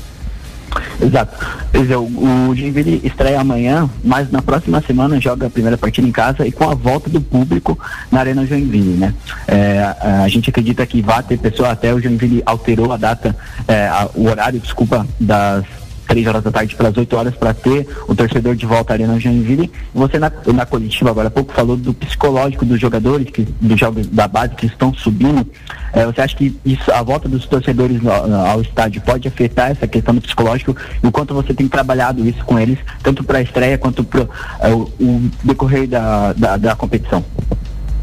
Exato. 1.01 1.35
Eliseu, 1.73 2.03
o 2.03 2.55
Joinville 2.55 3.01
estreia 3.03 3.39
amanhã, 3.41 3.89
mas 4.03 4.31
na 4.31 4.41
próxima 4.41 4.81
semana 4.81 5.19
joga 5.19 5.47
a 5.47 5.49
primeira 5.49 5.77
partida 5.77 6.07
em 6.07 6.11
casa 6.11 6.45
e 6.45 6.51
com 6.51 6.69
a 6.69 6.75
volta 6.75 7.09
do 7.09 7.19
público 7.21 7.77
na 8.11 8.19
Arena 8.19 8.45
Joinville, 8.45 8.97
né? 8.97 9.13
É, 9.47 9.79
a, 9.99 10.23
a 10.23 10.27
gente 10.27 10.49
acredita 10.49 10.85
que 10.85 11.01
vai 11.01 11.21
ter 11.23 11.37
pessoa, 11.37 11.71
até 11.71 11.93
o 11.93 11.99
Joinville 12.01 12.43
alterou 12.45 12.91
a 12.91 12.97
data, 12.97 13.35
é, 13.67 13.87
a- 13.87 14.09
o 14.15 14.27
horário, 14.27 14.59
desculpa, 14.59 15.05
das 15.19 15.65
três 16.13 16.27
horas 16.27 16.43
da 16.43 16.51
tarde 16.51 16.75
para 16.75 16.89
as 16.89 16.95
8 16.95 17.15
horas 17.15 17.33
para 17.33 17.55
ter 17.55 17.87
o 18.07 18.13
torcedor 18.13 18.55
de 18.55 18.67
volta 18.67 18.93
à 18.93 18.95
Arena 18.95 19.19
Joinville. 19.19 19.71
Você 19.95 20.19
na, 20.19 20.31
na 20.53 20.63
coletiva 20.63 21.09
agora 21.09 21.27
há 21.27 21.31
pouco 21.31 21.51
falou 21.51 21.75
do 21.75 21.91
psicológico 21.91 22.63
dos 22.63 22.79
jogadores, 22.79 23.31
que, 23.31 23.41
dos 23.59 23.79
jogos 23.79 24.05
da 24.05 24.27
base 24.27 24.53
que 24.53 24.67
estão 24.67 24.93
subindo. 24.93 25.43
É, 25.91 26.05
você 26.05 26.21
acha 26.21 26.35
que 26.35 26.55
isso, 26.63 26.91
a 26.91 27.01
volta 27.01 27.27
dos 27.27 27.47
torcedores 27.47 27.99
ao, 28.05 28.31
ao 28.31 28.61
estádio 28.61 29.01
pode 29.01 29.27
afetar 29.27 29.71
essa 29.71 29.87
questão 29.87 30.13
do 30.13 30.21
psicológico 30.21 30.75
e 31.03 31.11
quanto 31.11 31.33
você 31.33 31.51
tem 31.51 31.67
trabalhado 31.67 32.23
isso 32.27 32.45
com 32.45 32.59
eles, 32.59 32.77
tanto 33.01 33.23
para 33.23 33.39
a 33.39 33.41
estreia 33.41 33.79
quanto 33.79 34.03
para 34.03 34.27
o, 34.71 34.81
o 35.03 35.31
decorrer 35.43 35.87
da, 35.87 36.33
da, 36.33 36.57
da 36.57 36.75
competição? 36.75 37.25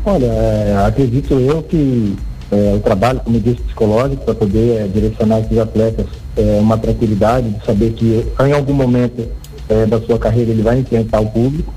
Olha, 0.04 0.26
é, 0.26 0.84
acredito 0.84 1.34
eu 1.34 1.62
que 1.62 2.16
é, 2.50 2.74
o 2.74 2.80
trabalho, 2.80 3.20
como 3.20 3.36
eu 3.36 3.40
disse, 3.40 3.60
psicológico, 3.62 4.24
para 4.24 4.34
poder 4.34 4.80
é, 4.80 4.88
direcionar 4.88 5.38
esses 5.40 5.56
atletas 5.56 6.06
é, 6.40 6.60
uma 6.60 6.78
tranquilidade 6.78 7.50
de 7.50 7.64
saber 7.64 7.92
que 7.92 8.24
em 8.40 8.52
algum 8.52 8.72
momento 8.72 9.28
é, 9.68 9.86
da 9.86 10.00
sua 10.00 10.18
carreira 10.18 10.50
ele 10.50 10.62
vai 10.62 10.78
enfrentar 10.78 11.20
o 11.20 11.26
público 11.26 11.72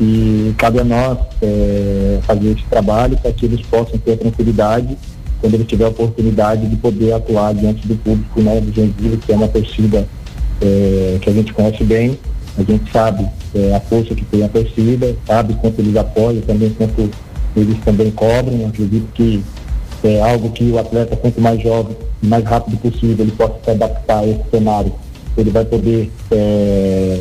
e 0.00 0.54
cabe 0.58 0.78
a 0.78 0.84
nós 0.84 1.18
é, 1.42 2.18
fazer 2.22 2.50
esse 2.50 2.64
trabalho 2.64 3.16
para 3.16 3.32
que 3.32 3.46
eles 3.46 3.60
possam 3.66 3.98
ter 3.98 4.12
a 4.12 4.16
tranquilidade 4.16 4.96
quando 5.40 5.54
ele 5.54 5.64
tiver 5.64 5.84
a 5.84 5.88
oportunidade 5.88 6.66
de 6.66 6.76
poder 6.76 7.12
atuar 7.12 7.54
diante 7.54 7.86
do 7.86 7.96
público 7.96 8.40
né, 8.40 8.60
do 8.60 8.72
Joinville, 8.72 9.18
que 9.18 9.32
é 9.32 9.36
uma 9.36 9.48
torcida 9.48 10.06
é, 10.60 11.18
que 11.20 11.28
a 11.28 11.32
gente 11.32 11.52
conhece 11.52 11.84
bem, 11.84 12.18
a 12.58 12.62
gente 12.62 12.90
sabe 12.90 13.26
é, 13.54 13.74
a 13.74 13.80
força 13.80 14.14
que 14.14 14.24
tem 14.24 14.42
a 14.44 14.48
torcida, 14.48 15.14
sabe 15.26 15.54
quanto 15.54 15.78
eles 15.80 15.96
apoiam, 15.96 16.40
também 16.42 16.70
quanto 16.70 17.10
eles 17.54 17.78
também 17.84 18.10
cobram. 18.10 18.66
Acredito 18.66 19.06
que 19.12 19.42
é 20.06 20.20
algo 20.20 20.50
que 20.50 20.70
o 20.70 20.78
atleta, 20.78 21.16
quanto 21.16 21.40
mais 21.40 21.60
jovem, 21.60 21.96
mais 22.22 22.44
rápido 22.44 22.76
possível, 22.78 23.24
ele 23.24 23.32
possa 23.32 23.54
se 23.64 23.70
adaptar 23.70 24.20
a 24.20 24.26
esse 24.26 24.42
cenário. 24.50 24.92
Ele 25.36 25.50
vai 25.50 25.64
poder 25.64 26.10
é, 26.30 27.20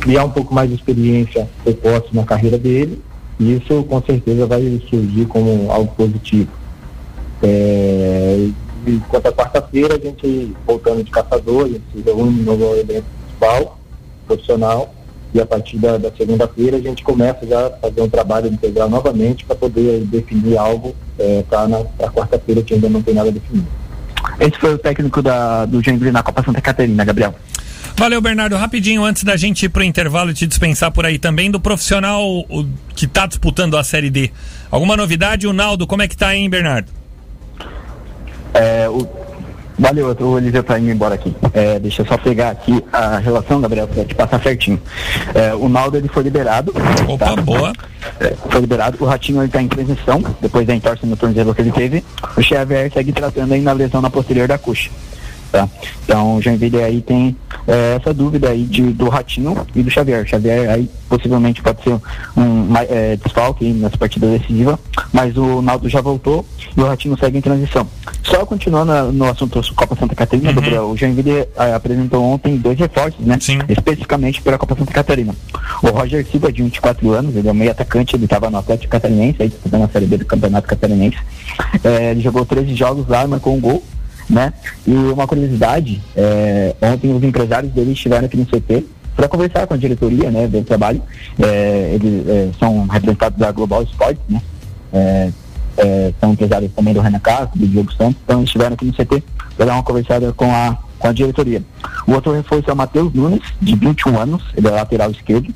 criar 0.00 0.24
um 0.24 0.30
pouco 0.30 0.54
mais 0.54 0.68
de 0.68 0.76
experiência 0.76 1.48
precoce 1.62 2.08
na 2.12 2.24
carreira 2.24 2.58
dele, 2.58 3.02
e 3.38 3.56
isso 3.56 3.82
com 3.84 4.02
certeza 4.02 4.46
vai 4.46 4.80
surgir 4.88 5.26
como 5.26 5.70
algo 5.70 5.92
positivo. 5.96 6.50
É, 7.42 8.48
e 8.86 9.00
quarta-feira, 9.08 9.96
a 9.96 9.98
gente, 9.98 10.54
voltando 10.66 11.02
de 11.02 11.10
caçador, 11.10 11.64
a 11.64 11.68
gente 11.68 11.84
se 11.94 12.02
reúne 12.02 12.42
no 12.42 12.52
evento 12.76 13.04
principal, 13.24 13.78
profissional, 14.26 14.94
e 15.34 15.40
a 15.40 15.44
partir 15.44 15.76
da, 15.78 15.98
da 15.98 16.12
segunda-feira 16.16 16.76
a 16.76 16.80
gente 16.80 17.02
começa 17.02 17.44
já 17.44 17.66
a 17.66 17.70
fazer 17.70 18.00
um 18.00 18.08
trabalho 18.08 18.46
integral 18.46 18.88
novamente 18.88 19.44
para 19.44 19.56
poder 19.56 20.04
definir 20.04 20.56
algo 20.56 20.94
para 21.50 21.66
na 21.66 21.78
pra 21.84 22.08
quarta-feira 22.08 22.62
que 22.62 22.74
ainda 22.74 22.88
não 22.88 23.02
tem 23.02 23.14
nada 23.14 23.32
definido. 23.32 23.66
Esse 24.38 24.58
foi 24.58 24.74
o 24.74 24.78
técnico 24.78 25.20
da, 25.20 25.66
do 25.66 25.82
Joinville 25.82 26.12
na 26.12 26.22
Copa 26.22 26.42
Santa 26.44 26.60
Catarina, 26.60 27.04
Gabriel. 27.04 27.34
Valeu, 27.96 28.20
Bernardo. 28.20 28.56
Rapidinho, 28.56 29.04
antes 29.04 29.22
da 29.22 29.36
gente 29.36 29.66
ir 29.66 29.68
pro 29.68 29.82
intervalo 29.84 30.30
e 30.30 30.34
te 30.34 30.46
dispensar 30.46 30.90
por 30.90 31.06
aí 31.06 31.18
também, 31.18 31.50
do 31.50 31.60
profissional 31.60 32.24
o, 32.24 32.66
que 32.94 33.06
tá 33.06 33.26
disputando 33.26 33.76
a 33.76 33.84
Série 33.84 34.10
D. 34.10 34.30
Alguma 34.70 34.96
novidade? 34.96 35.46
O 35.46 35.52
Naldo, 35.52 35.86
como 35.86 36.02
é 36.02 36.08
que 36.08 36.16
tá, 36.16 36.34
hein, 36.34 36.48
Bernardo? 36.50 36.90
É, 38.52 38.88
o... 38.88 39.23
Valeu, 39.78 40.16
o 40.20 40.38
Eliseu 40.38 40.62
tá 40.62 40.78
indo 40.78 40.90
embora 40.90 41.14
aqui. 41.16 41.34
É, 41.52 41.78
deixa 41.78 42.02
eu 42.02 42.06
só 42.06 42.16
pegar 42.16 42.50
aqui 42.50 42.82
a 42.92 43.18
relação, 43.18 43.60
Gabriel, 43.60 43.88
pra 43.88 44.04
te 44.04 44.14
passar 44.14 44.40
certinho. 44.42 44.80
É, 45.34 45.54
o 45.54 45.68
Naldo 45.68 45.96
ele 45.96 46.08
foi 46.08 46.22
liberado. 46.22 46.72
Opa, 47.08 47.36
boa. 47.36 47.72
É, 48.20 48.34
foi 48.48 48.60
liberado. 48.60 48.96
O 49.00 49.04
Ratinho 49.04 49.42
ele 49.42 49.50
tá 49.50 49.60
em 49.60 49.68
transição, 49.68 50.22
depois 50.40 50.66
da 50.66 50.74
entorse 50.74 51.04
no 51.04 51.16
tornozelo 51.16 51.54
que 51.54 51.62
ele 51.62 51.72
teve. 51.72 52.04
O 52.36 52.42
Xavier 52.42 52.90
segue 52.92 53.12
tratando 53.12 53.52
ainda 53.52 53.70
a 53.70 53.74
lesão 53.74 54.00
na 54.00 54.10
posterior 54.10 54.46
da 54.46 54.58
coxa. 54.58 54.90
Tá? 55.54 55.68
Então 56.04 56.34
o 56.36 56.42
Joinville 56.42 56.82
aí 56.82 57.00
tem 57.00 57.36
é, 57.68 57.94
essa 58.00 58.12
dúvida 58.12 58.48
aí 58.48 58.64
de, 58.64 58.82
do 58.92 59.08
Ratinho 59.08 59.56
e 59.72 59.84
do 59.84 59.88
Xavier. 59.90 60.26
Xavier 60.26 60.68
aí 60.68 60.90
possivelmente 61.08 61.62
pode 61.62 61.80
ser 61.84 61.94
um 62.36 62.76
é, 62.90 63.14
desfalque 63.16 63.64
nessa 63.72 63.96
partida 63.96 64.26
decisiva, 64.26 64.76
mas 65.12 65.36
o 65.36 65.62
Naldo 65.62 65.88
já 65.88 66.00
voltou 66.00 66.44
e 66.76 66.80
o 66.80 66.86
Ratinho 66.86 67.16
segue 67.16 67.38
em 67.38 67.40
transição. 67.40 67.86
Só 68.24 68.44
continuando 68.44 68.90
a- 68.90 69.04
no 69.04 69.26
assunto 69.30 69.60
Copa 69.76 69.94
Santa 69.94 70.16
Catarina, 70.16 70.52
Gabriel, 70.52 70.90
o 70.90 70.96
Joinville 70.96 71.46
é, 71.56 71.72
apresentou 71.72 72.24
ontem 72.24 72.56
dois 72.56 72.76
reforços, 72.76 73.24
né? 73.24 73.38
Especificamente 73.68 74.42
para 74.42 74.56
a 74.56 74.58
Copa 74.58 74.74
Santa 74.76 74.92
Catarina. 74.92 75.32
O 75.84 75.88
Roger 75.90 76.26
Silva, 76.26 76.50
de 76.52 76.64
24 76.64 77.12
anos, 77.12 77.36
ele 77.36 77.46
é 77.48 77.52
um 77.52 77.54
meio 77.54 77.70
atacante, 77.70 78.16
ele 78.16 78.24
estava 78.24 78.50
no 78.50 78.58
Atlético 78.58 78.90
Catarinense, 78.90 79.36
aí 79.40 79.48
disputando 79.50 79.84
a 79.84 79.88
Série 79.88 80.06
B 80.06 80.16
do 80.18 80.24
Campeonato 80.26 80.66
Catarinense. 80.66 81.18
É, 81.84 82.10
ele 82.10 82.22
jogou 82.22 82.44
13 82.44 82.74
jogos 82.74 83.06
lá, 83.06 83.24
marcou 83.28 83.54
um 83.54 83.60
gol 83.60 83.84
né? 84.28 84.52
E 84.86 84.92
uma 84.92 85.26
curiosidade, 85.26 86.00
é, 86.16 86.74
ontem 86.80 87.14
os 87.14 87.22
empresários 87.22 87.72
dele 87.72 87.92
estiveram 87.92 88.26
aqui 88.26 88.36
no 88.36 88.46
CT 88.46 88.84
para 89.14 89.28
conversar 89.28 89.66
com 89.66 89.74
a 89.74 89.76
diretoria, 89.76 90.30
né, 90.30 90.46
do 90.48 90.62
trabalho. 90.62 91.02
É, 91.38 91.92
eles 91.94 92.28
é, 92.28 92.50
são 92.58 92.86
representados 92.86 93.38
da 93.38 93.52
Global 93.52 93.82
Sports, 93.82 94.22
né? 94.28 94.42
É, 94.92 95.30
é, 95.76 96.12
são 96.20 96.32
empresários 96.32 96.72
também 96.72 96.94
do 96.94 97.00
Renan 97.00 97.18
Castro, 97.18 97.58
do 97.58 97.66
Diogo 97.66 97.92
Santos, 97.92 98.16
então 98.24 98.38
eles 98.38 98.48
estiveram 98.48 98.74
aqui 98.74 98.84
no 98.84 98.92
CT 98.92 99.22
para 99.56 99.66
dar 99.66 99.74
uma 99.74 99.82
conversada 99.82 100.32
com 100.32 100.50
a, 100.52 100.78
com 100.98 101.08
a 101.08 101.12
diretoria. 101.12 101.62
O 102.06 102.12
outro 102.12 102.32
reforço 102.32 102.70
é 102.70 102.72
o 102.72 102.76
Matheus 102.76 103.12
Nunes, 103.12 103.42
de 103.60 103.74
21 103.74 104.18
anos, 104.18 104.42
ele 104.56 104.68
é 104.68 104.70
lateral 104.70 105.10
esquerdo, 105.10 105.52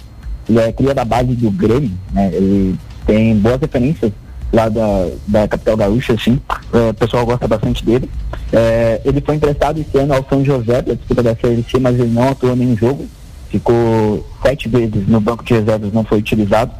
ele 0.48 0.58
é 0.58 0.72
cria 0.72 0.94
da 0.94 1.04
base 1.04 1.34
do 1.34 1.50
Grêmio, 1.50 1.92
né? 2.12 2.30
Ele 2.32 2.76
tem 3.06 3.36
boas 3.36 3.60
referências 3.60 4.12
lá 4.52 4.68
da, 4.68 5.08
da 5.26 5.48
capital 5.48 5.76
gaúcha, 5.76 6.14
assim, 6.14 6.40
É, 6.72 6.90
o 6.90 6.94
pessoal 6.94 7.26
gosta 7.26 7.46
bastante 7.46 7.84
dele. 7.84 8.10
É, 8.52 9.00
ele 9.04 9.20
foi 9.20 9.36
emprestado 9.36 9.80
esse 9.80 9.96
ano 9.98 10.14
ao 10.14 10.26
São 10.28 10.44
José, 10.44 10.82
da 10.82 10.94
disputa 10.94 11.22
da 11.22 11.34
CLC, 11.34 11.78
mas 11.78 11.98
ele 11.98 12.10
não 12.10 12.28
atuou 12.28 12.56
nenhum 12.56 12.76
jogo, 12.76 13.06
ficou 13.50 14.26
sete 14.42 14.68
vezes 14.68 15.06
no 15.06 15.20
banco 15.20 15.44
de 15.44 15.54
reservas, 15.54 15.92
não 15.92 16.04
foi 16.04 16.18
utilizado. 16.18 16.72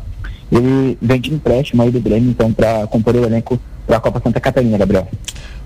Ele 0.51 0.97
vem 1.01 1.21
de 1.21 1.35
empréstimo 1.35 1.83
aí 1.83 1.91
do 1.91 2.01
Grêmio, 2.01 2.31
então, 2.31 2.53
para 2.53 2.87
compor 2.87 3.15
o 3.15 3.25
elenco 3.25 3.61
para 3.87 3.97
a 3.97 4.01
Copa 4.01 4.21
Santa 4.23 4.41
Catarina, 4.41 4.79
Gabriel. 4.79 5.09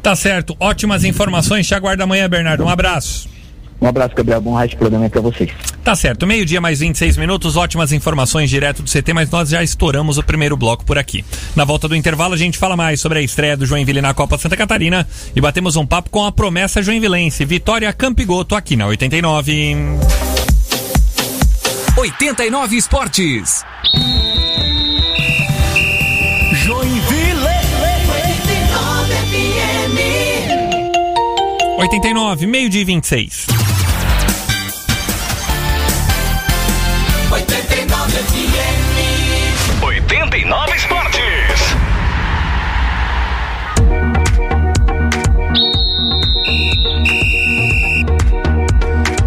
Tá 0.02 0.16
certo. 0.16 0.56
Ótimas 0.58 1.04
informações. 1.04 1.66
Te 1.66 1.74
aguardo 1.74 2.02
amanhã, 2.02 2.28
Bernardo. 2.28 2.64
Um 2.64 2.68
abraço. 2.68 3.28
Um 3.82 3.88
abraço, 3.88 4.14
Gabriel. 4.14 4.40
Bom 4.40 4.54
resto 4.54 4.70
de 4.70 4.76
programa 4.76 5.04
aí 5.06 5.10
para 5.10 5.20
vocês. 5.20 5.50
Tá 5.82 5.96
certo, 5.96 6.24
meio-dia 6.24 6.60
mais 6.60 6.78
26 6.78 7.16
minutos, 7.16 7.56
ótimas 7.56 7.90
informações 7.90 8.48
direto 8.48 8.80
do 8.80 8.88
CT, 8.88 9.12
mas 9.12 9.28
nós 9.28 9.48
já 9.48 9.60
estouramos 9.60 10.18
o 10.18 10.22
primeiro 10.22 10.56
bloco 10.56 10.84
por 10.84 10.96
aqui. 10.96 11.24
Na 11.56 11.64
volta 11.64 11.88
do 11.88 11.96
intervalo, 11.96 12.34
a 12.34 12.36
gente 12.36 12.56
fala 12.56 12.76
mais 12.76 13.00
sobre 13.00 13.18
a 13.18 13.22
estreia 13.22 13.56
do 13.56 13.66
Joinville 13.66 14.00
na 14.00 14.14
Copa 14.14 14.38
Santa 14.38 14.56
Catarina 14.56 15.04
e 15.34 15.40
batemos 15.40 15.74
um 15.74 15.84
papo 15.84 16.10
com 16.10 16.24
a 16.24 16.30
promessa 16.30 16.80
joinvilense, 16.80 17.44
Vitória 17.44 17.92
Campigoto, 17.92 18.54
aqui 18.54 18.76
na 18.76 18.86
89. 18.86 19.76
89 21.96 22.76
Esportes. 22.76 23.64
Joinville. 26.64 27.48
89 28.30 29.14
FM. 29.26 29.98
89, 31.78 32.46
meio-dia 32.46 32.82
e 32.82 32.84
26. 32.84 33.51
89 40.52 40.76
Esportes. 40.76 41.76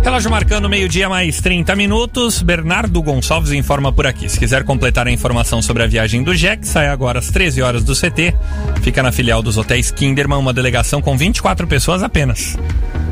Relógio 0.03 0.29
marcando 0.29 0.69
meio-dia 0.69 1.09
mais 1.09 1.41
30 1.41 1.75
minutos. 1.75 2.43
Bernardo 2.43 3.01
Gonçalves 3.01 3.51
informa 3.53 3.91
por 3.91 4.05
aqui. 4.05 4.29
Se 4.29 4.37
quiser 4.37 4.63
completar 4.63 5.07
a 5.07 5.11
informação 5.11 5.63
sobre 5.63 5.81
a 5.81 5.87
viagem 5.87 6.21
do 6.23 6.35
Jack, 6.35 6.67
sai 6.67 6.87
agora 6.87 7.17
às 7.17 7.31
13 7.31 7.61
horas 7.63 7.83
do 7.83 7.95
CT. 7.95 8.35
Fica 8.83 9.01
na 9.01 9.11
filial 9.11 9.41
dos 9.41 9.57
hotéis 9.57 9.89
Kinderman, 9.89 10.37
uma 10.37 10.53
delegação 10.53 11.01
com 11.01 11.17
24 11.17 11.65
pessoas 11.65 12.03
apenas. 12.03 12.55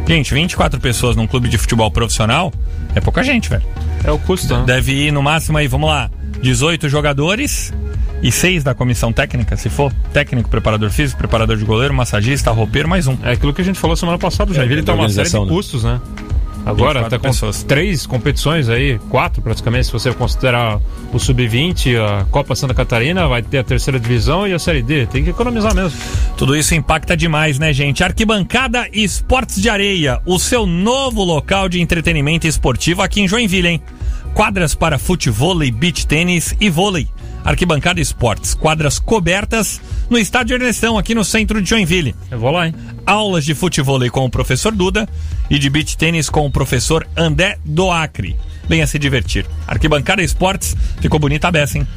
Gente, 0.07 0.35
24 0.35 0.79
pessoas 0.79 1.15
num 1.15 1.25
clube 1.25 1.49
de 1.49 1.57
futebol 1.57 1.89
profissional 1.89 2.53
é 2.93 3.01
pouca 3.01 3.23
gente, 3.23 3.49
velho. 3.49 3.63
É 4.03 4.11
o 4.11 4.19
custo, 4.19 4.55
né? 4.55 4.63
Deve 4.67 5.07
ir 5.07 5.11
no 5.11 5.23
máximo 5.23 5.57
aí, 5.57 5.67
vamos 5.67 5.89
lá, 5.89 6.11
18 6.41 6.87
jogadores 6.89 7.73
e 8.23 8.31
seis 8.31 8.63
da 8.63 8.73
comissão 8.73 9.11
técnica, 9.11 9.57
se 9.57 9.69
for 9.69 9.91
técnico, 10.13 10.49
preparador 10.49 10.89
físico, 10.89 11.17
preparador 11.17 11.57
de 11.57 11.65
goleiro, 11.65 11.93
massagista, 11.93 12.49
roupeiro, 12.51 12.87
mais 12.87 13.05
um. 13.05 13.17
É 13.21 13.33
aquilo 13.33 13.53
que 13.53 13.61
a 13.61 13.65
gente 13.65 13.77
falou 13.77 13.97
semana 13.97 14.17
passada, 14.17 14.49
o 14.49 14.55
Joinville 14.55 14.81
tem 14.81 14.95
uma 14.95 15.09
série 15.09 15.29
de 15.29 15.39
né? 15.39 15.45
custos, 15.45 15.83
né? 15.83 15.99
Agora, 16.65 17.01
24 17.01 17.05
até 17.07 17.17
com 17.17 17.27
pessoas. 17.27 17.61
três 17.63 18.05
competições 18.05 18.69
aí, 18.69 18.97
quatro 19.09 19.41
praticamente, 19.41 19.87
se 19.87 19.91
você 19.91 20.13
considerar 20.13 20.79
o 21.11 21.19
Sub-20, 21.19 21.97
a 21.99 22.23
Copa 22.31 22.55
Santa 22.55 22.73
Catarina, 22.73 23.27
vai 23.27 23.41
ter 23.41 23.57
a 23.57 23.63
terceira 23.65 23.99
divisão 23.99 24.47
e 24.47 24.53
a 24.53 24.59
Série 24.59 24.81
D. 24.81 25.05
Tem 25.07 25.25
que 25.25 25.31
economizar 25.31 25.75
mesmo. 25.75 25.99
Tudo 26.37 26.55
isso 26.55 26.73
impacta 26.73 27.17
demais, 27.17 27.59
né, 27.59 27.73
gente? 27.73 28.01
Arquibancada 28.01 28.87
Esportes 28.93 29.61
de 29.61 29.69
Areia, 29.69 30.21
o 30.25 30.39
seu 30.39 30.65
novo 30.65 31.21
local 31.25 31.67
de 31.67 31.81
entretenimento 31.81 32.47
esportivo 32.47 33.01
aqui 33.01 33.19
em 33.19 33.27
Joinville, 33.27 33.67
hein? 33.67 33.81
Quadras 34.33 34.73
para 34.73 34.97
futevôlei, 34.97 35.69
beach 35.69 36.07
tênis 36.07 36.55
e 36.59 36.69
vôlei. 36.69 37.07
Arquibancada 37.45 38.01
Esportes, 38.01 38.55
quadras 38.55 38.97
cobertas 38.97 39.79
no 40.09 40.17
estádio 40.17 40.55
Ernestão, 40.55 40.97
aqui 40.97 41.13
no 41.13 41.23
centro 41.23 41.61
de 41.61 41.69
Joinville. 41.69 42.15
Eu 42.31 42.39
vou 42.39 42.49
lá, 42.49 42.67
hein? 42.67 42.73
Aulas 43.05 43.45
de 43.45 43.53
futevôlei 43.53 44.09
com 44.09 44.25
o 44.25 44.29
professor 44.29 44.71
Duda 44.71 45.07
e 45.49 45.59
de 45.59 45.69
beach 45.69 45.95
tênis 45.97 46.29
com 46.29 46.45
o 46.45 46.51
professor 46.51 47.07
André 47.15 47.57
Doacre. 47.63 48.35
Venha 48.67 48.87
se 48.87 48.97
divertir. 48.97 49.45
Arquibancada 49.67 50.23
Esportes, 50.23 50.75
ficou 50.99 51.19
bonita 51.19 51.49
a 51.49 51.51
beça, 51.51 51.77
hein? 51.77 51.87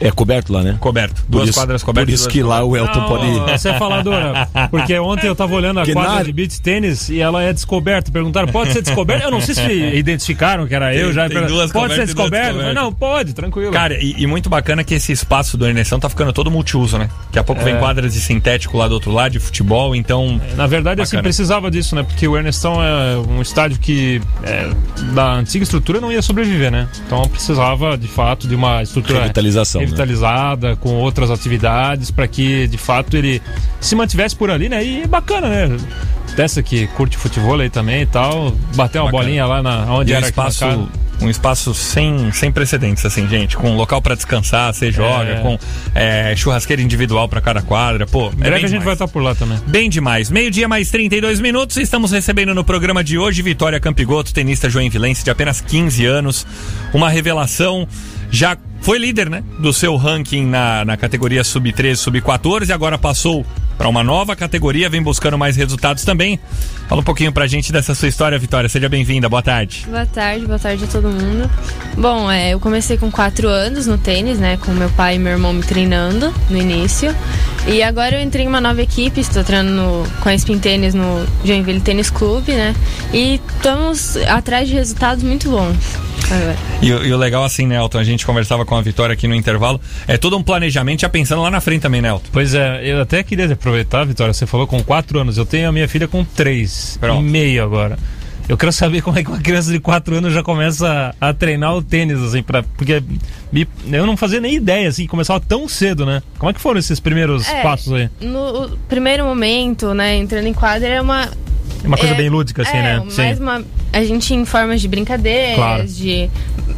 É 0.00 0.10
coberto 0.10 0.52
lá, 0.52 0.62
né? 0.62 0.76
Coberto. 0.80 1.24
Duas 1.28 1.48
isso- 1.48 1.58
quadras 1.58 1.82
cobertas. 1.82 2.10
Por 2.12 2.14
isso 2.14 2.28
que 2.28 2.42
lá 2.42 2.62
o 2.64 2.76
Elton 2.76 3.00
Não, 3.00 3.08
pode. 3.08 3.26
Você 3.58 3.68
é 3.70 3.78
faladora. 3.78 4.48
Porque 4.70 4.98
ontem 4.98 5.26
eu 5.26 5.34
tava 5.34 5.54
olhando 5.54 5.80
a 5.80 5.84
Que 5.84 5.92
quadra 5.92 6.14
na- 6.16 6.22
de 6.22 6.32
beach 6.32 6.60
tênis 6.60 7.08
e 7.08 7.20
ela 7.20 7.42
é 7.42 7.52
descoberta. 7.52 8.10
Perguntaram, 8.10 8.48
pode 8.48 8.72
ser 8.72 8.82
descoberta? 8.82 9.24
Eu 9.24 9.30
não 9.30 9.40
sei 9.40 9.54
se 9.54 9.62
identificaram 9.96 10.66
que 10.66 10.74
era 10.74 10.94
eu 10.94 11.12
já. 11.12 11.28
tem 11.28 11.46
duas 11.46 11.72
pode 11.72 11.94
ser 11.94 12.04
descobertas. 12.06 12.74
Não, 12.74 12.92
pode, 12.92 13.32
tranquilo. 13.32 13.72
Cara, 13.72 13.94
e, 14.02 14.14
e 14.18 14.26
muito 14.26 14.48
bacana 14.48 14.84
que 14.84 14.94
esse 14.94 15.12
espaço 15.12 15.56
do 15.56 15.66
Ernestão 15.66 15.98
tá 15.98 16.08
ficando 16.08 16.32
todo 16.32 16.50
multiuso, 16.50 16.98
né? 16.98 17.08
Daqui 17.26 17.38
a 17.38 17.44
pouco 17.44 17.62
vem 17.62 17.74
É. 17.74 17.78
quadras 17.78 18.12
de 18.12 18.20
sintético 18.20 18.76
lá 18.76 18.88
do 18.88 18.94
outro 18.94 19.10
lado, 19.12 19.32
de 19.32 19.38
futebol, 19.40 19.94
então. 19.94 20.40
Na 20.56 20.66
verdade, 20.66 21.00
assim, 21.00 21.12
Bacana. 21.16 21.22
precisava 21.22 21.70
disso, 21.70 21.94
né? 21.96 22.02
Porque 22.02 22.26
o 22.28 22.36
Ernestão 22.36 22.82
é 22.82 23.16
um 23.16 23.40
estádio 23.42 23.78
que, 23.78 24.20
é, 24.42 24.68
da 25.14 25.34
antiga 25.34 25.62
estrutura, 25.62 26.00
não 26.00 26.12
ia 26.12 26.22
sobreviver, 26.22 26.70
né? 26.70 26.88
Então 27.06 27.22
precisava, 27.28 27.96
de 27.96 28.08
fato, 28.08 28.46
de 28.46 28.54
uma 28.54 28.82
estrutura 28.82 29.20
Revitalização, 29.20 29.85
né? 29.90 29.96
revitalizada, 29.96 30.76
com 30.76 30.94
outras 30.94 31.30
atividades, 31.30 32.10
para 32.10 32.26
que, 32.28 32.66
de 32.68 32.78
fato, 32.78 33.16
ele 33.16 33.40
se 33.80 33.94
mantivesse 33.94 34.34
por 34.36 34.50
ali, 34.50 34.68
né? 34.68 34.84
E 34.84 35.02
é 35.02 35.06
bacana, 35.06 35.48
né? 35.48 35.76
Dessa 36.36 36.62
que 36.62 36.86
curte 36.88 37.16
futebol 37.16 37.58
aí 37.60 37.70
também 37.70 38.02
e 38.02 38.06
tal, 38.06 38.50
bater 38.74 38.98
uma 38.98 39.06
Bacana. 39.06 39.10
bolinha 39.10 39.46
lá 39.46 39.62
na, 39.62 39.84
onde 39.92 40.10
E 40.10 40.14
um 40.14 40.18
era 40.18 40.26
espaço, 40.26 40.88
um 41.22 41.30
espaço 41.30 41.72
sem, 41.72 42.30
sem 42.32 42.52
precedentes, 42.52 43.06
assim, 43.06 43.26
gente. 43.26 43.56
Com 43.56 43.74
local 43.74 44.02
pra 44.02 44.14
descansar, 44.14 44.74
você 44.74 44.92
joga, 44.92 45.30
É. 45.30 45.40
com 45.40 45.58
é, 45.94 46.34
churrasqueira 46.36 46.82
individual 46.82 47.26
pra 47.26 47.40
cada 47.40 47.62
quadra. 47.62 48.06
Pô, 48.06 48.26
é 48.26 48.30
Breve 48.32 48.56
bem 48.56 48.64
a 48.64 48.68
gente 48.68 48.84
vai 48.84 48.92
estar 48.92 49.08
por 49.08 49.22
lá 49.22 49.34
também. 49.34 49.58
Bem 49.66 49.88
demais. 49.88 50.28
Meio-dia 50.28 50.68
mais 50.68 50.90
32 50.90 51.40
minutos. 51.40 51.78
Estamos 51.78 52.10
recebendo 52.12 52.54
no 52.54 52.62
programa 52.64 53.02
de 53.02 53.16
hoje 53.16 53.40
Vitória 53.40 53.80
Campigoto, 53.80 54.34
tenista 54.34 54.68
joinvilense 54.68 55.24
de 55.24 55.30
apenas 55.30 55.62
15 55.62 56.04
anos. 56.04 56.46
Uma 56.92 57.08
revelação. 57.08 57.88
Já 58.30 58.56
foi 58.80 58.98
líder, 58.98 59.28
né? 59.28 59.42
Do 59.58 59.72
seu 59.72 59.96
ranking 59.96 60.46
na, 60.46 60.84
na 60.84 60.96
categoria 60.96 61.42
sub-13, 61.42 61.96
sub-14. 61.96 62.70
Agora 62.70 62.96
passou 62.96 63.44
para 63.76 63.88
uma 63.88 64.02
nova 64.02 64.34
categoria, 64.34 64.88
vem 64.88 65.02
buscando 65.02 65.36
mais 65.36 65.54
resultados 65.56 66.04
também. 66.04 66.38
Fala 66.88 67.00
um 67.00 67.04
pouquinho 67.04 67.30
pra 67.32 67.46
gente 67.46 67.72
dessa 67.72 67.94
sua 67.94 68.08
história, 68.08 68.38
Vitória. 68.38 68.68
Seja 68.68 68.88
bem-vinda. 68.88 69.28
Boa 69.28 69.42
tarde. 69.42 69.84
Boa 69.88 70.06
tarde, 70.06 70.46
boa 70.46 70.58
tarde 70.58 70.84
a 70.84 70.86
todo 70.86 71.08
mundo. 71.08 71.50
Bom, 71.98 72.30
é, 72.30 72.50
eu 72.54 72.60
comecei 72.60 72.96
com 72.96 73.10
4 73.10 73.48
anos 73.48 73.86
no 73.86 73.98
tênis, 73.98 74.38
né? 74.38 74.56
Com 74.58 74.70
meu 74.72 74.88
pai 74.90 75.16
e 75.16 75.18
meu 75.18 75.32
irmão 75.32 75.52
me 75.52 75.62
treinando 75.62 76.32
no 76.48 76.56
início. 76.56 77.14
E 77.66 77.82
agora 77.82 78.14
eu 78.16 78.22
entrei 78.22 78.44
em 78.44 78.48
uma 78.48 78.60
nova 78.60 78.80
equipe, 78.80 79.20
estou 79.20 79.42
treinando 79.42 79.72
no- 79.76 80.06
com 80.20 80.28
a 80.28 80.34
Spin 80.34 80.58
Tênis 80.58 80.94
no 80.94 81.26
Joinville 81.44 81.80
Tênis 81.80 82.08
Clube, 82.08 82.52
né? 82.52 82.74
E 83.12 83.40
estamos 83.56 84.16
atrás 84.28 84.68
de 84.68 84.74
resultados 84.74 85.22
muito 85.24 85.50
bons. 85.50 85.76
E, 86.82 86.92
o- 86.92 87.04
e 87.04 87.12
o 87.12 87.16
legal, 87.16 87.44
assim, 87.44 87.66
né, 87.66 87.76
Elton? 87.76 87.98
A 87.98 88.04
gente 88.04 88.26
conversava 88.26 88.64
com 88.64 88.74
a 88.76 88.82
Vitória 88.82 89.12
aqui 89.12 89.26
no 89.28 89.34
intervalo. 89.34 89.80
É 90.08 90.16
todo 90.16 90.36
um 90.36 90.42
planejamento 90.42 91.00
já 91.02 91.08
pensando 91.08 91.42
lá 91.42 91.50
na 91.50 91.60
frente 91.60 91.82
também, 91.82 92.00
né, 92.02 92.08
Elton? 92.08 92.28
Pois 92.32 92.54
é, 92.54 92.80
eu 92.84 93.00
até 93.00 93.22
queria 93.22 93.52
aproveitar, 93.52 94.04
Vitória, 94.04 94.32
você 94.32 94.46
falou 94.46 94.66
com 94.66 94.82
4 94.82 95.18
anos. 95.20 95.38
Eu 95.38 95.46
tenho 95.46 95.68
a 95.68 95.72
minha 95.72 95.88
filha 95.88 96.08
com 96.08 96.24
3 96.24 96.98
Pronto. 97.00 97.20
e 97.20 97.24
meio 97.24 97.62
agora. 97.62 97.98
Eu 98.48 98.56
quero 98.56 98.72
saber 98.72 99.02
como 99.02 99.18
é 99.18 99.24
que 99.24 99.28
uma 99.28 99.40
criança 99.40 99.72
de 99.72 99.80
4 99.80 100.14
anos 100.16 100.32
já 100.32 100.40
começa 100.42 101.12
a, 101.20 101.30
a 101.30 101.34
treinar 101.34 101.74
o 101.74 101.82
tênis, 101.82 102.20
assim, 102.22 102.42
pra, 102.44 102.62
porque 102.62 103.02
me- 103.52 103.66
eu 103.90 104.06
não 104.06 104.16
fazia 104.16 104.40
nem 104.40 104.54
ideia, 104.54 104.88
assim, 104.88 105.04
começava 105.06 105.40
tão 105.40 105.68
cedo, 105.68 106.06
né? 106.06 106.22
Como 106.38 106.48
é 106.50 106.52
que 106.52 106.60
foram 106.60 106.78
esses 106.78 107.00
primeiros 107.00 107.48
É. 107.48 107.62
passos 107.62 107.92
aí? 107.92 108.08
No 108.20 108.70
primeiro 108.88 109.24
momento, 109.24 109.92
né, 109.94 110.14
entrando 110.16 110.46
em 110.46 110.52
quadra 110.54 110.86
é 110.88 111.00
uma 111.00 111.28
Uma 111.84 111.96
coisa 111.96 112.14
É, 112.14 112.16
bem 112.16 112.28
lúdica, 112.28 112.62
assim, 112.62 112.76
é, 112.76 112.82
né? 112.82 113.02
mais 113.16 113.38
uma. 113.40 113.64
A 113.92 114.04
gente 114.04 114.34
em 114.34 114.44
formas 114.44 114.80
de 114.80 114.88
brincadeiras, 114.88 115.56
Claro. 115.56 115.86
de 115.86 116.28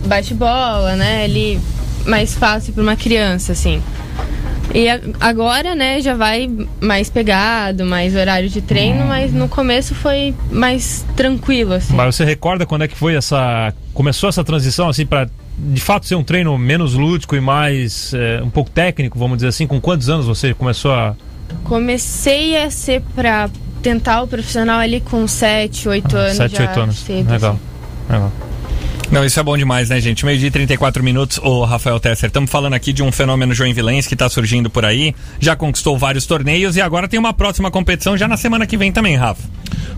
bate-bola, 0.06 0.94
né? 0.96 1.24
Ali 1.24 1.58
mais 2.06 2.34
fácil 2.34 2.72
para 2.72 2.82
uma 2.82 2.96
criança, 2.96 3.52
assim. 3.52 3.82
E 4.74 4.86
agora, 5.18 5.74
né, 5.74 5.98
já 6.02 6.14
vai 6.14 6.48
mais 6.78 7.08
pegado, 7.08 7.86
mais 7.86 8.14
horário 8.14 8.50
de 8.50 8.60
treino, 8.60 9.06
mas 9.06 9.32
no 9.32 9.48
começo 9.48 9.94
foi 9.94 10.34
mais 10.50 11.06
tranquilo, 11.16 11.72
assim. 11.72 11.94
Mas 11.96 12.14
você 12.14 12.24
recorda 12.24 12.66
quando 12.66 12.82
é 12.84 12.88
que 12.88 12.96
foi 12.96 13.14
essa. 13.16 13.72
Começou 13.94 14.28
essa 14.28 14.44
transição, 14.44 14.88
assim, 14.88 15.06
pra 15.06 15.26
de 15.60 15.80
fato 15.80 16.06
ser 16.06 16.14
um 16.14 16.22
treino 16.22 16.56
menos 16.58 16.94
lúdico 16.94 17.34
e 17.34 17.40
mais. 17.40 18.12
é, 18.14 18.42
um 18.42 18.50
pouco 18.50 18.70
técnico, 18.70 19.18
vamos 19.18 19.38
dizer 19.38 19.48
assim? 19.48 19.66
Com 19.66 19.80
quantos 19.80 20.08
anos 20.10 20.26
você 20.26 20.52
começou 20.52 20.92
a. 20.92 21.16
Comecei 21.64 22.56
a 22.62 22.70
ser 22.70 23.02
pra 23.14 23.48
tentar 23.82 24.22
o 24.22 24.26
profissional 24.26 24.80
ali 24.80 25.00
com 25.00 25.26
7, 25.26 25.88
8 25.88 26.16
anos. 26.16 26.36
7, 26.36 26.56
já 26.56 26.62
8 26.68 26.80
anos. 26.80 26.98
cedo, 26.98 27.30
Legal. 27.30 27.52
assim. 27.52 28.12
Legal. 28.12 28.32
Não, 29.10 29.24
isso 29.24 29.40
é 29.40 29.42
bom 29.42 29.56
demais, 29.56 29.88
né, 29.88 29.98
gente? 30.00 30.24
Meio 30.26 30.38
dia 30.38 30.48
e 30.48 30.50
34 30.50 31.02
minutos. 31.02 31.38
Ô, 31.38 31.64
Rafael 31.64 31.98
Tesser, 31.98 32.26
estamos 32.26 32.50
falando 32.50 32.74
aqui 32.74 32.92
de 32.92 33.02
um 33.02 33.10
fenômeno 33.10 33.54
joinvilense 33.54 34.06
que 34.06 34.14
está 34.14 34.28
surgindo 34.28 34.68
por 34.68 34.84
aí. 34.84 35.14
Já 35.40 35.56
conquistou 35.56 35.96
vários 35.96 36.26
torneios 36.26 36.76
e 36.76 36.82
agora 36.82 37.08
tem 37.08 37.18
uma 37.18 37.32
próxima 37.32 37.70
competição 37.70 38.18
já 38.18 38.28
na 38.28 38.36
semana 38.36 38.66
que 38.66 38.76
vem 38.76 38.92
também, 38.92 39.16
Rafa. 39.16 39.42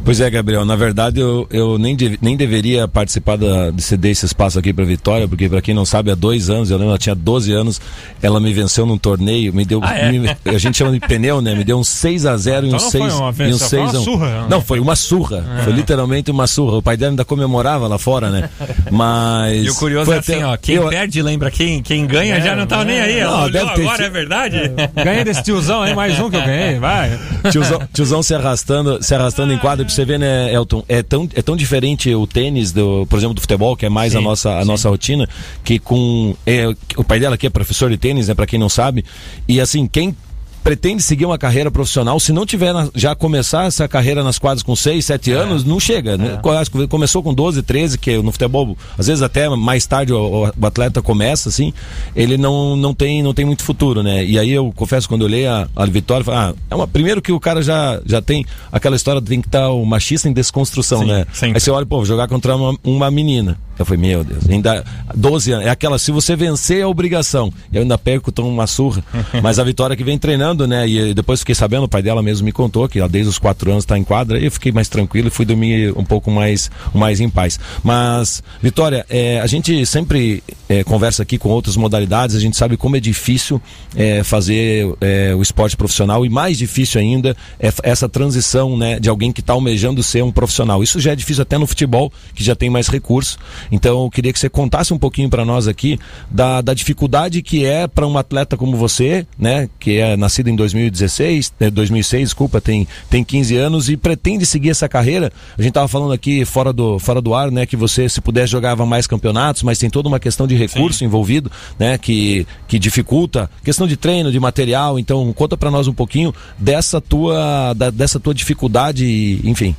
Pois 0.05 0.21
é, 0.21 0.31
Gabriel. 0.31 0.65
Na 0.65 0.77
verdade, 0.77 1.19
eu, 1.21 1.47
eu 1.51 1.77
nem, 1.77 1.97
dev- 1.97 2.19
nem 2.23 2.37
deveria 2.37 2.87
participar 2.87 3.37
da, 3.37 3.71
de 3.73 3.83
ceder 3.83 4.13
esse 4.13 4.25
espaço 4.27 4.59
aqui 4.61 4.73
para 4.73 4.85
Vitória, 4.85 5.27
porque 5.27 5.49
para 5.49 5.61
quem 5.61 5.75
não 5.75 5.85
sabe, 5.85 6.11
há 6.13 6.15
dois 6.15 6.49
anos, 6.49 6.71
eu 6.71 6.77
lembro, 6.79 6.91
ela 6.91 6.99
tinha 6.99 7.15
12 7.15 7.53
anos, 7.53 7.81
ela 8.23 8.39
me 8.41 8.53
venceu 8.55 8.87
num 8.87 8.97
torneio, 8.97 9.53
me 9.53 9.65
deu. 9.65 9.81
Ah, 9.83 9.99
é? 9.99 10.13
me- 10.13 10.37
a 10.47 10.59
gente 10.59 10.79
chama 10.79 10.93
de 10.93 11.01
pneu, 11.01 11.43
né? 11.43 11.55
Me 11.55 11.65
deu 11.65 11.79
um 11.79 11.85
6 11.85 12.25
a 12.27 12.37
0 12.37 12.67
e 12.67 12.71
um 12.73 12.77
Então 12.77 12.81
não 12.85 12.91
foi 12.91 13.01
6 13.01 13.15
uma 13.15 13.27
e 13.27 13.29
um 13.29 13.33
vença, 13.33 13.59
foi 13.59 13.69
6 13.69 13.83
uma 13.83 13.91
a 13.91 14.01
1. 14.01 14.05
surra, 14.05 14.27
né? 14.43 14.47
Não, 14.49 14.61
foi 14.63 14.79
uma 14.81 14.97
surra. 14.97 15.45
Foi 15.65 15.73
literalmente 15.73 16.31
uma 16.31 16.47
surra. 16.47 16.77
O 16.79 16.83
pai 16.83 16.97
dela 16.97 17.11
ainda 17.13 17.25
comemorava 17.25 17.87
lá 17.89 17.99
fora, 17.99 18.31
né? 18.31 18.49
Mas. 19.01 19.65
E 19.67 19.71
o 19.71 19.75
curioso 19.75 20.07
foi 20.07 20.17
é 20.17 20.19
assim, 20.19 20.35
até- 20.35 20.45
ó, 20.47 20.57
quem 20.57 20.75
eu- 20.77 20.89
perde 20.89 21.23
lembra 21.23 21.51
quem, 21.51 21.83
quem 21.83 22.07
ganha 22.07 22.37
É, 22.37 22.41
já 22.41 22.55
não 22.55 22.67
tava 22.67 22.85
nem 22.85 23.01
aí. 23.01 23.15
não, 23.15 23.21
Ela 23.21 23.37
olhou 23.45 23.51
deve 23.51 23.75
ter 23.75 23.81
agora, 23.83 24.05
é 24.05 24.11
verdade? 24.11 24.61
Ganhei 25.05 25.25
desse 25.25 25.43
tiozão 25.43 25.83
aí, 25.83 25.95
mais 25.95 26.19
um 26.21 26.29
que 26.31 26.37
eu 26.37 26.43
ganhei, 26.43 26.79
vai. 26.79 27.19
Tiozão, 27.51 27.81
tiozão 27.93 28.23
se 28.23 28.35
arrastando, 28.35 29.03
se 29.03 29.15
arrastando 29.15 29.53
em 29.53 29.59
quadra 29.59 29.85
pra 29.85 29.95
você 29.95 30.05
ver, 30.05 30.19
né, 30.19 30.53
Elton? 30.53 30.85
É 30.89 31.03
tão, 31.03 31.29
é 31.35 31.43
tão 31.43 31.57
diferente 31.57 32.15
o 32.15 32.27
tênis, 32.27 32.73
do, 32.73 33.07
por 33.09 33.19
exemplo, 33.19 33.35
do 33.35 33.41
futebol, 33.41 33.77
que 33.77 33.87
é 33.87 33.89
mais 33.89 34.15
a 34.15 34.19
Sim, 34.19 34.25
nossa, 34.25 34.51
a 34.59 34.65
nossa 34.65 34.89
rotina, 34.89 35.29
que 35.65 35.79
com. 35.79 36.35
é, 36.47 36.67
o 36.97 37.03
pai 37.05 37.19
dela 37.19 37.35
aqui 37.37 37.47
é 37.47 37.51
professor 37.51 37.89
de 37.91 37.97
tênis, 37.97 38.29
né, 38.29 38.35
pra 38.35 38.47
quem 38.47 38.59
não 38.59 38.69
sabe. 38.69 39.05
E 39.49 39.61
assim, 39.61 39.87
quem 39.87 40.15
pretende 40.63 41.03
seguir 41.03 41.25
uma 41.27 41.39
carreira 41.39 41.71
profissional, 41.71 42.19
se 42.21 42.33
não 42.33 42.45
tiver 42.45 42.73
na- 42.73 42.89
já 42.95 43.15
começar 43.15 43.65
essa 43.67 43.89
carreira 43.89 44.23
nas 44.23 44.39
quadras 44.39 44.63
com 44.63 44.77
6, 44.77 45.05
7 45.05 45.33
anos, 45.33 45.65
não 45.65 45.81
chega. 45.81 46.17
né? 46.17 46.39
Acho 46.61 46.71
que 46.71 46.87
Começou 46.87 47.23
com 47.23 47.33
12, 47.33 47.63
13, 47.63 47.97
que 47.99 48.17
no 48.19 48.33
futebol, 48.33 48.77
às 48.99 49.07
vezes 49.07 49.23
até 49.23 49.49
mais 49.49 49.87
tarde 49.87 50.13
o, 50.13 50.51
o 50.61 50.67
atleta 50.67 51.01
começa, 51.01 51.49
assim, 51.49 51.73
ele 52.15 52.37
não, 52.37 52.77
não, 52.77 52.93
tem, 52.93 53.23
não 53.23 53.33
tem 53.33 53.45
muito 53.45 53.63
futuro, 53.63 54.03
né? 54.03 54.25
E 54.25 54.39
aí 54.39 54.51
eu 54.51 54.73
confesso, 54.75 55.09
quando 55.09 55.23
eu 55.23 55.27
olhei 55.27 55.47
a, 55.47 55.69
a 55.75 55.87
Vitória, 55.87 56.25
falei, 56.25 56.41
ah, 56.41 56.55
é 56.71 56.75
uma, 56.75 56.87
primeiro 56.89 57.23
que 57.23 57.33
o 57.33 57.41
cara 57.41 57.63
já, 57.63 58.01
já 58.05 58.21
tem 58.21 58.45
aquela 58.71 58.97
história, 58.97 59.21
tem 59.23 59.41
que 59.41 59.49
estar 59.49 59.71
o 59.71 59.85
machista 59.85 60.29
em 60.29 60.33
desconstrução, 60.33 61.01
Sim, 61.01 61.07
né? 61.07 61.27
sempre. 61.33 61.57
Aí 61.57 61.61
você 61.61 61.71
olha, 61.71 61.87
pô, 61.87 62.05
jogar 62.05 62.29
contra 62.29 62.55
uma, 62.57 62.77
uma 62.85 63.11
menina. 63.11 63.59
Eu 63.81 63.87
falei, 63.87 64.01
meu 64.01 64.23
Deus, 64.23 64.49
ainda 64.49 64.85
12 65.15 65.53
anos, 65.53 65.67
é 65.67 65.71
aquela, 65.71 65.99
se 65.99 66.13
você 66.13 66.37
vencer 66.37 66.83
é 66.83 66.87
obrigação. 66.87 67.51
Eu 67.73 67.81
ainda 67.81 67.97
perco, 67.97 68.31
tomo 68.31 68.49
uma 68.49 68.67
surra. 68.67 69.03
Mas 69.43 69.59
a 69.59 69.65
Vitória 69.65 69.97
que 69.97 70.05
vem 70.05 70.19
treinando, 70.19 70.67
né? 70.67 70.87
E 70.87 71.15
depois 71.15 71.41
fiquei 71.41 71.55
sabendo, 71.55 71.85
o 71.85 71.89
pai 71.89 72.03
dela 72.03 72.23
mesmo 72.23 72.45
me 72.45 72.53
contou 72.53 72.87
que 72.89 72.99
ela 72.99 73.09
desde 73.09 73.31
os 73.31 73.39
4 73.39 73.71
anos 73.71 73.85
está 73.85 73.97
em 73.97 74.05
quadra, 74.05 74.39
e 74.39 74.45
eu 74.45 74.53
fiquei 74.53 74.71
mais 74.71 74.89
tranquilo 74.89 75.29
e 75.29 75.31
fui 75.31 75.47
dormir 75.47 75.97
um 75.97 76.05
pouco 76.05 76.31
mais, 76.31 76.71
mais 76.93 77.21
em 77.21 77.31
paz. 77.31 77.59
Mas, 77.83 78.43
Vitória, 78.63 79.07
é, 79.09 79.41
a 79.41 79.47
gente 79.47 79.87
sempre 79.87 80.43
é, 80.69 80.85
conversa 80.85 81.23
aqui 81.23 81.39
com 81.39 81.49
outras 81.49 81.77
modalidades, 81.77 82.37
a 82.37 82.41
gente 82.41 82.57
sabe 82.57 82.77
como 82.77 82.97
é 82.97 83.01
difícil 83.01 83.63
é, 83.97 84.23
fazer 84.23 84.95
é, 85.01 85.35
o 85.35 85.41
esporte 85.41 85.77
profissional 85.77 86.25
e 86.27 86.29
mais 86.29 86.59
difícil 86.59 87.01
ainda 87.01 87.37
é 87.59 87.73
essa 87.83 88.09
transição 88.09 88.77
né, 88.77 89.01
de 89.01 89.09
alguém 89.09 89.33
que 89.33 89.41
está 89.41 89.53
almejando 89.53 90.03
ser 90.03 90.23
um 90.23 90.31
profissional. 90.31 90.83
Isso 90.83 91.01
já 91.01 91.13
é 91.13 91.17
difícil 91.17 91.43
até 91.43 91.57
no 91.57 91.67
futebol, 91.67 92.13
que 92.35 92.45
já 92.45 92.55
tem 92.55 92.69
mais 92.69 92.89
recursos. 92.89 93.39
Então 93.71 94.05
eu 94.05 94.11
queria 94.11 94.33
que 94.33 94.39
você 94.39 94.49
contasse 94.49 94.93
um 94.93 94.99
pouquinho 94.99 95.29
para 95.31 95.45
nós 95.45 95.69
aqui 95.69 95.99
da, 96.31 96.61
da 96.61 96.75
dificuldade 96.75 97.43
que 97.43 97.65
é 97.65 97.87
para 97.87 98.07
um 98.07 98.17
atleta 98.19 98.57
como 98.57 98.77
você, 98.77 99.27
né, 99.39 99.69
que 99.79 99.99
é 99.99 100.17
nascido 100.17 100.49
em 100.49 100.57
2016, 100.57 101.53
eh, 101.61 101.71
2006, 101.71 102.29
desculpa, 102.31 102.61
tem, 102.61 102.87
tem 103.09 103.23
15 103.25 103.57
anos 103.57 103.89
e 103.89 103.97
pretende 103.97 104.45
seguir 104.47 104.71
essa 104.71 104.89
carreira. 104.89 105.33
A 105.59 105.63
gente 105.63 105.73
tava 105.73 105.89
falando 105.89 106.13
aqui 106.13 106.45
fora 106.45 106.73
do, 106.73 106.99
fora 106.99 107.21
do 107.21 107.35
ar, 107.35 107.51
né, 107.51 107.67
que 107.67 107.77
você 107.77 108.09
se 108.09 108.21
pudesse 108.21 108.51
jogava 108.53 108.85
mais 108.85 109.07
campeonatos, 109.07 109.63
mas 109.63 109.79
tem 109.79 109.89
toda 109.91 110.09
uma 110.09 110.19
questão 110.19 110.47
de 110.47 110.55
recurso 110.57 111.05
envolvido, 111.05 111.51
né, 111.79 111.97
que, 111.99 112.47
que 112.67 112.79
dificulta, 112.79 113.49
questão 113.65 113.87
de 113.87 113.97
treino, 113.97 114.33
de 114.33 114.41
material. 114.41 114.99
Então 114.99 115.33
conta 115.33 115.57
para 115.57 115.71
nós 115.71 115.87
um 115.87 115.93
pouquinho 115.95 116.35
dessa 116.59 117.01
tua, 117.01 117.73
da- 117.75 117.91
dessa 117.91 118.19
tua 118.19 118.35
dificuldade, 118.35 119.41
enfim. 119.45 119.75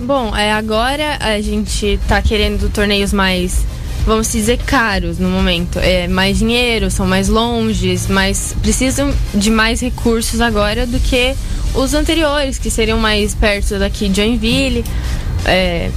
Bom, 0.00 0.36
é, 0.36 0.52
agora 0.52 1.18
a 1.20 1.40
gente 1.40 1.98
tá 2.08 2.20
querendo 2.20 2.68
torneios 2.70 3.12
mais, 3.12 3.64
vamos 4.04 4.30
dizer, 4.30 4.58
caros 4.58 5.18
no 5.18 5.28
momento. 5.28 5.78
É 5.78 6.08
mais 6.08 6.38
dinheiro, 6.38 6.90
são 6.90 7.06
mais 7.06 7.28
longes, 7.28 8.08
mas 8.08 8.54
precisam 8.60 9.14
de 9.32 9.50
mais 9.50 9.80
recursos 9.80 10.40
agora 10.40 10.86
do 10.86 10.98
que 10.98 11.34
os 11.74 11.94
anteriores, 11.94 12.58
que 12.58 12.70
seriam 12.70 12.98
mais 12.98 13.34
perto 13.34 13.78
daqui 13.78 14.08
de 14.08 14.16
Joinville. 14.16 14.84
É, 15.44 15.90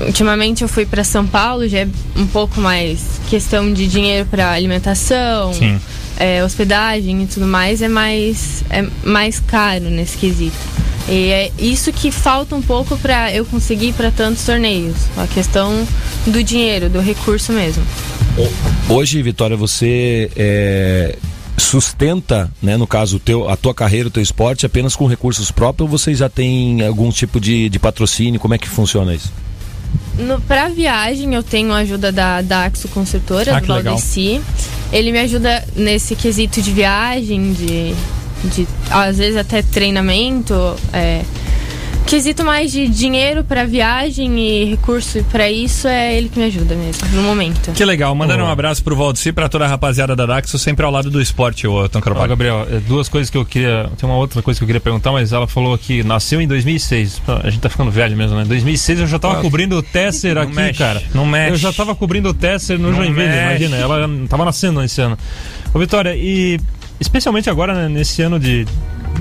ultimamente 0.00 0.62
eu 0.62 0.68
fui 0.68 0.84
para 0.84 1.04
São 1.04 1.26
Paulo, 1.26 1.68
já 1.68 1.80
é 1.80 1.88
um 2.16 2.26
pouco 2.26 2.60
mais 2.60 3.00
questão 3.28 3.72
de 3.72 3.86
dinheiro 3.86 4.26
para 4.26 4.52
alimentação. 4.52 5.52
Sim. 5.54 5.80
É, 6.16 6.42
hospedagem 6.44 7.22
e 7.22 7.26
tudo 7.26 7.46
mais 7.46 7.82
é 7.82 7.88
mais, 7.88 8.64
é 8.70 8.86
mais 9.04 9.40
caro 9.40 9.84
nesse 9.84 10.16
quesito. 10.16 10.56
E 11.08 11.30
é 11.30 11.52
isso 11.58 11.92
que 11.92 12.10
falta 12.10 12.56
um 12.56 12.62
pouco 12.62 12.96
para 12.96 13.32
eu 13.32 13.44
conseguir 13.44 13.92
para 13.92 14.10
tantos 14.10 14.44
torneios. 14.44 14.96
A 15.16 15.26
questão 15.26 15.86
do 16.26 16.42
dinheiro, 16.42 16.88
do 16.88 17.00
recurso 17.00 17.52
mesmo. 17.52 17.84
Hoje, 18.88 19.22
Vitória, 19.22 19.56
você 19.56 20.30
é, 20.34 21.16
sustenta, 21.56 22.50
né, 22.60 22.76
no 22.76 22.86
caso, 22.86 23.20
teu, 23.20 23.48
a 23.48 23.56
tua 23.56 23.72
carreira, 23.72 24.08
o 24.08 24.10
teu 24.10 24.22
esporte, 24.22 24.66
apenas 24.66 24.96
com 24.96 25.06
recursos 25.06 25.50
próprios 25.50 25.90
ou 25.90 25.98
você 25.98 26.14
já 26.14 26.28
tem 26.28 26.84
algum 26.84 27.10
tipo 27.10 27.40
de, 27.40 27.68
de 27.68 27.78
patrocínio? 27.78 28.40
Como 28.40 28.54
é 28.54 28.58
que 28.58 28.68
funciona 28.68 29.14
isso? 29.14 29.32
No, 30.18 30.40
pra 30.40 30.68
viagem, 30.68 31.34
eu 31.34 31.42
tenho 31.42 31.72
a 31.72 31.78
ajuda 31.78 32.10
da 32.10 32.40
Daxo 32.40 32.88
Consultora, 32.88 33.56
Ah, 33.56 33.60
do. 33.60 33.66
Valdeci. 33.66 34.40
Ele 34.92 35.12
me 35.12 35.18
ajuda 35.18 35.62
nesse 35.74 36.14
quesito 36.16 36.62
de 36.62 36.70
viagem, 36.72 37.52
de, 37.52 37.94
de 38.44 38.68
às 38.90 39.18
vezes 39.18 39.36
até 39.36 39.62
treinamento. 39.62 40.54
É, 40.92 41.22
quesito 42.06 42.44
mais 42.44 42.70
de 42.70 42.86
dinheiro 42.88 43.42
pra 43.42 43.64
viagem 43.64 44.38
e 44.38 44.64
recurso 44.64 45.24
pra 45.30 45.50
isso 45.50 45.88
é 45.88 46.16
ele 46.16 46.28
que 46.28 46.38
me 46.38 46.44
ajuda 46.44 46.74
mesmo, 46.74 47.06
no 47.12 47.22
momento. 47.22 47.72
Que 47.72 47.84
legal, 47.84 48.14
mandando 48.14 48.44
um 48.44 48.46
abraço 48.46 48.82
pro 48.82 48.94
Valdeci, 48.94 49.32
pra 49.32 49.48
toda 49.48 49.64
a 49.64 49.68
rapaziada 49.68 50.14
da 50.14 50.24
Daxo, 50.24 50.58
sempre 50.58 50.84
ao 50.86 50.92
lado 50.92 51.10
do 51.10 51.20
esporte, 51.20 51.66
o 51.66 51.88
Tom 51.88 52.00
Carvalho. 52.00 52.28
Gabriel, 52.28 52.66
é, 52.70 52.78
duas 52.78 53.08
coisas 53.08 53.28
que 53.28 53.36
eu 53.36 53.44
queria. 53.44 53.90
Tem 53.98 54.08
uma 54.08 54.16
outra 54.18 54.40
coisa 54.40 54.58
que 54.58 54.64
eu 54.64 54.66
queria 54.66 54.80
perguntar, 54.80 55.10
mas 55.12 55.32
ela 55.32 55.46
falou 55.48 55.76
que 55.76 56.02
nasceu 56.04 56.40
em 56.40 56.46
2006. 56.46 57.18
Pô, 57.26 57.32
A 57.42 57.50
gente 57.50 57.60
tá 57.60 57.68
ficando 57.68 57.90
velho 57.90 58.16
mesmo, 58.16 58.36
né? 58.36 58.44
2006 58.44 59.00
eu 59.00 59.06
já 59.06 59.18
tava 59.18 59.38
Ah, 59.38 59.42
cobrindo 59.42 59.76
o 59.76 59.82
Tesser 59.82 60.38
aqui, 60.38 60.54
mexe, 60.54 60.78
cara. 60.78 61.02
não 61.14 61.26
mexe. 61.26 61.50
Eu 61.52 61.56
já 61.56 61.72
tava 61.72 61.94
cobrindo 61.94 62.28
o 62.28 62.34
Tesser 62.34 62.78
no 62.78 62.90
Não 62.90 62.96
Joinville, 62.98 63.26
mexe. 63.28 63.40
imagina. 63.64 63.76
Ela 63.76 64.08
tava 64.28 64.44
nascendo 64.44 64.82
esse 64.82 65.00
ano. 65.00 65.18
Ô, 65.74 65.78
Vitória, 65.78 66.14
e 66.16 66.58
especialmente 67.00 67.50
agora, 67.50 67.74
né, 67.74 67.88
nesse 67.88 68.22
ano 68.22 68.38
de. 68.38 68.64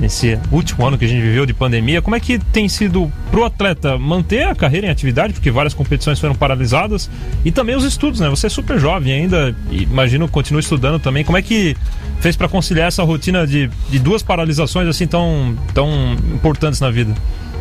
Nesse 0.05 0.37
último 0.51 0.85
ano 0.85 0.99
que 0.99 1.05
a 1.05 1.07
gente 1.07 1.19
viveu 1.19 1.47
de 1.47 1.53
pandemia, 1.53 1.99
como 1.99 2.15
é 2.15 2.19
que 2.19 2.37
tem 2.37 2.69
sido 2.69 3.11
pro 3.31 3.43
atleta 3.43 3.97
manter 3.97 4.43
a 4.43 4.53
carreira 4.53 4.85
em 4.85 4.89
atividade, 4.91 5.33
porque 5.33 5.49
várias 5.49 5.73
competições 5.73 6.19
foram 6.19 6.35
paralisadas, 6.35 7.09
e 7.43 7.51
também 7.51 7.75
os 7.75 7.83
estudos, 7.83 8.19
né? 8.19 8.29
Você 8.29 8.45
é 8.45 8.49
super 8.51 8.77
jovem 8.79 9.11
ainda, 9.11 9.55
imagino 9.71 10.27
continua 10.27 10.59
estudando 10.59 10.99
também. 10.99 11.23
Como 11.23 11.39
é 11.39 11.41
que 11.41 11.75
fez 12.19 12.35
pra 12.35 12.47
conciliar 12.47 12.87
essa 12.87 13.01
rotina 13.01 13.47
de, 13.47 13.67
de 13.89 13.97
duas 13.97 14.21
paralisações 14.21 14.87
assim 14.87 15.07
tão, 15.07 15.57
tão 15.73 16.13
importantes 16.35 16.79
na 16.79 16.91
vida? 16.91 17.11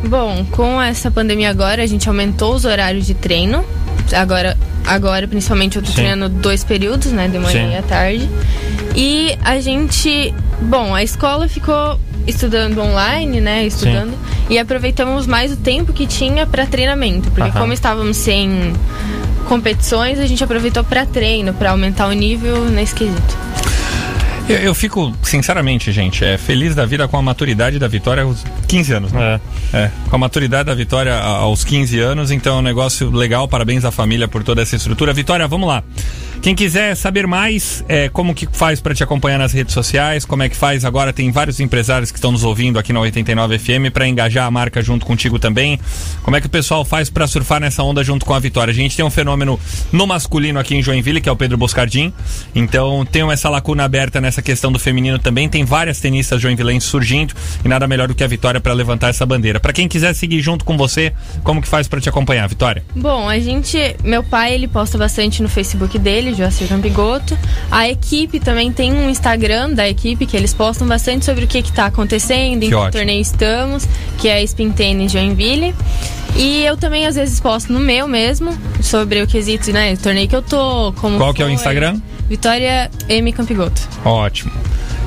Bom, 0.07 0.45
com 0.51 0.81
essa 0.81 1.09
pandemia 1.09 1.49
agora, 1.49 1.81
a 1.83 1.87
gente 1.87 2.07
aumentou 2.07 2.53
os 2.53 2.65
horários 2.65 3.05
de 3.05 3.13
treino. 3.13 3.65
Agora, 4.13 4.57
agora 4.85 5.27
principalmente 5.27 5.77
eu 5.77 5.81
tô 5.81 5.89
Sim. 5.89 5.95
treinando 5.95 6.29
dois 6.29 6.63
períodos, 6.63 7.11
né? 7.11 7.27
De 7.27 7.39
manhã 7.39 7.67
Sim. 7.67 7.73
e 7.73 7.77
à 7.77 7.81
tarde. 7.81 8.29
E 8.95 9.37
a 9.43 9.59
gente. 9.59 10.33
Bom, 10.61 10.93
a 10.93 11.03
escola 11.03 11.47
ficou 11.47 11.99
estudando 12.27 12.79
online, 12.79 13.41
né? 13.41 13.65
Estudando. 13.65 14.13
E 14.49 14.59
aproveitamos 14.59 15.25
mais 15.25 15.51
o 15.51 15.57
tempo 15.57 15.91
que 15.91 16.05
tinha 16.05 16.45
para 16.45 16.65
treinamento. 16.65 17.29
Porque 17.31 17.49
Aham. 17.49 17.59
como 17.61 17.73
estávamos 17.73 18.17
sem 18.17 18.73
competições, 19.47 20.19
a 20.19 20.25
gente 20.25 20.43
aproveitou 20.43 20.83
para 20.83 21.05
treino, 21.05 21.53
para 21.53 21.71
aumentar 21.71 22.07
o 22.07 22.13
nível 22.13 22.65
nesse 22.65 22.93
quesito. 22.93 23.37
Eu, 24.47 24.57
eu 24.57 24.75
fico, 24.75 25.11
sinceramente, 25.23 25.91
gente, 25.91 26.23
é, 26.23 26.37
feliz 26.37 26.75
da 26.75 26.85
vida 26.85 27.07
com 27.07 27.17
a 27.17 27.21
maturidade 27.21 27.79
da 27.79 27.87
Vitória 27.87 28.23
aos 28.23 28.43
15 28.67 28.93
anos, 28.93 29.11
né? 29.11 29.41
É, 29.73 29.89
com 30.07 30.15
a 30.15 30.19
maturidade 30.19 30.67
da 30.67 30.75
Vitória 30.75 31.17
aos 31.17 31.63
15 31.63 31.99
anos, 31.99 32.29
então 32.29 32.57
é 32.57 32.59
um 32.59 32.61
negócio 32.61 33.09
legal, 33.09 33.47
parabéns 33.47 33.83
à 33.83 33.91
família 33.91 34.27
por 34.27 34.43
toda 34.43 34.61
essa 34.61 34.75
estrutura. 34.75 35.13
Vitória, 35.13 35.47
vamos 35.47 35.67
lá. 35.67 35.83
Quem 36.45 36.53
quiser 36.53 36.95
saber 36.95 37.25
mais, 37.25 37.83
é, 37.89 38.07
como 38.07 38.35
que 38.35 38.47
faz 38.51 38.79
para 38.79 38.93
te 38.93 39.03
acompanhar 39.03 39.39
nas 39.39 39.51
redes 39.51 39.73
sociais, 39.73 40.25
como 40.25 40.43
é 40.43 40.49
que 40.49 40.55
faz 40.55 40.85
agora, 40.85 41.11
tem 41.11 41.31
vários 41.31 41.59
empresários 41.59 42.11
que 42.11 42.19
estão 42.19 42.31
nos 42.31 42.43
ouvindo 42.43 42.77
aqui 42.77 42.93
na 42.93 42.99
89 42.99 43.57
FM 43.57 43.91
para 43.91 44.07
engajar 44.07 44.45
a 44.45 44.51
marca 44.51 44.79
junto 44.79 45.07
contigo 45.07 45.39
também. 45.39 45.79
Como 46.21 46.37
é 46.37 46.41
que 46.41 46.45
o 46.45 46.49
pessoal 46.49 46.85
faz 46.85 47.09
para 47.09 47.25
surfar 47.25 47.59
nessa 47.59 47.81
onda 47.81 48.03
junto 48.03 48.27
com 48.27 48.33
a 48.35 48.39
Vitória? 48.39 48.71
A 48.71 48.75
gente 48.75 48.95
tem 48.95 49.03
um 49.03 49.09
fenômeno 49.09 49.59
no 49.91 50.05
masculino 50.05 50.59
aqui 50.59 50.75
em 50.75 50.83
Joinville, 50.83 51.19
que 51.19 51.27
é 51.27 51.31
o 51.31 51.35
Pedro 51.35 51.57
Boscardin. 51.57 52.13
Então 52.53 53.03
tem 53.05 53.27
essa 53.31 53.49
lacuna 53.49 53.83
aberta 53.83 54.21
nessa 54.21 54.34
questão 54.41 54.71
do 54.71 54.79
feminino 54.79 55.19
também. 55.19 55.47
Tem 55.49 55.63
várias 55.63 55.99
tenistas 55.99 56.41
joinvilenses 56.41 56.89
surgindo 56.89 57.33
e 57.63 57.67
nada 57.67 57.87
melhor 57.87 58.07
do 58.07 58.15
que 58.15 58.23
a 58.23 58.27
Vitória 58.27 58.59
para 58.59 58.73
levantar 58.73 59.09
essa 59.09 59.25
bandeira. 59.25 59.59
Para 59.59 59.73
quem 59.73 59.87
quiser 59.87 60.13
seguir 60.13 60.41
junto 60.41 60.65
com 60.65 60.77
você, 60.77 61.13
como 61.43 61.61
que 61.61 61.67
faz 61.67 61.87
para 61.87 61.99
te 62.01 62.09
acompanhar, 62.09 62.47
Vitória? 62.47 62.83
Bom, 62.95 63.29
a 63.29 63.39
gente. 63.39 63.95
Meu 64.03 64.23
pai, 64.23 64.53
ele 64.53 64.67
posta 64.67 64.97
bastante 64.97 65.41
no 65.41 65.49
Facebook 65.49 65.97
dele, 65.99 66.33
Joacir 66.33 66.67
Campigoto. 66.67 67.37
A 67.71 67.87
equipe 67.89 68.39
também 68.39 68.71
tem 68.71 68.93
um 68.93 69.09
Instagram 69.09 69.71
da 69.71 69.87
equipe 69.87 70.25
que 70.25 70.35
eles 70.35 70.53
postam 70.53 70.87
bastante 70.87 71.25
sobre 71.25 71.45
o 71.45 71.47
que, 71.47 71.61
que 71.61 71.71
tá 71.71 71.85
acontecendo, 71.87 72.57
em 72.57 72.59
Que 72.59 72.67
que 72.69 72.75
ótimo. 72.75 72.91
torneio 72.91 73.21
estamos, 73.21 73.87
que 74.17 74.27
é 74.27 74.35
a 74.35 74.41
Spin 74.43 74.71
Tennis 74.71 75.11
Joinville. 75.11 75.73
E 76.35 76.63
eu 76.65 76.75
também 76.75 77.05
às 77.07 77.15
vezes 77.15 77.39
posto 77.39 77.71
no 77.71 77.79
meu 77.79 78.07
mesmo, 78.07 78.55
sobre 78.81 79.21
o 79.21 79.27
quesito, 79.27 79.71
né? 79.71 79.93
O 79.93 79.97
torneio 79.97 80.27
que 80.27 80.35
eu 80.35 80.41
tô, 80.41 80.91
como. 80.93 81.17
Qual 81.17 81.33
que 81.33 81.41
é 81.41 81.45
o. 81.45 81.49
Instagram? 81.49 81.99
Vitória 82.27 82.89
M 83.07 83.31
Campigoto. 83.31 83.81
Ótimo. 84.03 84.51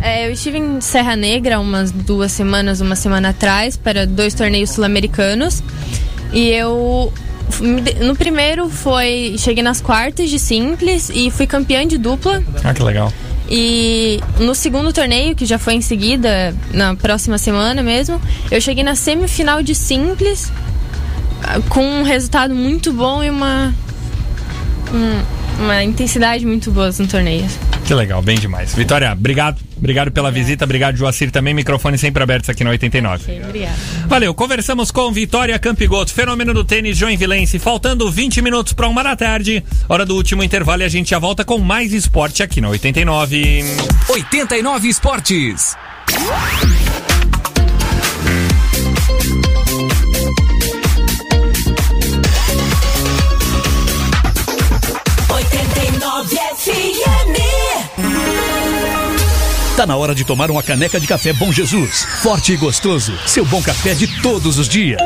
É, 0.00 0.26
eu 0.26 0.32
estive 0.32 0.58
em 0.58 0.80
Serra 0.80 1.14
Negra 1.14 1.60
umas 1.60 1.92
duas 1.92 2.32
semanas, 2.32 2.80
uma 2.80 2.96
semana 2.96 3.28
atrás, 3.28 3.76
para 3.76 4.04
dois 4.06 4.34
torneios 4.34 4.70
sul-americanos. 4.70 5.62
E 6.32 6.48
eu. 6.48 7.12
No 8.00 8.16
primeiro 8.16 8.68
foi. 8.68 9.34
Cheguei 9.38 9.62
nas 9.62 9.80
quartas 9.80 10.30
de 10.30 10.38
simples 10.38 11.10
e 11.14 11.30
fui 11.30 11.46
campeã 11.46 11.86
de 11.86 11.98
dupla. 11.98 12.42
Ah, 12.64 12.72
que 12.74 12.82
legal. 12.82 13.12
E 13.48 14.20
no 14.38 14.54
segundo 14.54 14.92
torneio, 14.92 15.34
que 15.36 15.44
já 15.44 15.58
foi 15.58 15.74
em 15.74 15.80
seguida, 15.80 16.54
na 16.72 16.94
próxima 16.96 17.36
semana 17.38 17.82
mesmo, 17.82 18.20
eu 18.50 18.60
cheguei 18.60 18.82
na 18.82 18.94
semifinal 18.94 19.62
de 19.62 19.74
simples 19.74 20.50
ah, 21.42 21.60
com 21.68 21.84
um 21.84 22.02
resultado 22.02 22.54
muito 22.54 22.92
bom 22.92 23.22
e 23.22 23.28
uma. 23.30 23.74
um- 24.92 25.41
uma 25.58 25.82
intensidade 25.82 26.44
muito 26.44 26.70
boa 26.70 26.90
no 26.98 27.06
torneio. 27.06 27.46
Que 27.84 27.94
legal, 27.94 28.22
bem 28.22 28.38
demais. 28.38 28.74
Vitória, 28.74 29.12
obrigado. 29.12 29.60
Obrigado 29.76 30.12
pela 30.12 30.30
visita, 30.30 30.64
obrigado, 30.64 30.96
Joacir, 30.96 31.32
também. 31.32 31.52
Microfone 31.52 31.98
sempre 31.98 32.22
abertos 32.22 32.48
aqui 32.48 32.62
na 32.62 32.70
89. 32.70 33.24
Ok, 33.24 33.42
obrigada. 33.44 33.76
Valeu, 34.06 34.32
conversamos 34.32 34.92
com 34.92 35.10
Vitória 35.10 35.58
Campigoto, 35.58 36.12
fenômeno 36.12 36.54
do 36.54 36.64
tênis 36.64 36.96
joinvilense. 36.96 37.58
Faltando 37.58 38.08
20 38.10 38.40
minutos 38.42 38.72
para 38.72 38.86
uma 38.86 39.02
da 39.02 39.16
tarde, 39.16 39.64
hora 39.88 40.06
do 40.06 40.14
último 40.14 40.42
intervalo 40.42 40.82
e 40.82 40.84
a 40.84 40.88
gente 40.88 41.10
já 41.10 41.18
volta 41.18 41.44
com 41.44 41.58
mais 41.58 41.92
esporte 41.92 42.42
aqui 42.44 42.60
na 42.60 42.68
89. 42.68 43.64
89 44.08 44.88
Esportes. 44.88 45.76
Tá 59.76 59.86
na 59.86 59.96
hora 59.96 60.14
de 60.14 60.22
tomar 60.22 60.50
uma 60.50 60.62
caneca 60.62 61.00
de 61.00 61.06
café 61.06 61.32
Bom 61.32 61.50
Jesus. 61.50 62.04
Forte 62.22 62.52
e 62.52 62.56
gostoso. 62.56 63.18
Seu 63.26 63.44
bom 63.44 63.62
café 63.62 63.94
de 63.94 64.06
todos 64.20 64.58
os 64.58 64.68
dias. 64.68 65.00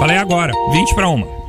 Falei 0.00 0.16
agora, 0.16 0.52
20 0.72 0.94
para 0.96 1.08
uma. 1.08 1.43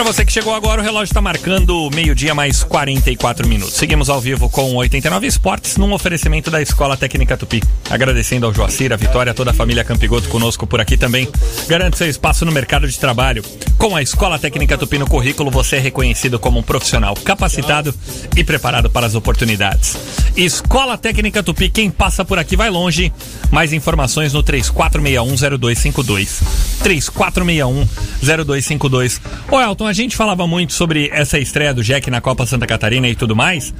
Pra 0.00 0.10
você 0.10 0.24
que 0.24 0.32
chegou 0.32 0.54
agora, 0.54 0.80
o 0.80 0.84
relógio 0.84 1.12
tá 1.12 1.20
marcando 1.20 1.90
meio-dia 1.94 2.34
mais 2.34 2.64
44 2.64 3.46
minutos. 3.46 3.74
Seguimos 3.74 4.08
ao 4.08 4.18
vivo 4.18 4.48
com 4.48 4.74
89 4.76 5.26
Esportes 5.26 5.76
num 5.76 5.92
oferecimento 5.92 6.50
da 6.50 6.62
Escola 6.62 6.96
Técnica 6.96 7.36
Tupi. 7.36 7.62
Agradecendo 7.90 8.46
ao 8.46 8.54
Joacir, 8.54 8.94
a 8.94 8.96
Vitória, 8.96 9.34
toda 9.34 9.50
a 9.50 9.54
família 9.54 9.84
Campigoto 9.84 10.26
conosco 10.30 10.66
por 10.66 10.80
aqui 10.80 10.96
também. 10.96 11.28
Garante 11.68 11.98
seu 11.98 12.08
espaço 12.08 12.46
no 12.46 12.52
mercado 12.52 12.88
de 12.88 12.98
trabalho. 12.98 13.44
Com 13.76 13.94
a 13.94 14.00
Escola 14.00 14.38
Técnica 14.38 14.78
Tupi 14.78 14.96
no 14.96 15.06
currículo, 15.06 15.50
você 15.50 15.76
é 15.76 15.80
reconhecido 15.80 16.38
como 16.38 16.58
um 16.58 16.62
profissional 16.62 17.14
capacitado 17.14 17.94
e 18.34 18.42
preparado 18.42 18.88
para 18.88 19.06
as 19.06 19.14
oportunidades. 19.14 19.98
Escola 20.34 20.96
Técnica 20.96 21.42
Tupi, 21.42 21.68
quem 21.68 21.90
passa 21.90 22.24
por 22.24 22.38
aqui 22.38 22.56
vai 22.56 22.70
longe. 22.70 23.12
Mais 23.50 23.74
informações 23.74 24.32
no 24.32 24.42
34610252. 24.42 26.42
34610252. 26.82 29.20
Ô 29.50 29.60
Elton, 29.60 29.89
a 29.90 29.92
gente 29.92 30.16
falava 30.16 30.46
muito 30.46 30.72
sobre 30.72 31.08
essa 31.12 31.38
estreia 31.38 31.74
do 31.74 31.82
Jack 31.82 32.10
na 32.10 32.20
Copa 32.20 32.46
Santa 32.46 32.66
Catarina 32.66 33.08
e 33.08 33.14
tudo 33.14 33.34
mais, 33.36 33.74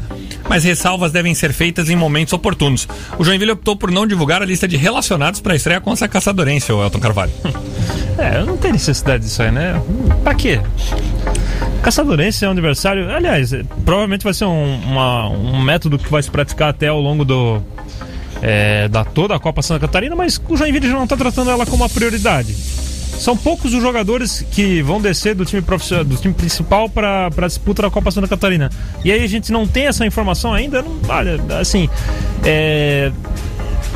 mas 0.48 0.64
ressalvas 0.64 1.12
devem 1.12 1.34
ser 1.34 1.52
feitas 1.52 1.88
em 1.88 1.96
momentos 1.96 2.32
oportunos. 2.32 2.86
O 3.18 3.24
Joinville 3.24 3.52
optou 3.52 3.76
por 3.76 3.90
não 3.90 4.06
divulgar 4.06 4.42
a 4.42 4.44
lista 4.44 4.66
de 4.68 4.76
relacionados 4.76 5.40
para 5.40 5.52
a 5.52 5.56
estreia 5.56 5.80
contra 5.80 6.04
a 6.04 6.08
Caçadorense, 6.08 6.72
ô 6.72 6.82
Elton 6.82 7.00
Carvalho. 7.00 7.32
É, 8.18 8.44
não 8.44 8.54
tem 8.58 8.72
necessidade 8.72 9.24
disso 9.24 9.42
aí, 9.42 9.50
né? 9.50 9.80
Pra 10.22 10.34
quê? 10.34 10.60
Caçadorense 11.82 12.44
é 12.44 12.48
um 12.48 12.50
adversário. 12.50 13.10
Aliás, 13.10 13.50
provavelmente 13.84 14.22
vai 14.24 14.34
ser 14.34 14.44
um, 14.44 14.74
uma- 14.82 15.26
um 15.30 15.58
método 15.62 15.98
que 15.98 16.10
vai 16.10 16.22
se 16.22 16.30
praticar 16.30 16.68
até 16.68 16.88
ao 16.88 17.00
longo 17.00 17.24
do. 17.24 17.62
é, 18.42 18.88
da 18.88 19.04
toda 19.06 19.34
a 19.34 19.38
Copa 19.38 19.62
Santa 19.62 19.80
Catarina, 19.80 20.14
mas 20.14 20.38
o 20.48 20.56
Joinville 20.56 20.86
já 20.88 20.94
não 20.94 21.04
está 21.04 21.16
tratando 21.16 21.50
ela 21.50 21.64
como 21.64 21.82
uma 21.82 21.88
prioridade. 21.88 22.54
São 23.20 23.36
poucos 23.36 23.74
os 23.74 23.82
jogadores 23.82 24.42
que 24.50 24.80
vão 24.80 24.98
descer 24.98 25.34
do 25.34 25.44
time 25.44 25.60
profissional, 25.60 26.06
do 26.06 26.16
time 26.16 26.32
principal 26.32 26.88
para 26.88 27.26
a 27.26 27.46
disputa 27.46 27.82
da 27.82 27.90
Copa 27.90 28.10
Santa 28.10 28.26
Catarina. 28.26 28.70
E 29.04 29.12
aí 29.12 29.22
a 29.22 29.26
gente 29.26 29.52
não 29.52 29.66
tem 29.66 29.86
essa 29.86 30.06
informação 30.06 30.54
ainda. 30.54 30.80
Não, 30.80 30.98
olha, 31.06 31.38
assim, 31.60 31.86
é, 32.42 33.12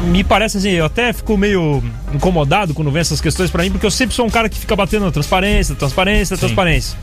me 0.02 0.22
parece 0.22 0.58
assim, 0.58 0.72
eu 0.72 0.84
até 0.84 1.10
fico 1.14 1.38
meio 1.38 1.82
incomodado 2.12 2.74
quando 2.74 2.90
vem 2.90 3.00
essas 3.00 3.18
questões 3.18 3.50
pra 3.50 3.62
mim, 3.62 3.70
porque 3.70 3.86
eu 3.86 3.90
sempre 3.90 4.14
sou 4.14 4.26
um 4.26 4.30
cara 4.30 4.46
que 4.46 4.58
fica 4.58 4.76
batendo 4.76 5.06
na 5.06 5.10
transparência, 5.10 5.74
transparência, 5.74 6.36
transparência. 6.36 6.98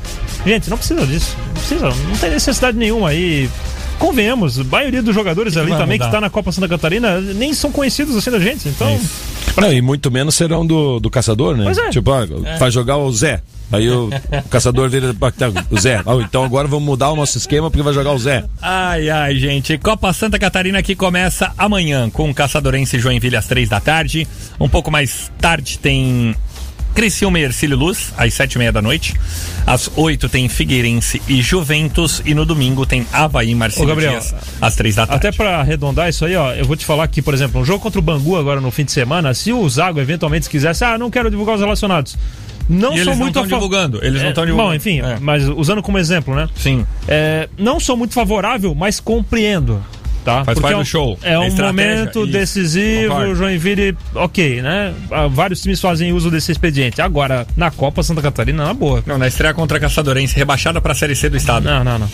Gente, 0.45 0.69
não 0.69 0.78
precisa 0.78 1.07
disso. 1.07 1.36
Não 1.47 1.53
precisa, 1.53 1.89
não 1.89 2.17
tem 2.19 2.30
necessidade 2.30 2.78
nenhuma 2.78 3.09
aí. 3.09 3.49
Convenhamos, 3.97 4.59
a 4.59 4.63
maioria 4.63 5.01
dos 5.01 5.13
jogadores 5.13 5.57
ali 5.57 5.69
vai 5.69 5.80
também 5.80 5.97
que 5.97 6.05
mudar? 6.05 6.17
tá 6.17 6.22
na 6.22 6.30
Copa 6.30 6.51
Santa 6.51 6.67
Catarina 6.67 7.19
nem 7.19 7.51
são 7.53 7.72
conhecidos 7.72 8.15
assim 8.15 8.30
da 8.30 8.39
gente. 8.39 8.67
Então, 8.69 8.99
Não, 9.57 9.71
e 9.71 9.81
muito 9.81 10.09
menos 10.11 10.35
serão 10.35 10.65
do, 10.65 10.99
do 10.99 11.09
caçador, 11.09 11.55
né? 11.57 11.65
Pois 11.65 11.77
é. 11.77 11.89
Tipo, 11.89 12.11
ah, 12.11 12.27
É. 12.45 12.57
vai 12.57 12.71
jogar 12.71 12.97
o 12.97 13.11
Zé. 13.11 13.41
Aí 13.71 13.89
o 13.89 14.09
caçador 14.49 14.89
vira 14.89 15.13
pra- 15.13 15.31
tá, 15.31 15.47
o 15.69 15.79
Zé. 15.79 16.01
Ah, 16.05 16.15
então 16.21 16.43
agora 16.43 16.67
vamos 16.67 16.85
mudar 16.85 17.09
o 17.11 17.15
nosso 17.15 17.37
esquema 17.37 17.69
porque 17.69 17.83
vai 17.83 17.93
jogar 17.93 18.11
o 18.11 18.19
Zé. 18.19 18.43
Ai, 18.61 19.09
ai, 19.09 19.35
gente. 19.37 19.77
Copa 19.77 20.11
Santa 20.13 20.37
Catarina 20.39 20.81
que 20.83 20.95
começa 20.95 21.53
amanhã 21.57 22.09
com 22.09 22.29
o 22.29 22.33
Caçadorense 22.33 22.99
Joinville 22.99 23.35
às 23.37 23.45
três 23.47 23.69
da 23.69 23.79
tarde. 23.79 24.27
Um 24.59 24.67
pouco 24.67 24.91
mais 24.91 25.31
tarde 25.39 25.77
tem 25.79 26.35
Criciúma 26.93 27.39
e 27.39 27.43
Ercílio 27.43 27.77
Luz, 27.77 28.13
às 28.17 28.33
sete 28.33 28.53
e 28.53 28.57
meia 28.57 28.71
da 28.71 28.81
noite. 28.81 29.13
Às 29.65 29.89
oito 29.95 30.27
tem 30.27 30.47
Figueirense 30.49 31.21
e 31.27 31.41
Juventus. 31.41 32.21
E 32.25 32.33
no 32.33 32.45
domingo 32.45 32.85
tem 32.85 33.05
Havaí 33.13 33.51
e 33.51 33.55
Marcelo 33.55 33.85
Ô, 33.85 33.89
Gabriel, 33.89 34.11
Dias, 34.19 34.35
às 34.61 34.75
três 34.75 34.95
da 34.95 35.07
tarde. 35.07 35.27
até 35.27 35.35
pra 35.35 35.59
arredondar 35.59 36.09
isso 36.09 36.25
aí, 36.25 36.35
ó, 36.35 36.51
eu 36.53 36.65
vou 36.65 36.75
te 36.75 36.85
falar 36.85 37.07
que, 37.07 37.21
por 37.21 37.33
exemplo, 37.33 37.61
um 37.61 37.65
jogo 37.65 37.79
contra 37.79 37.99
o 37.99 38.01
Bangu 38.01 38.35
agora 38.37 38.59
no 38.59 38.69
fim 38.71 38.83
de 38.83 38.91
semana, 38.91 39.33
se 39.33 39.53
o 39.53 39.67
Zago 39.69 39.99
eventualmente 39.99 40.49
quisesse, 40.49 40.83
ah, 40.83 40.97
não 40.97 41.09
quero 41.09 41.29
divulgar 41.29 41.55
os 41.55 41.61
relacionados. 41.61 42.17
Não 42.69 42.93
E 42.93 43.03
sou 43.03 43.13
não 43.13 43.15
muito 43.19 43.33
tão 43.33 43.43
a 43.43 43.47
divulgando, 43.47 43.99
eles 44.03 44.21
não 44.21 44.29
É, 44.29 44.33
tão 44.33 44.45
divulgando. 44.45 44.69
Bom, 44.69 44.75
enfim, 44.75 44.99
É. 45.01 45.17
mas 45.19 45.47
usando 45.47 45.81
como 45.81 45.97
exemplo, 45.97 46.35
né? 46.35 46.47
Sim. 46.55 46.85
É, 47.07 47.49
não 47.57 47.79
sou 47.79 47.97
muito 47.97 48.13
favorável, 48.13 48.73
mas 48.75 48.99
compreendo. 48.99 49.83
Tá? 50.24 50.45
Faz 50.45 50.55
Porque 50.55 50.61
parte 50.61 50.74
é 50.74 50.78
um, 50.78 50.82
do 50.82 50.86
show, 50.86 51.17
É 51.24 51.39
um 51.39 51.45
estratégia, 51.47 51.95
momento 51.97 52.24
isso. 52.24 52.32
decisivo, 52.32 53.09
Concordo. 53.13 53.36
Joinville, 53.36 53.97
ok, 54.13 54.61
né? 54.61 54.93
Ah, 55.09 55.28
Vários 55.28 55.61
times 55.61 55.82
fazem 55.82 56.13
uso 56.13 56.30
desse 56.30 56.51
expediente. 56.51 57.01
Agora, 57.01 57.47
na 57.57 57.72
Copa 57.72 58.03
Santa 58.03 58.22
Catarina, 58.22 58.63
na 58.65 58.74
boa. 58.74 59.03
Não, 59.05 59.17
na 59.17 59.28
estreia 59.28 59.53
contra 59.53 59.78
a 59.78 59.82
Caçadorense, 59.82 60.36
rebaixada 60.36 60.80
pra 60.80 60.93
Série 60.93 61.15
C 61.15 61.28
do 61.30 61.38
estado. 61.38 61.63
Não, 61.63 61.84
não, 61.84 61.97
não. 61.97 62.09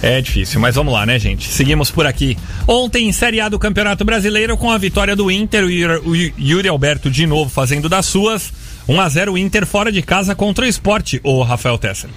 É 0.00 0.20
difícil, 0.20 0.60
mas 0.60 0.74
vamos 0.74 0.92
lá, 0.92 1.06
né, 1.06 1.16
gente? 1.18 1.48
Seguimos 1.48 1.90
por 1.90 2.06
aqui. 2.06 2.36
Ontem, 2.66 3.08
em 3.08 3.12
Série 3.12 3.40
A 3.40 3.48
do 3.48 3.58
Campeonato 3.58 4.04
Brasileiro, 4.04 4.56
com 4.56 4.70
a 4.70 4.76
vitória 4.78 5.14
do 5.14 5.30
Inter, 5.30 5.64
o 5.64 5.70
Yuri- 5.70 6.02
o 6.04 6.14
Yuri 6.40 6.68
Alberto 6.68 7.08
de 7.10 7.24
novo 7.26 7.48
fazendo 7.50 7.88
das 7.88 8.06
suas. 8.06 8.52
1x0 8.88 9.38
Inter 9.38 9.64
fora 9.64 9.92
de 9.92 10.02
casa 10.02 10.34
contra 10.34 10.64
o 10.64 10.68
esporte, 10.68 11.20
o 11.22 11.40
Rafael 11.42 11.78
Tesser. 11.78 12.10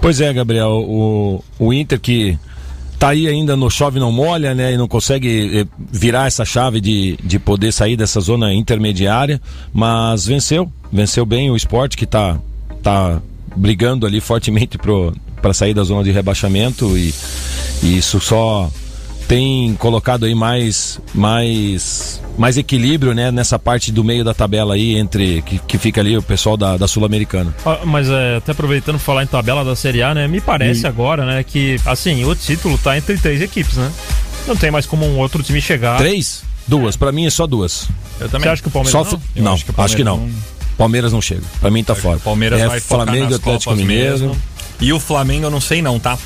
Pois 0.00 0.20
é, 0.20 0.30
Gabriel, 0.30 0.68
o, 0.70 1.42
o 1.58 1.72
Inter 1.72 1.98
que 1.98 2.38
tá 3.02 3.08
aí 3.08 3.26
ainda 3.26 3.56
no 3.56 3.68
chove 3.68 3.98
não 3.98 4.12
molha, 4.12 4.54
né, 4.54 4.74
e 4.74 4.76
não 4.76 4.86
consegue 4.86 5.62
eh, 5.62 5.66
virar 5.90 6.28
essa 6.28 6.44
chave 6.44 6.80
de, 6.80 7.18
de 7.20 7.36
poder 7.36 7.72
sair 7.72 7.96
dessa 7.96 8.20
zona 8.20 8.54
intermediária, 8.54 9.42
mas 9.72 10.24
venceu, 10.24 10.70
venceu 10.92 11.26
bem 11.26 11.50
o 11.50 11.56
esporte 11.56 11.96
que 11.96 12.06
tá, 12.06 12.38
tá 12.80 13.20
brigando 13.56 14.06
ali 14.06 14.20
fortemente 14.20 14.78
para 14.78 15.52
sair 15.52 15.74
da 15.74 15.82
zona 15.82 16.04
de 16.04 16.12
rebaixamento 16.12 16.96
e, 16.96 17.12
e 17.82 17.98
isso 17.98 18.20
só 18.20 18.70
tem 19.28 19.74
colocado 19.76 20.24
aí 20.24 20.34
mais 20.34 21.00
mais 21.14 22.20
mais 22.36 22.56
equilíbrio 22.56 23.14
né 23.14 23.30
nessa 23.30 23.58
parte 23.58 23.92
do 23.92 24.02
meio 24.02 24.24
da 24.24 24.32
tabela 24.34 24.74
aí 24.74 24.96
entre 24.96 25.42
que, 25.42 25.58
que 25.58 25.78
fica 25.78 26.00
ali 26.00 26.16
o 26.16 26.22
pessoal 26.22 26.56
da, 26.56 26.76
da 26.76 26.88
sul-americana 26.88 27.54
Ah, 27.64 27.80
Mas 27.84 28.08
é, 28.08 28.36
até 28.36 28.52
aproveitando 28.52 28.98
falar 28.98 29.22
em 29.22 29.26
tabela 29.26 29.64
da 29.64 29.76
Série 29.76 30.02
A, 30.02 30.14
né? 30.14 30.26
Me 30.28 30.40
parece 30.40 30.82
E- 30.82 30.86
agora, 30.86 31.24
né, 31.26 31.42
que 31.42 31.76
assim, 31.86 32.24
o 32.24 32.34
título 32.34 32.76
tá 32.78 32.96
entre 32.96 33.16
três 33.18 33.40
equipes, 33.40 33.76
né? 33.76 33.90
Não 34.46 34.56
tem 34.56 34.70
mais 34.70 34.86
como 34.86 35.06
um 35.06 35.18
outro 35.18 35.42
time 35.42 35.60
chegar. 35.60 35.98
Três? 35.98 36.42
Duas. 36.66 36.96
Pra 36.96 37.12
mim 37.12 37.26
é 37.26 37.30
só 37.30 37.46
duas. 37.46 37.88
Eu 38.20 38.28
Você 38.28 38.48
acha 38.48 38.62
que 38.62 38.68
o 38.68 38.70
Palmeiras 38.70 39.08
Só 39.08 39.16
não? 39.16 39.22
não, 39.44 39.52
acho 39.54 39.64
que 39.64 39.70
acho 39.76 39.94
o 39.94 39.96
que, 39.96 40.04
Palmeiras 40.04 40.34
não. 40.34 40.52
Palmeiras 40.78 41.12
não 41.12 41.20
chega. 41.22 41.42
Pra 41.60 41.70
mim 41.70 41.84
tá 41.84 41.94
fora. 41.94 42.16
O 42.16 42.20
Palmeiras 42.20 42.60
é 42.60 42.66
vai 42.68 42.80
focar 42.80 43.04
Flamengo, 43.06 43.30
nas 43.30 43.34
Atlético 43.40 43.74
Mineiro. 43.76 44.10
mesmo. 44.10 44.36
E 44.80 44.92
o 44.92 44.98
Flamengo 44.98 45.46
eu 45.46 45.50
não 45.50 45.60
sei 45.60 45.80
não, 45.82 45.98
tá? 45.98 46.18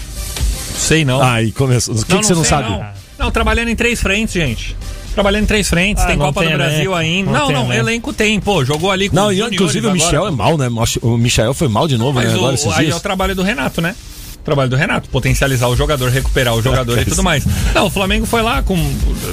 Sei 0.77 1.05
não. 1.05 1.21
Ai, 1.23 1.51
começou. 1.53 1.95
O 1.95 2.05
que, 2.05 2.13
Não, 2.13 2.21
que 2.21 2.27
você 2.27 2.35
não 2.35 2.43
sei 2.45 2.51
sabe? 2.51 2.71
Não. 2.71 2.87
Não, 3.19 3.31
trabalhando 3.31 3.69
em 3.69 3.77
três 3.77 4.01
frentes, 4.01 4.35
gente. 4.35 4.77
Trabalhando 5.15 5.45
em 5.45 5.47
três 5.47 5.67
frentes, 5.69 6.05
Ah, 6.05 6.07
tem 6.09 6.17
não 6.17 6.27
Copa 6.27 6.41
tem 6.43 6.51
do 6.51 6.57
Brasil 6.59 6.77
elenco, 6.79 6.95
ainda. 6.95 7.31
não 7.31 7.39
Não, 7.39 7.47
tem 7.47 7.57
não, 7.57 7.63
elenco. 7.73 7.81
elenco 7.89 8.13
tem, 8.13 8.39
pô, 8.41 8.63
jogou 8.65 8.91
ali 8.91 9.09
com 9.09 9.17
Não, 9.17 9.33
e 9.33 9.41
inclusive 9.41 9.87
o 9.87 9.91
Michel 9.93 10.27
agora. 10.27 10.33
é 10.33 10.37
mal, 10.37 10.59
né? 10.59 10.69
O 11.01 11.17
Michel 11.17 11.55
foi 11.55 11.69
mal 11.69 11.89
de 11.89 11.97
novo, 11.97 12.21
né? 12.21 12.29
o, 12.29 12.35
Agora 12.35 12.55
esses 12.55 12.67
aí 12.67 12.73
é 12.81 12.85
dias. 12.89 12.97
o 12.97 13.01
trabalho 13.01 13.35
do 13.35 13.43
Renato, 13.43 13.81
né? 13.81 13.97
O 14.35 14.45
trabalho 14.45 14.69
do 14.69 14.77
Renato, 14.77 15.09
potencializar 15.09 15.69
o 15.69 15.75
jogador, 15.77 16.11
recuperar 16.11 16.55
o 16.55 16.61
jogador 16.63 16.99
e 17.01 17.05
tudo 17.07 17.23
mais. 17.23 17.45
Não, 17.75 17.87
o 17.87 17.91
Flamengo 17.91 18.27
foi 18.27 18.43
lá 18.43 18.63
com. 18.63 18.77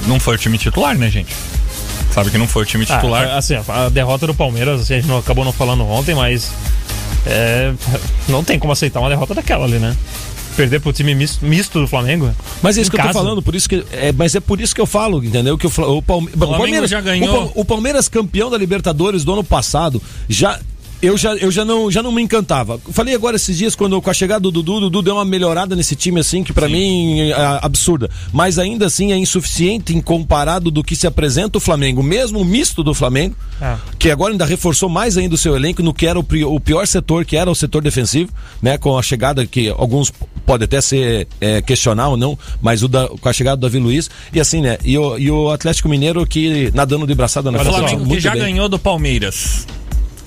Não 0.06 0.18
foi 0.18 0.36
o 0.36 0.38
time 0.38 0.56
titular, 0.56 0.96
né, 0.96 1.10
gente? 1.10 1.34
Sabe 2.10 2.30
que 2.30 2.38
não 2.38 2.48
foi 2.48 2.62
o 2.62 2.66
time 2.66 2.86
Ah, 2.88 2.94
titular. 2.96 3.28
assim, 3.36 3.54
a 3.68 3.88
derrota 3.90 4.26
do 4.26 4.34
Palmeiras, 4.34 4.80
assim, 4.80 4.94
a 4.94 4.96
gente 4.96 5.06
não, 5.08 5.18
acabou 5.18 5.44
não 5.44 5.52
falando 5.52 5.84
ontem, 5.86 6.14
mas 6.14 6.50
é, 7.26 7.72
não 8.28 8.42
tem 8.42 8.58
como 8.58 8.72
aceitar 8.72 9.00
uma 9.00 9.08
derrota 9.10 9.34
daquela 9.34 9.66
ali, 9.66 9.78
né? 9.78 9.94
Perder 10.56 10.80
pro 10.80 10.92
time 10.92 11.14
misto, 11.14 11.44
misto 11.44 11.80
do 11.80 11.86
Flamengo. 11.88 12.30
Mas 12.62 12.78
é 12.78 12.80
isso 12.80 12.88
em 12.88 12.90
que 12.92 12.96
eu 12.96 13.00
tô 13.00 13.06
casa. 13.08 13.18
falando, 13.18 13.42
por 13.42 13.54
isso 13.54 13.68
que 13.68 13.84
é, 13.90 14.12
mas 14.12 14.34
é 14.34 14.40
por 14.40 14.60
isso 14.60 14.74
que 14.74 14.80
eu 14.80 14.86
falo, 14.86 15.22
entendeu? 15.24 15.58
Que 15.58 15.66
o, 15.66 15.70
o, 15.96 16.02
Palme- 16.02 16.30
o 16.34 16.38
Palmeiras 16.38 16.88
já 16.90 17.00
ganhou. 17.00 17.52
O, 17.54 17.62
o 17.62 17.64
Palmeiras 17.64 18.08
campeão 18.08 18.48
da 18.50 18.56
Libertadores 18.56 19.24
do 19.24 19.32
ano 19.32 19.42
passado 19.42 20.00
já 20.28 20.60
eu 21.04 21.16
já, 21.18 21.34
eu 21.36 21.50
já 21.50 21.64
não 21.64 21.90
já 21.90 22.02
não 22.02 22.10
me 22.12 22.22
encantava. 22.22 22.78
Falei 22.92 23.14
agora 23.14 23.36
esses 23.36 23.56
dias 23.56 23.74
quando 23.76 24.00
com 24.00 24.10
a 24.10 24.14
chegada 24.14 24.40
do 24.40 24.50
Dudu, 24.50 24.74
o 24.74 24.80
Dudu 24.80 25.02
deu 25.02 25.14
uma 25.14 25.24
melhorada 25.24 25.74
nesse 25.76 25.94
time 25.96 26.20
assim 26.20 26.42
que 26.42 26.52
pra 26.52 26.68
mim 26.68 27.20
é 27.30 27.34
absurda, 27.62 28.10
mas 28.32 28.58
ainda 28.58 28.86
assim 28.86 29.12
é 29.12 29.16
insuficiente 29.16 29.94
em 29.94 30.00
comparado 30.00 30.70
do 30.70 30.82
que 30.82 30.96
se 30.96 31.06
apresenta 31.06 31.58
o 31.58 31.60
Flamengo, 31.60 32.02
mesmo 32.02 32.40
o 32.40 32.44
misto 32.44 32.82
do 32.82 32.94
Flamengo, 32.94 33.34
Ah. 33.60 33.78
que 33.98 34.10
agora 34.10 34.32
ainda 34.32 34.44
reforçou 34.44 34.88
mais 34.88 35.16
ainda 35.16 35.34
o 35.34 35.38
seu 35.38 35.54
elenco 35.56 35.82
no 35.82 35.92
que 35.94 36.06
era 36.06 36.18
o, 36.18 36.26
o 36.54 36.60
pior 36.60 36.86
setor, 36.86 37.24
que 37.24 37.36
era 37.36 37.50
o 37.50 37.54
setor 37.54 37.82
defensivo, 37.82 38.30
né? 38.62 38.78
Com 38.78 38.96
a 38.98 39.02
chegada 39.02 39.46
que 39.46 39.68
alguns 39.68 40.12
pode 40.46 40.64
até 40.64 40.80
ser 40.80 41.26
é, 41.40 41.62
questionar 41.62 42.08
ou 42.08 42.16
não, 42.16 42.38
mas 42.60 42.82
o 42.82 42.88
da, 42.88 43.08
com 43.08 43.28
a 43.28 43.32
chegada 43.32 43.56
do 43.56 43.60
Davi 43.62 43.78
Luiz 43.78 44.10
e 44.32 44.40
assim, 44.40 44.60
né? 44.60 44.78
E 44.84 44.96
o, 44.98 45.18
e 45.18 45.30
o 45.30 45.50
Atlético 45.50 45.88
Mineiro 45.88 46.26
que 46.26 46.70
nadando 46.74 47.06
de 47.06 47.14
braçada 47.14 47.50
na 47.50 47.60
O 47.60 47.64
Flamengo 47.64 48.06
que 48.06 48.20
já 48.20 48.32
bem. 48.32 48.42
ganhou 48.42 48.68
do 48.68 48.78
Palmeiras. 48.78 49.66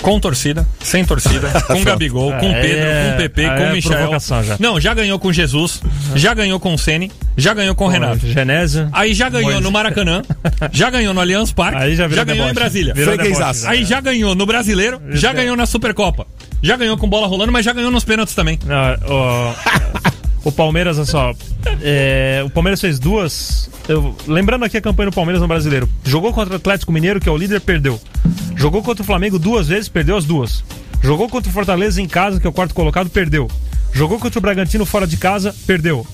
Com 0.02 0.20
torcida, 0.20 0.66
sem 0.80 1.04
torcida, 1.04 1.50
com 1.68 1.84
Gabigol, 1.84 2.32
com 2.34 2.46
É, 2.52 2.62
Pedro, 2.62 3.12
com 3.12 3.18
PP, 3.18 3.42
é 3.42 3.50
com 3.68 3.74
Michel. 3.74 3.92
provocação 3.94 4.44
já. 4.44 4.56
Não, 4.60 4.80
já 4.80 4.94
ganhou 4.94 5.18
com 5.18 5.34
Jesus, 5.34 5.82
já 6.16 6.34
ganhou 6.34 6.60
com 6.60 6.74
o 6.74 6.78
Ceni, 6.78 7.12
já 7.36 7.54
ganhou 7.54 7.74
com 7.74 7.86
o 7.86 7.88
Renato. 7.88 8.26
Genésio. 8.28 8.88
Aí 8.94 9.14
já 9.14 9.28
ganhou 9.28 9.46
Moisés. 9.46 9.64
no 9.64 9.72
Maracanã, 9.72 10.22
já 10.72 10.90
ganhou 10.92 11.14
no 11.14 11.20
Allianz 11.20 11.52
Parque, 11.52 11.78
Aí 11.82 11.96
já 11.96 12.08
já, 12.08 12.24
ganhou 12.24 12.46
em 12.46 12.50
deboche. 12.50 12.54
Brasília. 12.54 12.94
Virou 12.94 13.16
Freguesaço. 13.16 13.62
deboche, 13.62 13.80
Aí 13.80 13.86
já 13.86 14.00
ganhou 14.00 14.36
no 14.36 14.46
Brasileiro, 14.46 15.02
já 15.12 15.34
ganhou 15.34 15.56
na 15.58 15.66
Supercopa. 15.66 16.28
Já 16.62 16.76
ganhou 16.78 16.96
com 16.98 17.08
bola 17.10 17.28
rolando, 17.28 17.52
mas 17.52 17.66
já 17.66 17.74
ganhou 17.74 17.92
nos 17.92 18.04
pênaltis 18.04 18.34
também. 18.36 18.58
Não, 18.66 19.54
o, 20.44 20.50
o 20.50 20.52
Palmeiras, 20.52 20.98
olha 20.98 21.06
só. 21.06 21.34
é, 21.82 22.42
o 22.46 22.50
Palmeiras 22.50 22.80
fez 22.82 22.98
duas. 23.00 23.70
eu- 23.90 24.16
lembrando 24.28 24.64
aqui 24.64 24.78
a 24.78 24.82
campanha 24.82 25.10
do 25.10 25.14
Palmeiras 25.14 25.42
no 25.42 25.48
brasileiro. 25.48 25.90
Jogou 26.04 26.32
contra 26.34 26.54
o 26.54 26.58
Atlético 26.58 26.92
Mineiro, 26.92 27.20
que 27.20 27.28
é 27.28 27.32
o 27.32 27.38
líder, 27.38 27.62
perdeu. 27.62 28.00
Jogou 28.58 28.82
contra 28.84 29.04
o 29.04 29.06
Flamengo 29.06 29.38
duas 29.40 29.68
vezes, 29.68 29.88
perdeu 29.88 30.18
as 30.18 30.26
duas. 30.26 30.64
Jogou 31.02 31.30
contra 31.30 31.50
o 31.50 31.54
Fortaleza 31.54 32.02
em 32.02 32.08
casa, 32.08 32.40
que 32.40 32.48
é 32.48 32.50
o 32.50 32.54
quarto 32.54 32.74
colocado, 32.74 33.10
perdeu. 33.10 33.48
Jogou 33.94 34.20
contra 34.20 34.40
o 34.40 34.42
Bragantino 34.42 34.86
fora 34.86 35.08
de 35.08 35.16
casa, 35.16 35.56
perdeu. 35.66 36.06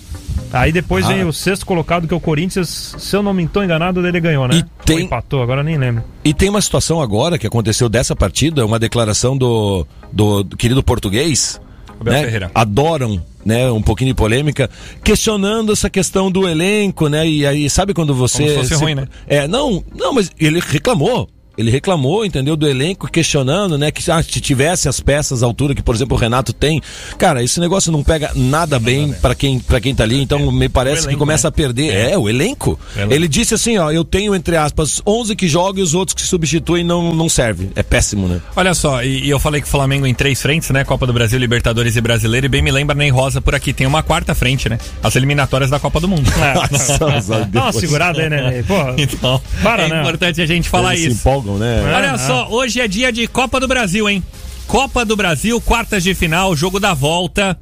Aí 0.51 0.71
depois 0.71 1.07
vem 1.07 1.23
o 1.23 1.33
sexto 1.33 1.65
colocado, 1.65 2.07
que 2.07 2.13
é 2.13 2.17
o 2.17 2.19
Corinthians. 2.19 2.95
Se 2.99 3.15
eu 3.15 3.23
não 3.23 3.33
me 3.33 3.43
estou 3.43 3.63
enganado, 3.63 4.05
ele 4.05 4.19
ganhou, 4.19 4.47
né? 4.47 4.57
E 4.57 4.85
tem- 4.85 4.97
Ou 4.97 5.01
empatou, 5.03 5.41
agora 5.41 5.63
nem 5.63 5.77
lembro. 5.77 6.03
E 6.23 6.33
tem 6.33 6.49
uma 6.49 6.61
situação 6.61 7.01
agora 7.01 7.39
que 7.39 7.47
aconteceu 7.47 7.89
dessa 7.89 8.15
partida, 8.15 8.63
uma 8.65 8.77
declaração 8.77 9.35
do, 9.37 9.87
do, 10.11 10.43
do 10.43 10.55
querido 10.57 10.83
português. 10.83 11.59
Né? 12.03 12.21
Adoram, 12.53 13.21
né? 13.45 13.71
Um 13.71 13.81
pouquinho 13.81 14.09
de 14.09 14.13
polêmica, 14.15 14.69
questionando 15.03 15.71
essa 15.71 15.89
questão 15.89 16.29
do 16.29 16.47
elenco, 16.47 17.07
né? 17.07 17.25
E 17.27 17.47
aí, 17.47 17.69
sabe 17.69 17.93
quando 17.93 18.13
você. 18.13 18.39
Como 18.43 18.49
se 18.49 18.69
fosse 18.69 18.83
ruim, 18.83 18.95
né? 18.95 19.07
É, 19.25 19.47
não, 19.47 19.83
não, 19.95 20.13
mas 20.13 20.29
ele 20.39 20.59
reclamou. 20.59 21.29
Ele 21.57 21.69
reclamou, 21.69 22.25
entendeu, 22.25 22.55
do 22.55 22.67
elenco, 22.67 23.07
questionando, 23.09 23.77
né, 23.77 23.91
que 23.91 24.09
ah, 24.09 24.21
se 24.23 24.41
tivesse 24.41 24.89
as 24.89 24.99
peças 24.99 25.43
à 25.43 25.45
altura 25.45 25.75
que, 25.75 25.81
por 25.81 25.93
exemplo, 25.93 26.17
o 26.17 26.19
Renato 26.19 26.51
tem. 26.51 26.81
Cara, 27.17 27.43
esse 27.43 27.59
negócio 27.59 27.91
não 27.91 28.03
pega 28.03 28.31
nada 28.35 28.79
bem 28.79 29.13
pra 29.13 29.35
quem, 29.35 29.59
pra 29.59 29.79
quem 29.79 29.93
tá 29.93 30.03
ali, 30.03 30.21
então 30.21 30.51
me 30.51 30.67
parece 30.67 31.01
que 31.01 31.07
elenco, 31.09 31.19
começa 31.19 31.47
né? 31.47 31.49
a 31.49 31.51
perder. 31.51 31.93
É, 31.93 32.17
o 32.17 32.27
elenco. 32.27 32.79
elenco. 32.95 33.13
Ele 33.13 33.27
disse 33.27 33.53
assim, 33.53 33.77
ó, 33.77 33.91
eu 33.91 34.03
tenho, 34.03 34.33
entre 34.33 34.55
aspas, 34.55 35.01
11 35.05 35.35
que 35.35 35.47
jogam 35.47 35.79
e 35.79 35.83
os 35.83 35.93
outros 35.93 36.15
que 36.15 36.21
substituem 36.21 36.83
não, 36.83 37.13
não 37.13 37.29
servem. 37.29 37.69
É 37.75 37.83
péssimo, 37.83 38.27
né? 38.27 38.41
Olha 38.55 38.73
só, 38.73 39.03
e, 39.03 39.25
e 39.25 39.29
eu 39.29 39.39
falei 39.39 39.61
que 39.61 39.67
o 39.67 39.69
Flamengo 39.69 40.07
em 40.07 40.13
três 40.13 40.41
frentes, 40.41 40.69
né? 40.71 40.83
Copa 40.83 41.05
do 41.05 41.13
Brasil, 41.13 41.37
Libertadores 41.37 41.95
e 41.95 42.01
Brasileiro, 42.01 42.45
e 42.47 42.49
bem 42.49 42.61
me 42.61 42.71
lembra 42.71 42.95
Ney 42.95 43.09
Rosa 43.09 43.41
por 43.41 43.53
aqui. 43.53 43.73
Tem 43.73 43.85
uma 43.85 44.01
quarta 44.01 44.33
frente, 44.33 44.67
né? 44.67 44.79
As 45.03 45.15
eliminatórias 45.15 45.69
da 45.69 45.79
Copa 45.79 45.99
do 45.99 46.07
Mundo. 46.07 46.29
Dá 47.49 47.63
uma 47.63 47.71
segurada 47.71 48.21
aí, 48.21 48.29
né? 48.29 48.63
Pô, 48.67 48.75
Então, 48.97 49.41
Para, 49.61 49.83
é 49.83 49.89
né? 49.89 50.01
importante 50.01 50.41
a 50.41 50.45
gente 50.45 50.69
falar 50.69 50.93
Eles 50.93 51.03
se 51.03 51.11
isso. 51.11 51.21
Empolgam, 51.43 51.59
né? 51.59 51.93
Olha 51.95 52.11
Ah, 52.13 52.17
só, 52.17 52.47
hoje 52.49 52.79
é 52.79 52.87
dia 52.87 53.11
de 53.11 53.27
Copa 53.27 53.59
do 53.59 53.67
Brasil, 53.67 54.09
hein? 54.09 54.23
Copa 54.67 55.05
do 55.05 55.15
Brasil, 55.15 55.59
quartas 55.61 56.03
de 56.03 56.13
final, 56.13 56.55
jogo 56.55 56.79
da 56.79 56.93
volta. 56.93 57.57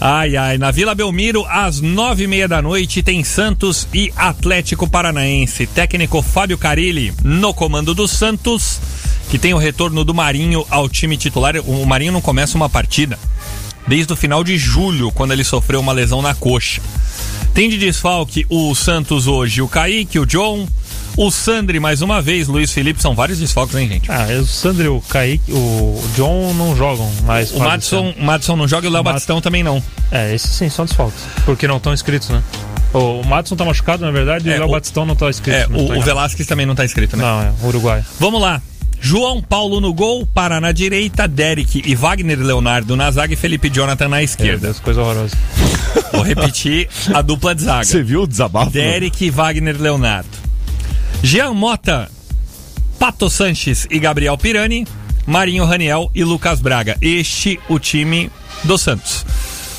Ai, 0.00 0.36
ai, 0.36 0.58
na 0.58 0.72
Vila 0.72 0.94
Belmiro, 0.94 1.46
às 1.48 1.80
nove 1.80 2.24
e 2.24 2.26
meia 2.26 2.48
da 2.48 2.60
noite, 2.60 3.02
tem 3.02 3.22
Santos 3.22 3.86
e 3.94 4.12
Atlético 4.16 4.88
Paranaense. 4.90 5.66
Técnico 5.66 6.20
Fábio 6.22 6.58
Carilli 6.58 7.12
no 7.22 7.54
comando 7.54 7.94
do 7.94 8.08
Santos, 8.08 8.80
que 9.30 9.38
tem 9.38 9.54
o 9.54 9.58
retorno 9.58 10.04
do 10.04 10.12
Marinho 10.12 10.66
ao 10.70 10.88
time 10.88 11.16
titular. 11.16 11.54
O 11.64 11.86
Marinho 11.86 12.12
não 12.12 12.20
começa 12.20 12.56
uma 12.56 12.68
partida 12.68 13.16
desde 13.86 14.12
o 14.12 14.16
final 14.16 14.42
de 14.42 14.56
julho, 14.58 15.12
quando 15.12 15.32
ele 15.32 15.44
sofreu 15.44 15.78
uma 15.80 15.92
lesão 15.92 16.20
na 16.20 16.34
coxa. 16.34 16.80
Tem 17.54 17.68
de 17.68 17.78
desfalque 17.78 18.44
o 18.48 18.74
Santos 18.74 19.26
hoje, 19.28 19.62
o 19.62 19.68
Kaique, 19.68 20.18
o 20.18 20.26
John, 20.26 20.66
o 21.16 21.30
Sandri 21.30 21.78
mais 21.80 22.02
uma 22.02 22.20
vez, 22.22 22.48
Luiz 22.48 22.70
Felipe, 22.72 23.00
são 23.02 23.14
vários 23.14 23.38
desfalques, 23.38 23.76
hein, 23.76 23.88
gente? 23.88 24.10
Ah, 24.10 24.26
o 24.40 24.46
Sandro 24.46 24.84
e 24.84 24.88
o 24.88 25.00
Kaique, 25.00 25.52
o 25.52 26.02
John 26.16 26.52
não 26.54 26.74
jogam 26.76 27.10
mais. 27.24 27.50
O 27.52 27.58
Madison, 27.58 28.14
o 28.18 28.22
Madison 28.24 28.56
não 28.56 28.66
joga 28.66 28.86
e 28.86 28.90
o 28.90 28.92
Léo 28.92 29.02
Batistão 29.02 29.40
também 29.40 29.62
não. 29.62 29.82
É, 30.10 30.34
esses 30.34 30.50
sim 30.50 30.68
são 30.68 30.84
desfalques. 30.84 31.20
Porque 31.44 31.66
não 31.68 31.76
estão 31.76 31.92
inscritos, 31.92 32.28
né? 32.30 32.42
O, 32.92 33.20
o 33.20 33.26
Madison 33.26 33.56
tá 33.56 33.64
machucado, 33.64 34.04
na 34.04 34.10
verdade, 34.10 34.48
e 34.48 34.52
É, 34.52 34.56
o 34.56 34.58
Léo 34.60 34.68
o- 34.68 34.72
Batistão 34.72 35.04
não 35.06 35.14
tá 35.16 35.28
inscrito. 35.30 35.56
É, 35.58 35.66
o, 35.66 35.70
o 35.70 35.82
enganado. 35.84 36.02
Velasquez 36.02 36.46
também 36.48 36.66
não 36.66 36.74
tá 36.74 36.84
escrito, 36.84 37.16
né? 37.16 37.22
Não, 37.24 37.42
é, 37.42 37.52
o 37.62 37.66
Uruguai. 37.68 38.04
Vamos 38.18 38.40
lá. 38.40 38.60
João 39.04 39.42
Paulo 39.42 39.80
no 39.80 39.92
gol, 39.92 40.24
Pará 40.24 40.60
na 40.60 40.70
direita, 40.70 41.26
Derek 41.26 41.82
e 41.84 41.92
Wagner 41.94 42.38
Leonardo 42.38 42.94
na 42.94 43.10
zaga 43.10 43.34
e 43.34 43.36
Felipe 43.36 43.68
Jonathan 43.68 44.04
na 44.08 44.16
Meu 44.18 44.24
esquerda. 44.24 44.66
Deus, 44.68 44.78
coisa 44.78 45.00
horrorosa. 45.02 45.36
Vou 46.12 46.22
repetir 46.22 46.88
a 47.12 47.20
dupla 47.20 47.52
de 47.52 47.64
zaga. 47.64 47.84
Você 47.84 48.00
viu 48.00 48.22
o 48.22 48.26
desabafo? 48.28 48.70
Derek 48.70 49.24
e 49.24 49.30
Wagner 49.30 49.76
Leonardo. 49.80 50.28
Jean 51.22 51.54
Mota, 51.54 52.10
Pato 52.98 53.30
Sanches 53.30 53.86
e 53.88 54.00
Gabriel 54.00 54.36
Pirani, 54.36 54.84
Marinho 55.24 55.64
Raniel 55.64 56.10
e 56.12 56.24
Lucas 56.24 56.60
Braga. 56.60 56.96
Este 57.00 57.60
o 57.68 57.78
time 57.78 58.28
do 58.64 58.76
Santos. 58.76 59.24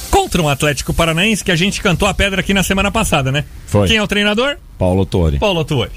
Contra 0.10 0.42
um 0.42 0.48
Atlético 0.48 0.94
Paranaense 0.94 1.44
que 1.44 1.52
a 1.52 1.56
gente 1.56 1.82
cantou 1.82 2.08
a 2.08 2.14
pedra 2.14 2.40
aqui 2.40 2.54
na 2.54 2.64
semana 2.64 2.90
passada, 2.90 3.30
né? 3.30 3.44
Foi. 3.66 3.90
Quem 3.90 3.98
é 3.98 4.04
o 4.04 4.08
treinador? 4.08 4.56
Paulo 4.78 5.06
Torre. 5.06 5.38
Paulo 5.38 5.60
Autuori. 5.60 5.92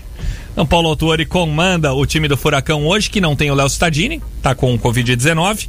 Então, 0.57 0.65
Paulo 0.65 0.89
Autuori 0.89 1.27
comanda 1.27 1.93
o 1.93 2.07
time 2.07 2.27
do 2.27 2.35
Furacão 2.35 2.87
hoje, 2.87 3.11
que 3.11 3.21
não 3.21 3.37
tem 3.37 3.51
o 3.51 3.55
Léo 3.55 3.67
Stadini, 3.67 4.23
tá 4.41 4.55
com 4.55 4.75
o 4.75 4.79
Covid-19. 4.79 5.69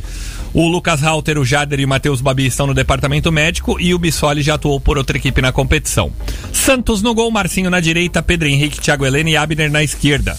O 0.54 0.66
Lucas 0.66 1.04
Halter, 1.04 1.38
o 1.38 1.44
Jader 1.44 1.82
e 1.82 1.84
o 1.84 1.88
Matheus 1.90 2.22
Babi 2.22 2.46
estão 2.46 2.66
no 2.66 2.74
departamento 2.74 3.30
médico 3.30 3.76
e 3.82 3.94
o 3.94 4.00
Bissoli 4.00 4.42
já 4.42 4.54
atuou 4.54 4.80
por 4.80 4.98
outra 4.98 5.18
equipe 5.18 5.42
na 5.42 5.52
competição. 5.52 6.10
Santos 6.54 7.02
no 7.02 7.14
gol, 7.14 7.30
Marcinho 7.30 7.70
na 7.70 7.82
direita, 7.82 8.24
Pedro 8.24 8.48
Henrique, 8.48 8.80
Thiago 8.80 9.06
Helena 9.06 9.30
e 9.30 9.36
Abner 9.36 9.70
na 9.70 9.84
esquerda. 9.84 10.38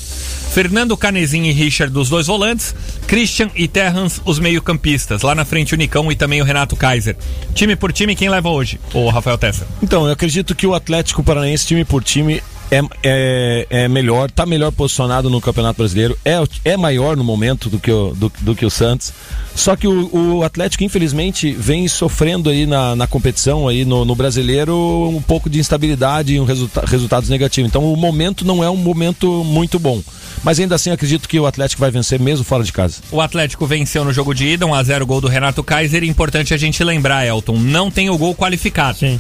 Fernando 0.51 0.97
Canezinho 0.97 1.45
e 1.45 1.53
Richard 1.53 1.93
dos 1.93 2.09
dois 2.09 2.27
volantes, 2.27 2.75
Christian 3.07 3.51
e 3.55 3.69
Terrans 3.69 4.19
os 4.25 4.39
meio-campistas. 4.39 5.21
Lá 5.21 5.35
na 5.35 5.45
frente 5.45 5.75
o 5.75 5.77
Nicão 5.77 6.11
e 6.11 6.17
também 6.17 6.41
o 6.41 6.45
Renato 6.45 6.75
Kaiser. 6.75 7.19
Time 7.55 7.77
por 7.77 7.93
time, 7.93 8.17
quem 8.17 8.31
leva 8.31 8.49
hoje? 8.49 8.81
O 8.95 9.11
Rafael 9.11 9.37
Tessa. 9.37 9.69
Então, 9.83 10.07
eu 10.07 10.13
acredito 10.15 10.55
que 10.55 10.67
o 10.67 10.75
Atlético 10.75 11.23
Paranaense, 11.23 11.67
time 11.67 11.85
por 11.85 12.03
time, 12.03 12.43
é, 12.71 12.81
é, 13.03 13.67
é 13.71 13.89
melhor, 13.89 14.31
tá 14.31 14.45
melhor 14.47 14.71
posicionado 14.73 15.31
no 15.31 15.41
Campeonato 15.41 15.79
Brasileiro, 15.79 16.19
é, 16.25 16.37
é 16.65 16.77
maior 16.77 17.17
no 17.17 17.25
momento 17.25 17.69
do 17.69 17.79
que 17.79 17.91
o, 17.91 18.15
do, 18.15 18.33
do 18.41 18.55
que 18.55 18.65
o 18.65 18.71
Santos. 18.71 19.13
Só 19.55 19.75
que 19.75 19.89
o, 19.89 20.37
o 20.37 20.45
Atlético, 20.45 20.85
infelizmente, 20.85 21.53
vem 21.53 21.89
sofrendo 21.89 22.49
aí 22.49 22.67
na, 22.67 22.95
na 22.95 23.07
competição, 23.07 23.67
aí 23.67 23.85
no, 23.85 24.05
no 24.05 24.15
brasileiro, 24.15 24.75
um 25.09 25.21
pouco 25.21 25.51
de 25.51 25.59
instabilidade 25.59 26.35
e 26.35 26.41
um 26.41 26.45
resulta 26.45 26.85
resultados 26.87 27.29
negativos. 27.29 27.69
Então 27.69 27.93
o 27.93 27.97
momento 27.97 28.45
não 28.45 28.63
é 28.63 28.71
um 28.71 28.77
momento 28.77 29.43
muito 29.45 29.79
bom. 29.79 30.01
Mas 30.45 30.61
ainda 30.61 30.77
assim 30.77 30.91
acredito 30.91 31.29
que 31.29 31.41
o 31.41 31.47
Atlético 31.47 31.81
vai 31.81 31.91
vencer 31.91 32.21
mesmo 32.21 32.45
fora 32.45 32.63
de 32.63 32.73
casa. 32.73 32.97
O 33.11 33.21
Atlético 33.21 33.67
venceu 33.67 34.05
no 34.05 34.13
jogo 34.13 34.33
de 34.33 34.47
ida, 34.47 34.67
1x0 34.67 35.05
gol 35.05 35.21
do 35.21 35.27
Renato 35.27 35.65
Kaiser. 35.65 36.05
Importante 36.05 36.55
a 36.55 36.57
gente 36.57 36.83
lembrar, 36.85 37.27
Elton, 37.27 37.59
não 37.59 37.91
tem 37.91 38.09
o 38.11 38.17
gol 38.17 38.35
qualificado. 38.35 38.99
Sim. 38.99 39.19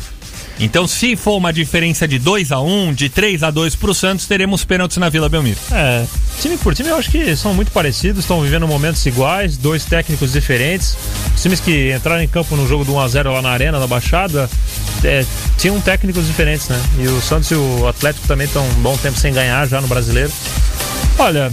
Então, 0.60 0.86
se 0.86 1.14
for 1.14 1.36
uma 1.36 1.52
diferença 1.52 2.06
de 2.06 2.18
2 2.18 2.50
a 2.50 2.60
1 2.60 2.92
de 2.92 3.08
3 3.08 3.42
a 3.42 3.50
2 3.50 3.76
pro 3.76 3.94
Santos, 3.94 4.26
teremos 4.26 4.64
pênaltis 4.64 4.96
na 4.96 5.08
Vila 5.08 5.28
Belmiro. 5.28 5.58
É, 5.70 6.04
time 6.40 6.56
por 6.56 6.74
time 6.74 6.88
eu 6.88 6.96
acho 6.96 7.10
que 7.10 7.36
são 7.36 7.54
muito 7.54 7.70
parecidos, 7.70 8.20
estão 8.20 8.40
vivendo 8.40 8.66
momentos 8.66 9.04
iguais, 9.06 9.56
dois 9.56 9.84
técnicos 9.84 10.32
diferentes. 10.32 10.96
Os 11.34 11.42
times 11.42 11.60
que 11.60 11.94
entraram 11.94 12.22
em 12.22 12.28
campo 12.28 12.56
no 12.56 12.66
jogo 12.66 12.84
do 12.84 12.92
1x0 12.92 13.32
lá 13.32 13.42
na 13.42 13.50
Arena, 13.50 13.78
na 13.78 13.86
Baixada, 13.86 14.50
é, 15.04 15.24
tinham 15.56 15.80
técnicos 15.80 16.26
diferentes, 16.26 16.68
né? 16.68 16.80
E 16.98 17.06
o 17.06 17.20
Santos 17.20 17.50
e 17.50 17.54
o 17.54 17.86
Atlético 17.86 18.26
também 18.26 18.46
estão 18.46 18.66
um 18.66 18.74
bom 18.82 18.96
tempo 18.96 19.18
sem 19.18 19.32
ganhar 19.32 19.66
já 19.68 19.80
no 19.80 19.86
brasileiro. 19.86 20.32
Olha, 21.18 21.52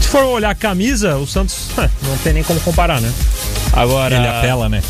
se 0.00 0.08
for 0.08 0.24
olhar 0.24 0.50
a 0.50 0.54
camisa, 0.54 1.16
o 1.16 1.26
Santos 1.26 1.68
não 2.02 2.16
tem 2.18 2.32
nem 2.32 2.42
como 2.42 2.60
comparar, 2.60 3.00
né? 3.00 3.12
Agora. 3.72 4.16
Ele 4.16 4.26
apela, 4.26 4.68
né? 4.68 4.82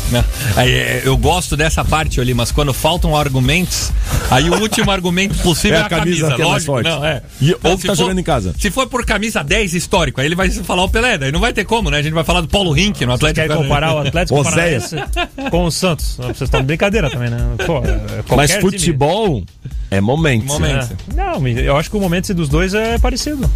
Aí, 0.55 0.71
é, 0.73 1.01
eu 1.05 1.15
gosto 1.17 1.55
dessa 1.55 1.83
parte 1.85 2.19
ali, 2.19 2.33
mas 2.33 2.51
quando 2.51 2.73
faltam 2.73 3.15
argumentos, 3.15 3.91
aí 4.29 4.49
o 4.49 4.59
último 4.59 4.89
argumento 4.91 5.37
possível 5.39 5.77
é, 5.77 5.81
É 5.81 5.85
a 5.85 5.89
camisa, 5.89 6.21
camisa 6.29 6.35
que 6.35 6.41
é 6.41 6.45
lógico. 6.45 6.81
Não, 6.81 7.05
é. 7.05 7.21
E- 7.41 7.55
ou 7.63 7.75
que 7.75 7.81
se 7.81 7.87
tá 7.87 7.93
jogando 7.93 8.19
em 8.19 8.23
casa. 8.23 8.55
Se 8.57 8.71
for 8.71 8.87
por 8.87 9.05
camisa 9.05 9.43
10 9.43 9.73
histórico, 9.73 10.19
aí 10.19 10.27
ele 10.27 10.35
vai 10.35 10.49
falar 10.49 10.83
o 10.83 10.89
Pelé, 10.89 11.17
daí 11.17 11.31
não 11.31 11.39
vai 11.39 11.53
ter 11.53 11.63
como, 11.65 11.89
né? 11.91 11.97
A 11.97 12.01
gente 12.01 12.13
vai 12.13 12.23
falar 12.23 12.41
do 12.41 12.47
Paulo 12.47 12.71
Rink 12.71 13.05
no 13.05 13.13
Atlético. 13.13 13.47
Quer 13.47 13.55
comparar 13.55 13.93
o 13.93 13.99
Atlético. 13.99 14.43
Paranaense 14.43 14.95
com 15.49 15.65
o 15.65 15.71
Santos? 15.71 16.15
Vocês 16.17 16.41
estão 16.41 16.61
de 16.61 16.67
brincadeira 16.67 17.09
também, 17.09 17.29
né? 17.29 17.37
Pô, 17.65 18.35
Mas 18.35 18.51
time- 18.51 18.61
futebol 18.61 19.43
é 19.89 20.01
momento. 20.01 20.45
Momento. 20.45 20.97
É. 21.11 21.15
Não, 21.15 21.47
eu 21.47 21.77
acho 21.77 21.89
que 21.89 21.97
o 21.97 21.99
momento 21.99 22.33
dos 22.33 22.49
dois 22.49 22.73
é 22.73 22.97
parecido. 22.97 23.49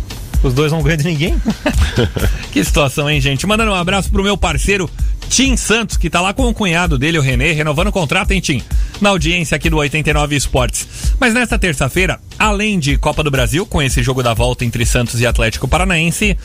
Os 0.43 0.53
dois 0.53 0.71
não 0.71 0.83
ganham 0.83 0.97
de 0.97 1.05
ninguém. 1.05 1.35
Que 2.51 2.63
situação, 2.63 3.09
hein, 3.09 3.19
gente? 3.19 3.45
Mandando 3.45 3.71
um 3.71 3.75
abraço 3.75 4.09
pro 4.09 4.23
meu 4.23 4.37
parceiro 4.37 4.89
Tim 5.29 5.57
Santos, 5.57 5.97
que 5.97 6.09
tá 6.09 6.21
lá 6.21 6.33
com 6.33 6.47
o 6.47 6.53
cunhado 6.53 6.97
dele, 6.97 7.17
o 7.17 7.21
Renê, 7.21 7.51
renovando 7.51 7.87
o 7.87 7.91
contrato, 7.91 8.31
hein, 8.31 8.39
Tim? 8.39 8.61
Na 9.01 9.09
audiência 9.09 9.55
aqui 9.55 9.69
do 9.69 9.77
89 9.77 10.35
Esportes. 10.35 10.87
Mas 11.19 11.33
nesta 11.33 11.59
terça-feira, 11.59 12.19
além 12.39 12.79
de 12.79 12.97
Copa 12.97 13.23
do 13.23 13.31
Brasil, 13.31 13.65
com 13.65 13.81
esse 13.81 14.01
jogo 14.01 14.23
da 14.23 14.33
volta 14.33 14.63
entre 14.63 14.85
Santos 14.85 15.19
e 15.19 15.25
Atlético 15.25 15.67
Paranaense, 15.67 16.37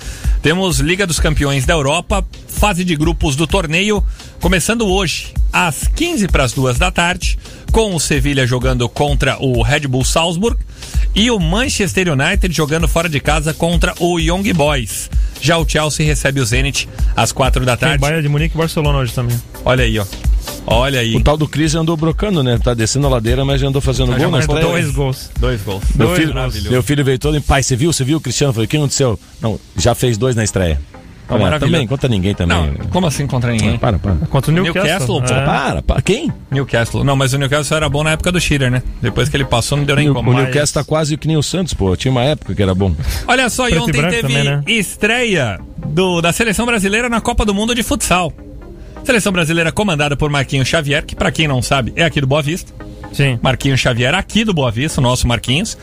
temos 0.43 0.81
Liga 0.81 1.07
dos 1.07 1.21
Campeões 1.21 1.65
da 1.65 1.75
Europa, 1.75 2.27
fase 2.61 2.85
de 2.85 2.95
grupos 2.95 3.37
do 3.37 3.47
torneio, 3.47 4.05
começando 4.39 4.87
hoje, 4.87 5.33
às 5.51 5.89
15 5.97 6.29
para 6.29 6.45
as 6.45 6.53
duas 6.53 6.79
da 6.79 6.91
tarde, 6.91 7.39
com 7.73 7.95
o 7.95 7.99
Sevilha 7.99 8.47
jogando 8.47 8.87
contra 8.87 9.39
o 9.43 9.63
Red 9.63 9.89
Bull 9.89 10.05
Salzburg 10.05 10.59
e 11.15 11.31
o 11.31 11.41
Manchester 11.41 12.13
United 12.13 12.55
jogando 12.55 12.87
fora 12.87 13.09
de 13.09 13.19
casa 13.19 13.55
contra 13.55 13.95
o 13.99 14.19
Young 14.19 14.53
Boys. 14.53 15.09
Já 15.41 15.57
o 15.57 15.67
Chelsea 15.67 16.05
recebe 16.05 16.39
o 16.39 16.45
Zenit 16.45 16.87
às 17.17 17.33
quatro 17.33 17.65
da 17.65 17.79
Tem 17.79 17.89
tarde. 17.89 18.03
Bayern 18.03 18.21
de 18.21 18.29
Munique 18.29 18.55
e 18.55 18.59
Barcelona 18.59 18.99
hoje 18.99 19.15
também. 19.15 19.41
Olha 19.65 19.83
aí, 19.83 19.99
ó. 19.99 20.05
Olha 20.67 21.01
aí. 21.01 21.17
O 21.17 21.23
tal 21.23 21.39
do 21.39 21.49
Cris 21.49 21.75
andou 21.75 21.97
brocando, 21.97 22.43
né? 22.43 22.59
Tá 22.63 22.75
descendo 22.75 23.07
a 23.07 23.11
ladeira, 23.11 23.43
mas 23.43 23.59
já 23.59 23.69
andou 23.69 23.81
fazendo 23.81 24.09
gol 24.09 24.19
na 24.19 24.29
marcou 24.29 24.57
estreia. 24.57 24.83
Dois 24.83 24.95
gols. 24.95 25.31
Dois 25.41 25.63
gols. 25.63 25.83
Meu 25.95 26.09
Dois 26.09 26.19
filho, 26.21 26.35
gols. 26.35 26.63
meu 26.65 26.83
filho 26.83 27.05
veio 27.07 27.19
todo 27.19 27.39
em 27.39 27.41
pai, 27.41 27.63
você 27.63 27.75
viu? 27.75 27.91
Você 27.91 28.05
viu 28.05 28.19
o 28.19 28.21
Cristiano? 28.21 28.53
Falei, 28.53 28.67
o 28.67 28.69
que 28.69 28.77
aconteceu? 28.77 29.19
Não, 29.41 29.59
já 29.79 29.95
fez 29.95 30.19
dois 30.19 30.37
na 30.37 30.45
estreia. 30.45 30.79
Olha, 31.35 31.45
maravilhoso. 31.45 31.73
também, 31.73 31.87
conta 31.87 32.09
ninguém 32.09 32.35
também. 32.35 32.57
Não, 32.57 32.87
como 32.89 33.07
assim 33.07 33.27
contra 33.27 33.53
ninguém? 33.53 33.79
Para, 33.79 33.99
para. 33.99 34.15
Contra 34.29 34.51
o 34.51 34.55
Newcastle. 34.55 34.83
Newcastle, 34.85 35.23
pô, 35.23 35.35
É. 35.35 35.45
Para, 35.45 35.83
para. 35.83 36.03
Quem? 36.03 36.33
Newcastle. 36.51 37.05
Não, 37.05 37.17
mas 37.17 37.33
o 37.33 37.39
Newcastle 37.39 37.77
era 37.77 37.89
bom 37.89 38.03
na 38.03 38.13
época 38.13 38.33
do 38.33 38.41
Shearer, 38.41 38.71
né? 38.71 38.83
Depois 39.01 39.29
que 39.29 39.37
ele 39.37 39.45
passou, 39.45 39.79
não 39.79 39.85
deu 39.85 39.97
nem 39.97 40.11
O 40.11 40.15
como. 40.15 40.33
Newcastle 40.33 40.83
tá 40.83 40.85
quase 40.89 41.17
que 41.17 41.27
nem 41.29 41.37
o 41.37 41.43
Santos, 41.43 41.75
pô. 41.75 41.95
Tinha 41.97 42.11
uma 42.13 42.23
época 42.23 42.55
que 42.55 42.63
era 42.63 42.75
bom. 42.75 42.95
Olha 43.27 43.49
só, 43.49 43.69
e 43.69 43.75
e 43.75 43.79
ontem 43.79 43.93
teve 44.03 44.21
também, 44.23 44.45
né? 44.45 44.63
estreia 44.67 45.59
do, 45.87 46.21
da 46.21 46.33
seleção 46.33 46.67
brasileira 46.67 47.09
na 47.09 47.21
Copa 47.21 47.45
do 47.45 47.55
Mundo 47.55 47.75
de 47.75 47.83
Futsal. 47.83 48.33
Seleção 49.05 49.33
brasileira 49.33 49.73
comandada 49.73 50.17
por 50.17 50.29
Marquinhos 50.29 50.69
Xavier, 50.69 51.05
que 51.05 51.17
pra 51.17 51.31
quem 51.33 51.49
não 51.49 51.63
sabe 51.63 51.93
é 51.97 52.05
aqui 52.05 52.21
do 52.21 52.27
Boa 52.27 52.43
Vista. 52.43 52.73
Sim. 53.13 53.39
Marquinhos 53.43 53.81
Xavier 53.81 54.15
aqui 54.15 54.45
do 54.45 54.53
Boa 54.55 54.71
Vista, 54.71 55.01
o 55.01 55.03
nosso 55.03 55.27
Marquinhos. 55.27 55.77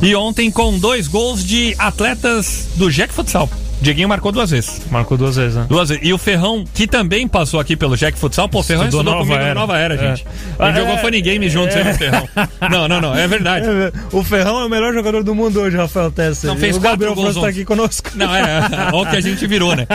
E 0.00 0.14
ontem 0.14 0.50
com 0.50 0.78
dois 0.78 1.06
gols 1.08 1.44
de 1.44 1.74
atletas 1.78 2.68
do 2.76 2.90
Jack 2.90 3.12
Futsal. 3.12 3.48
Dieguinho 3.82 4.08
marcou 4.08 4.32
duas 4.32 4.50
vezes. 4.50 4.80
Marcou 4.90 5.18
duas 5.18 5.36
vezes, 5.36 5.56
né? 5.56 5.66
Duas 5.68 5.88
vezes. 5.88 6.04
E 6.06 6.12
o 6.12 6.18
Ferrão, 6.18 6.64
que 6.72 6.86
também 6.86 7.26
passou 7.28 7.58
aqui 7.60 7.76
pelo 7.76 7.96
Jack 7.96 8.18
Futsal. 8.18 8.48
Pô, 8.48 8.60
o 8.60 8.62
Ferrão 8.62 8.84
Estudou 8.84 9.00
estudou 9.00 9.14
Nova 9.18 9.26
comigo 9.26 9.44
Era. 9.44 9.54
no 9.54 9.60
Nova 9.60 9.78
Era, 9.78 9.94
É. 9.94 9.98
gente. 9.98 10.26
A 10.58 10.66
gente 10.66 10.76
Ah, 10.76 10.80
jogou 10.80 10.94
é. 10.94 10.98
Funny 10.98 11.20
Game 11.20 11.48
juntos, 11.48 11.74
eu 11.76 11.84
e 11.86 11.90
o 11.90 11.94
Ferrão. 11.94 12.28
Não, 12.70 12.88
não, 12.88 13.00
não, 13.00 13.14
é 13.14 13.26
verdade. 13.26 13.66
O 14.12 14.22
Ferrão 14.22 14.60
é 14.60 14.64
o 14.66 14.68
melhor 14.68 14.92
jogador 14.94 15.22
do 15.24 15.34
mundo 15.34 15.60
hoje, 15.60 15.76
Rafael 15.76 16.10
Tesser. 16.10 16.48
Não, 16.50 16.56
fez 16.56 16.76
o 16.76 16.80
quatro 16.80 16.98
Gabriel 16.98 17.14
gols 17.14 17.34
tá 17.36 17.48
aqui 17.48 17.64
conosco. 17.64 18.10
Não, 18.14 18.34
é, 18.34 18.60
olha 18.92 19.08
o 19.08 19.10
que 19.10 19.16
a 19.16 19.20
gente 19.20 19.46
virou, 19.46 19.74
né? 19.74 19.86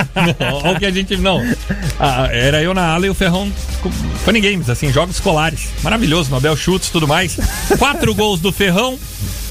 Olha 0.63 0.71
o 0.75 0.79
que 0.79 0.85
a 0.85 0.91
gente. 0.91 1.15
Não. 1.17 1.41
Ah, 1.99 2.27
era 2.31 2.61
eu 2.61 2.73
na 2.73 2.87
ala 2.93 3.05
e 3.05 3.09
o 3.09 3.13
Ferrão. 3.13 3.49
com 3.81 3.91
Funny 3.91 4.41
Games, 4.41 4.69
assim, 4.69 4.91
jogos 4.91 5.15
escolares. 5.15 5.69
Maravilhoso, 5.83 6.29
Nobel 6.31 6.55
Chutes 6.57 6.89
tudo 6.89 7.07
mais. 7.07 7.37
Quatro 7.77 8.13
gols 8.15 8.39
do 8.39 8.51
Ferrão, 8.51 8.97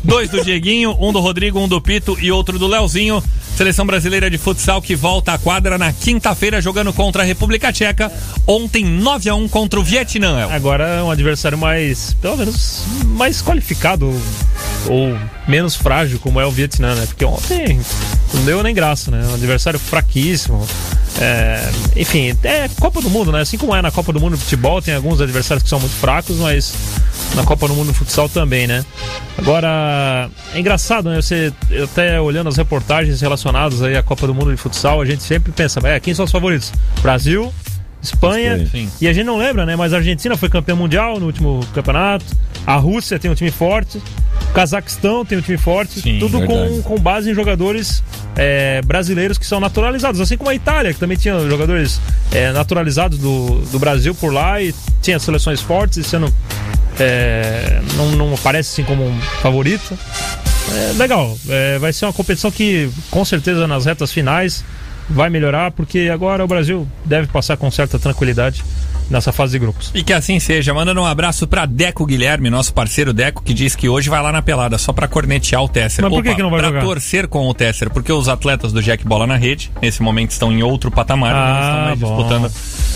dois 0.07 0.31
do 0.31 0.43
Dieguinho, 0.43 0.97
um 1.01 1.13
do 1.13 1.21
Rodrigo, 1.21 1.59
um 1.59 1.69
do 1.69 1.81
Pito 1.81 2.17
e 2.21 2.31
outro 2.31 2.59
do 2.59 2.67
Leozinho. 2.67 3.23
Seleção 3.57 3.85
brasileira 3.85 4.31
de 4.31 4.39
futsal 4.39 4.81
que 4.81 4.95
volta 4.95 5.33
à 5.33 5.39
quadra 5.39 5.77
na 5.77 5.93
quinta-feira 5.93 6.61
jogando 6.61 6.93
contra 6.93 7.23
a 7.23 7.25
República 7.25 7.73
Tcheca. 7.73 8.13
Ontem 8.47 8.85
9 8.85 9.29
a 9.29 9.35
1 9.35 9.49
contra 9.49 9.81
o 9.81 9.83
Vietnã. 9.83 10.49
Agora 10.51 10.85
é 10.85 11.03
um 11.03 11.11
adversário 11.11 11.59
mais, 11.59 12.15
pelo 12.21 12.37
menos, 12.37 12.85
mais 13.05 13.43
qualificado 13.43 14.15
ou 14.87 15.19
menos 15.47 15.75
frágil, 15.75 16.19
como 16.19 16.41
é 16.41 16.47
o 16.47 16.51
Vietnã, 16.51 16.95
né? 16.95 17.07
Porque 17.07 17.25
ontem 17.25 17.81
não 18.35 18.45
deu 18.45 18.63
nem 18.63 18.75
graça, 18.75 19.11
né? 19.11 19.27
Um 19.31 19.35
adversário 19.35 19.79
fraquíssimo. 19.79 20.67
É, 21.19 21.71
enfim, 21.97 22.37
é 22.43 22.69
Copa 22.79 23.01
do 23.01 23.09
Mundo, 23.09 23.33
né? 23.33 23.41
Assim 23.41 23.57
como 23.57 23.75
é 23.75 23.81
na 23.81 23.91
Copa 23.91 24.13
do 24.13 24.21
Mundo 24.21 24.37
de 24.37 24.43
futebol, 24.43 24.83
tem 24.83 24.95
alguns 24.95 25.21
adversários 25.21 25.63
que 25.63 25.69
são 25.69 25.81
muito 25.81 25.95
fracos, 25.95 26.37
mas 26.37 26.75
na 27.35 27.43
Copa 27.43 27.67
do 27.69 27.75
Mundo 27.75 27.93
de 27.93 27.99
futsal 27.99 28.29
também, 28.29 28.67
né? 28.67 28.85
Agora, 29.39 30.29
é 30.55 30.59
engraçado, 30.59 31.09
né? 31.09 31.21
Você 31.21 31.53
até 31.83 32.21
olhando 32.21 32.49
as 32.49 32.57
reportagens 32.57 33.21
relacionadas 33.21 33.83
aí 33.83 33.97
à 33.97 34.03
Copa 34.03 34.27
do 34.27 34.35
Mundo 34.35 34.51
de 34.51 34.57
futsal, 34.57 35.01
a 35.01 35.07
gente 35.07 35.23
sempre 35.23 35.53
pensa, 35.53 35.81
é, 35.85 35.99
quem 35.99 36.13
são 36.13 36.25
os 36.25 36.31
favoritos? 36.31 36.73
Brasil, 37.01 37.53
Espanha, 38.03 38.57
Espanha. 38.57 38.89
E 39.01 39.09
a 39.09 39.13
gente 39.13 39.27
não 39.27 39.37
lembra, 39.37 39.67
né? 39.67 39.75
Mas 39.77 39.93
a 39.93 39.97
Argentina 39.97 40.37
foi 40.37 40.49
campeã 40.49 40.75
mundial 40.75 41.19
no 41.19 41.27
último 41.27 41.61
campeonato. 41.75 42.25
A 42.67 42.77
Rússia 42.77 43.19
tem 43.19 43.31
um 43.31 43.35
time 43.35 43.51
forte. 43.51 43.99
O 43.99 44.53
Cazaquistão 44.53 45.25
tem 45.25 45.39
um 45.39 45.41
time 45.41 45.59
forte. 45.59 46.01
Sim, 46.01 46.19
tudo 46.19 46.41
com, 46.41 46.47
verdade. 46.47 46.83
com 46.83 46.99
base 46.99 47.31
em 47.31 47.35
jogadores 47.35 48.03
é, 48.37 48.81
brasileiros 48.83 49.39
que 49.39 49.47
são 49.47 49.61
naturalizados. 49.61 50.21
Assim 50.21 50.37
como 50.37 50.51
a 50.51 50.55
Itália, 50.55 50.95
que 50.95 51.01
também 51.01 51.17
tinha 51.17 51.39
jogadores 51.49 52.01
é, 52.33 52.53
naturalizados 52.53 53.19
do, 53.19 53.61
do 53.73 53.79
Brasil 53.79 54.15
por 54.15 54.33
lá 54.33 54.61
e 54.61 54.75
tinha 55.03 55.19
seleções 55.19 55.61
fortes 55.61 55.99
e 55.99 56.05
sendo. 56.05 56.33
é, 56.99 57.81
não, 57.97 58.13
não 58.13 58.35
aparece 58.35 58.71
assim 58.71 58.85
como 58.85 59.05
um 59.05 59.21
favorito. 59.43 59.99
É, 60.73 60.93
legal, 60.99 61.39
é, 61.49 61.79
vai 61.79 61.93
ser 61.93 62.07
uma 62.07 62.13
competição 62.13 62.51
que 62.51 62.91
com 63.11 63.25
certeza 63.25 63.67
nas 63.67 63.85
retas 63.85 64.13
finais 64.13 64.65
vai 65.09 65.31
melhorar, 65.31 65.71
porque 65.71 66.11
agora 66.13 66.45
o 66.45 66.49
Brasil 66.49 66.87
deve 67.05 67.27
passar 67.29 67.57
com 67.57 67.71
certa 67.71 67.99
tranquilidade 67.99 68.63
nessa 69.09 69.31
fase 69.33 69.53
de 69.53 69.59
grupos. 69.61 69.93
E 69.95 70.03
que 70.03 70.13
assim 70.13 70.41
seja. 70.41 70.75
Mandando 70.75 71.01
um 71.01 71.07
abraço 71.07 71.47
pra 71.47 71.65
Deco 71.65 72.05
Guilherme, 72.05 72.51
nosso 72.51 72.75
parceiro 72.75 73.13
Deco, 73.13 73.43
que 73.43 73.55
diz 73.55 73.77
que 73.77 73.89
hoje 73.89 74.11
vai 74.11 74.21
lá 74.21 74.33
na 74.33 74.43
pelada 74.43 74.77
só 74.79 74.93
pra 74.93 75.07
cornetear 75.07 75.63
o 75.63 75.69
Tesser. 75.69 76.03
Mas 76.05 76.13
por 76.13 76.23
que 76.25 76.35
que 76.35 76.43
não 76.43 76.51
vai 76.51 76.59
pra 76.59 76.69
jogar? 76.69 76.83
torcer 76.83 77.29
com 77.29 77.47
o 77.49 77.55
Tesser, 77.55 77.89
porque 77.91 78.13
os 78.13 78.29
atletas 78.29 78.73
do 78.73 78.83
Jack 78.83 79.05
Bola 79.07 79.27
na 79.27 79.37
Rede, 79.37 79.71
nesse 79.81 80.03
momento, 80.03 80.33
estão 80.33 80.51
em 80.53 80.63
outro 80.63 80.91
patamar, 80.91 81.33
Ah, 81.35 81.53
não 81.55 81.61
estão 81.61 81.85
mais 81.85 81.99
bom. 82.01 82.17
disputando 82.17 82.53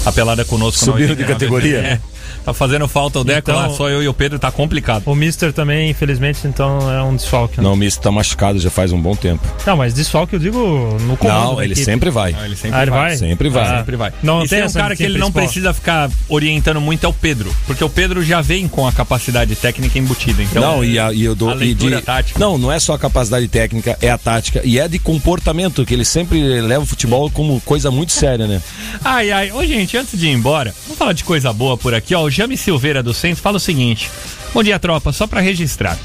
a 0.07 0.13
pelada 0.13 0.45
conosco. 0.45 0.85
Subiram 0.85 1.15
de 1.15 1.23
89. 1.23 1.33
categoria? 1.35 2.01
É. 2.07 2.10
Tá 2.45 2.55
fazendo 2.55 2.89
falta 2.89 3.21
o 3.21 3.25
Deco 3.25 3.51
Então- 3.51 3.57
lá, 3.57 3.71
só 3.71 3.89
eu 3.89 4.03
e 4.03 4.09
o 4.09 4.15
Pedro, 4.15 4.39
tá 4.39 4.51
complicado. 4.51 5.03
O 5.07 5.15
Mister 5.15 5.53
também, 5.53 5.91
infelizmente, 5.91 6.47
então 6.47 6.91
é 6.91 7.03
um 7.03 7.15
desfalque. 7.15 7.59
né? 7.59 7.65
Não, 7.65 7.75
o 7.75 7.77
Misto 7.77 8.01
tá 8.01 8.11
machucado 8.11 8.59
já 8.59 8.71
faz 8.71 8.93
um 8.93 9.01
bom 9.01 9.15
tempo. 9.15 9.47
Não, 9.67 9.77
mas 9.77 9.93
desfalque 9.93 10.35
eu 10.35 10.41
digo 10.41 10.59
no 11.03 11.17
comando. 11.17 11.53
Não, 11.53 11.63
ele 11.63 11.73
equipe. 11.73 11.85
sempre 11.85 12.11
vai. 12.11 12.35
Ele 12.45 12.57
sempre 12.57 12.79
Ah, 12.79 12.83
ele 12.83 12.91
vai? 12.91 13.17
Sempre 13.17 13.49
vai. 13.49 13.63
Ah. 13.63 13.79
Sempre 13.79 13.97
vai. 13.97 14.13
Não 14.23 14.45
e 14.45 14.49
tem 14.49 14.61
tem 14.61 14.69
um 14.69 14.73
cara 14.73 14.97
que 14.97 15.03
ele 15.03 15.19
não 15.19 15.31
precisa 15.31 15.75
ficar 15.75 16.11
orientando 16.29 16.81
muito 16.81 17.05
é 17.05 17.09
o 17.09 17.13
Pedro. 17.13 17.55
Porque 17.67 17.85
o 17.85 17.89
Pedro 17.91 18.23
já 18.25 18.41
vem 18.41 18.67
com 18.69 18.87
a 18.87 18.93
capacidade 18.93 19.55
técnica 19.57 19.99
embutida. 19.99 20.43
Então, 20.43 20.63
não, 20.63 20.85
e, 20.85 20.99
a, 20.99 21.13
e 21.13 21.25
eu 21.25 21.35
dou 21.35 21.51
a 21.51 21.57
e 21.65 21.75
de, 21.75 22.01
tática. 22.01 22.39
Não, 22.39 22.57
não 22.57 22.73
é 22.73 22.79
só 22.81 22.95
a 22.95 22.99
capacidade 22.99 23.47
técnica, 23.49 23.99
é 24.01 24.11
a 24.11 24.17
tática 24.19 24.63
e 24.65 24.79
é 24.79 24.89
de 24.89 24.99
comportamento, 24.99 25.85
que 25.85 25.93
ele 25.93 26.05
sempre 26.05 26.61
leva 26.61 26.85
o 26.85 26.87
futebol 26.87 27.31
como 27.31 27.61
coisa 27.61 27.91
muito 27.91 28.13
séria, 28.13 28.47
né? 28.47 28.63
Ai, 29.05 29.31
ai. 29.31 29.53
Ô, 29.53 29.65
gente, 29.65 29.97
antes 29.97 30.19
de 30.19 30.27
ir 30.27 30.33
embora, 30.33 30.75
vamos 30.85 30.99
falar 30.99 31.13
de 31.13 31.25
coisa 31.25 31.53
boa 31.53 31.77
por 31.77 31.95
aqui, 31.95 32.15
ó. 32.15 32.30
Jame 32.31 32.57
Silveira 32.57 33.03
do 33.03 33.13
Centro 33.13 33.43
fala 33.43 33.57
o 33.57 33.61
seguinte: 33.61 34.11
Bom 34.55 34.63
dia, 34.63 34.79
tropa, 34.79 35.13
só 35.13 35.27
pra 35.27 35.41
registrar. 35.41 35.99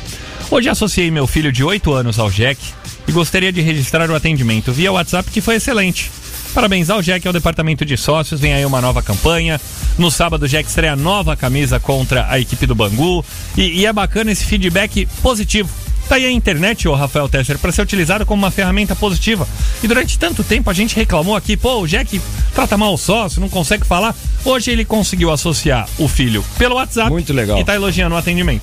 Hoje 0.50 0.70
associei 0.70 1.10
meu 1.10 1.26
filho 1.26 1.52
de 1.52 1.64
8 1.64 1.92
anos 1.94 2.20
ao 2.20 2.30
Jack 2.30 2.60
e 3.08 3.12
gostaria 3.12 3.52
de 3.52 3.62
registrar 3.62 4.10
o 4.10 4.16
atendimento 4.16 4.72
via 4.72 4.92
WhatsApp, 4.92 5.30
que 5.32 5.42
foi 5.42 5.56
excelente. 5.56 6.12
Parabéns 6.54 6.90
ao 6.90 7.02
Jack 7.02 7.26
e 7.26 7.28
ao 7.28 7.34
departamento 7.34 7.84
de 7.84 7.98
sócios. 7.98 8.40
Vem 8.40 8.54
aí 8.54 8.66
uma 8.66 8.80
nova 8.80 9.02
campanha. 9.02 9.60
No 9.98 10.10
sábado, 10.10 10.44
o 10.44 10.48
Jack 10.48 10.70
estreia 10.70 10.96
nova 10.96 11.36
camisa 11.36 11.80
contra 11.80 12.28
a 12.30 12.40
equipe 12.40 12.66
do 12.66 12.76
Bangu. 12.76 13.26
E, 13.58 13.82
e 13.82 13.86
é 13.86 13.92
bacana 13.92 14.32
esse 14.32 14.46
feedback 14.46 15.06
positivo. 15.22 15.70
Tá 16.08 16.16
aí 16.16 16.26
a 16.26 16.32
internet, 16.32 16.88
ô 16.88 16.94
Rafael 16.94 17.28
Tesser, 17.28 17.58
para 17.58 17.72
ser 17.72 17.82
utilizado 17.82 18.26
como 18.28 18.44
uma 18.44 18.52
ferramenta 18.52 18.96
positiva. 18.96 19.48
E 19.84 19.88
durante 19.88 20.20
tanto 20.20 20.44
tempo 20.44 20.70
a 20.70 20.74
gente 20.74 20.96
reclamou 20.96 21.36
aqui, 21.36 21.58
pô, 21.58 21.82
o 21.82 21.88
Jack 21.88 22.22
trata 22.54 22.78
mal 22.78 22.94
o 22.94 22.98
sócio, 22.98 23.42
não 23.42 23.50
consegue 23.50 23.86
falar. 23.86 24.16
Hoje 24.44 24.70
ele 24.70 24.86
conseguiu 24.86 25.32
associar 25.32 25.90
o 25.98 26.08
filho 26.08 26.46
pelo 26.60 26.76
WhatsApp. 26.76 27.10
Muito 27.10 27.34
legal. 27.34 27.58
E 27.60 27.64
tá 27.64 27.74
elogiando 27.74 28.14
o 28.14 28.18
atendimento. 28.18 28.62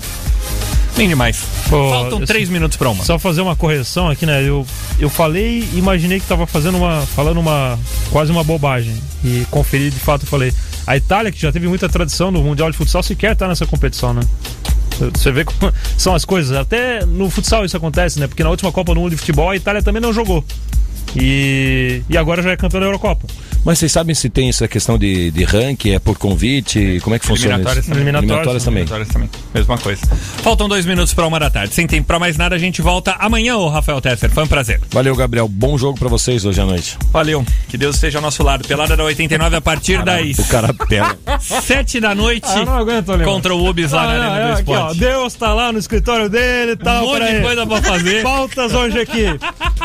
Nem 0.97 1.09
demais. 1.09 1.43
Pô, 1.69 1.91
Faltam 1.91 2.21
eu- 2.21 2.27
três 2.27 2.49
minutos 2.49 2.77
pra 2.77 2.91
uma. 2.91 3.03
Só 3.05 3.19
fazer 3.19 3.41
uma 3.41 3.57
correção 3.57 4.09
aqui, 4.09 4.25
né? 4.27 4.43
Eu, 4.47 4.65
eu 5.01 5.09
falei 5.09 5.67
e 5.73 5.79
imaginei 5.79 6.21
que 6.21 6.27
tava 6.27 6.47
fazendo 6.47 6.77
uma. 6.79 7.01
falando 7.17 7.41
uma. 7.41 7.79
quase 8.11 8.31
uma 8.31 8.45
bobagem. 8.45 8.95
E 9.25 9.45
conferi, 9.51 9.91
de 9.91 9.99
fato, 9.99 10.25
eu 10.25 10.29
falei. 10.29 10.53
A 10.87 10.97
Itália, 10.97 11.33
que 11.33 11.41
já 11.41 11.51
teve 11.51 11.67
muita 11.67 11.89
tradição 11.89 12.31
no 12.31 12.43
Mundial 12.43 12.71
de 12.71 12.77
Futsal, 12.77 13.03
sequer 13.03 13.35
tá 13.35 13.49
nessa 13.49 13.65
competição, 13.67 14.13
né? 14.13 14.23
Você 15.15 15.31
vê 15.33 15.45
como 15.45 15.73
são 15.97 16.15
as 16.15 16.25
coisas. 16.25 16.57
Até 16.57 17.05
no 17.05 17.31
futsal 17.31 17.65
isso 17.65 17.77
acontece, 17.77 18.19
né? 18.19 18.27
Porque 18.27 18.43
na 18.43 18.51
última 18.51 18.73
Copa 18.73 18.95
do 18.95 19.01
Mundo 19.01 19.11
de 19.11 19.17
Futebol 19.17 19.51
a 19.51 19.57
Itália 19.57 19.83
também 19.83 20.01
não 20.01 20.13
jogou. 20.13 20.45
E, 21.17 22.03
e 22.09 22.17
agora 22.17 22.43
já 22.43 22.51
é 22.53 22.57
campeão 22.57 22.81
da 22.81 22.87
Eurocopa. 22.87 23.27
Mas 23.65 23.79
vocês 23.79 23.93
sabem 23.93 24.13
se 24.15 24.29
tem 24.29 24.49
essa 24.49 24.67
questão 24.67 24.99
de, 24.99 25.31
de 25.31 25.45
ranking, 25.45 25.91
é 25.93 25.99
por 26.01 26.19
convite? 26.19 26.99
Como 27.03 27.15
é 27.15 27.19
que 27.19 27.25
funciona 27.27 27.55
Eliminatórias 27.55 27.85
isso? 27.85 27.95
também. 27.95 28.09
Eliminatórias 28.09 28.65
também. 28.65 28.83
Eliminatórias 28.83 29.09
também. 29.09 29.31
Mesma 29.55 29.79
coisa. 29.79 30.03
Faltam 30.43 30.69
dois 30.69 30.85
minutos 30.85 31.15
pra 31.15 31.27
uma 31.27 31.39
da 31.39 31.49
tarde. 31.49 31.73
Sem 31.75 31.87
tempo 31.87 32.07
pra 32.09 32.19
mais 32.19 32.37
nada, 32.37 32.57
a 32.57 32.59
gente 32.59 32.83
volta 32.83 33.13
amanhã, 33.21 33.57
ô 33.57 33.69
Rafael 33.69 34.01
Tesser. 34.01 34.31
Foi 34.31 34.43
um 34.43 34.49
prazer. 34.49 34.81
Valeu, 34.91 35.15
Gabriel. 35.15 35.47
Bom 35.47 35.79
jogo 35.79 35.97
pra 35.97 36.09
vocês 36.09 36.45
hoje 36.45 36.61
à 36.61 36.65
noite. 36.67 36.99
Valeu. 37.13 37.45
Que 37.69 37.79
Deus 37.79 37.95
esteja 37.95 38.19
ao 38.19 38.23
nosso 38.23 38.43
lado. 38.43 38.67
Pelada 38.67 38.97
da 38.97 39.05
89 39.05 39.55
a 39.57 39.61
partir 39.61 40.03
das 40.03 40.39
O 40.39 40.49
cara 40.49 40.75
pega. 40.75 41.17
sete 41.41 42.01
da 42.01 42.15
noite 42.17 42.47
Ah, 42.49 42.65
não 42.65 42.77
aguento, 42.79 43.13
contra 43.25 43.55
o 43.55 43.69
Ubis 43.69 43.93
lá 43.93 44.03
Ah, 44.03 44.07
na 44.07 44.13
não, 44.25 44.33
Arena 44.33 44.41
é, 44.51 44.55
do 44.55 44.59
aqui, 44.61 44.71
ó, 44.71 44.75
Esporte. 44.75 44.99
Deus 44.99 45.35
tá 45.35 45.55
lá 45.55 45.71
no 45.73 45.79
escritório 45.79 46.29
dele 46.29 46.73
e 46.73 46.77
tal. 46.77 47.05
Um 47.07 47.13
monte 47.13 47.33
de 47.33 47.41
coisa 47.43 47.67
pra 47.67 47.83
fazer. 47.83 48.23
Pautas 48.25 48.73
hoje 48.73 48.99
aqui. 48.99 49.27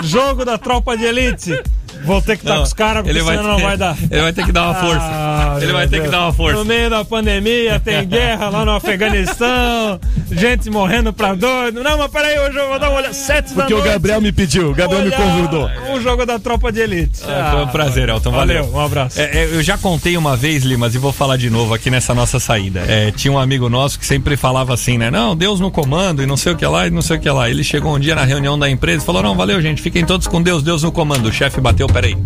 Jogo 0.04 0.44
da 0.44 0.58
tropa 0.58 0.98
de 0.98 1.04
elite. 1.04 1.17
Elite. 1.18 1.64
Vou 2.06 2.22
ter 2.22 2.38
que 2.38 2.44
estar 2.44 2.52
Não, 2.54 2.58
com 2.62 2.64
os 2.68 2.74
caras, 2.74 3.04
porque 3.04 3.10
ele 3.18 3.24
vai 3.24 3.38
senão 3.38 3.50
não 3.50 3.58
ter- 3.58 3.64
vai 3.64 3.78
dar. 3.78 3.98
ele 4.10 4.22
vai 4.22 4.34
ter 4.34 4.46
que 4.46 4.52
dar 4.52 4.64
uma 4.64 4.76
força. 4.76 5.02
Ah, 5.02 5.58
Ele 5.62 5.72
vai 5.74 5.88
ter 5.88 6.02
que 6.04 6.10
dar 6.10 6.22
uma 6.24 6.34
força. 6.34 6.58
No 6.58 6.66
meio 6.66 6.90
da 6.90 7.04
pandemia, 7.04 7.80
tem 7.80 8.04
guerra 8.08 8.50
lá 8.50 8.64
no 8.66 8.72
Afeganistão, 8.72 10.00
gente 10.32 10.70
morrendo 10.70 11.12
pra 11.12 11.34
doido. 11.34 11.84
Não, 11.84 11.98
mas 11.98 12.12
peraí, 12.12 12.38
hoje 12.40 12.58
eu 12.58 12.68
vou 12.70 12.80
dar 12.80 12.90
uma 12.90 13.00
olhada. 13.00 13.14
Sete 13.14 13.54
Porque 13.54 13.74
da 13.74 13.80
o. 13.80 13.84
Gabriel 13.84 14.22
me 14.22 14.32
pediu, 14.32 14.72
o 14.72 14.74
Gabriel 14.74 15.04
me 15.06 15.12
convidou. 15.12 15.70
Um 15.92 16.02
jogo 16.02 16.26
da 16.26 16.40
tropa 16.40 16.72
de 16.72 16.80
elite. 16.80 17.22
É, 17.28 17.52
foi 17.52 17.64
um 17.64 17.68
prazer, 17.68 18.10
Elton. 18.10 18.32
Valeu. 18.32 18.64
Valeu, 18.64 18.76
um 18.78 18.86
abraço. 18.86 19.20
É, 19.20 19.24
é, 19.24 19.46
eu 19.54 19.64
já 19.64 19.78
contei 19.78 20.16
uma 20.18 20.36
vez, 20.36 20.64
Limas, 20.64 20.96
e 20.96 20.98
vou 20.98 21.12
falar 21.12 21.38
de 21.38 21.50
novo 21.50 21.74
aqui 21.74 21.90
nessa 21.90 22.14
nossa 22.14 22.40
saída. 22.40 22.82
É, 22.88 23.12
tinha 23.12 23.32
um 23.32 23.40
amigo 23.40 23.70
nosso 23.70 23.98
que 24.00 24.06
sempre 24.06 24.38
falava 24.38 24.74
assim, 24.74 24.98
né? 24.98 25.10
Não, 25.10 25.36
Deus 25.36 25.60
no 25.60 25.72
comando 25.72 26.22
e 26.22 26.26
não 26.26 26.38
sei 26.38 26.54
o 26.54 26.56
que 26.56 26.66
lá 26.66 26.88
e 26.88 26.90
não 26.90 27.02
sei 27.02 27.18
o 27.18 27.20
que 27.20 27.30
lá. 27.30 27.50
Ele 27.50 27.64
chegou 27.64 27.96
um 27.96 28.00
dia 28.00 28.16
na 28.16 28.24
reunião 28.24 28.58
da 28.58 28.70
empresa 28.70 29.04
e 29.04 29.06
falou: 29.06 29.24
Não, 29.24 29.36
valeu, 29.36 29.62
gente, 29.62 29.82
fiquem 29.82 30.06
todos 30.06 30.28
com 30.28 30.42
Deus, 30.42 30.62
Deus 30.64 30.84
no 30.84 30.92
comando. 30.92 31.28
O 31.28 31.32
chefe 31.34 31.60
bateu 31.62 31.87
peraí. 31.88 32.18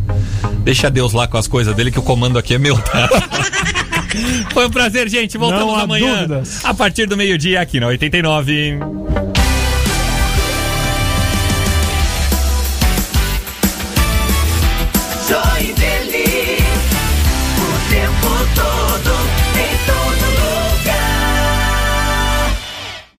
Deixa 0.63 0.89
Deus 0.89 1.13
lá 1.13 1.27
com 1.27 1.37
as 1.37 1.47
coisas 1.47 1.75
dele, 1.75 1.91
que 1.91 1.99
o 1.99 2.03
comando 2.03 2.37
aqui 2.37 2.53
é 2.53 2.57
meu, 2.57 2.77
tá? 2.77 3.09
Foi 4.53 4.67
um 4.67 4.69
prazer, 4.69 5.07
gente. 5.09 5.37
Voltamos 5.37 5.79
amanhã. 5.79 6.15
dúvidas. 6.27 6.65
A 6.65 6.73
partir 6.73 7.05
do 7.05 7.15
meio-dia 7.15 7.61
aqui 7.61 7.79
na 7.79 7.87
89. 7.87 8.79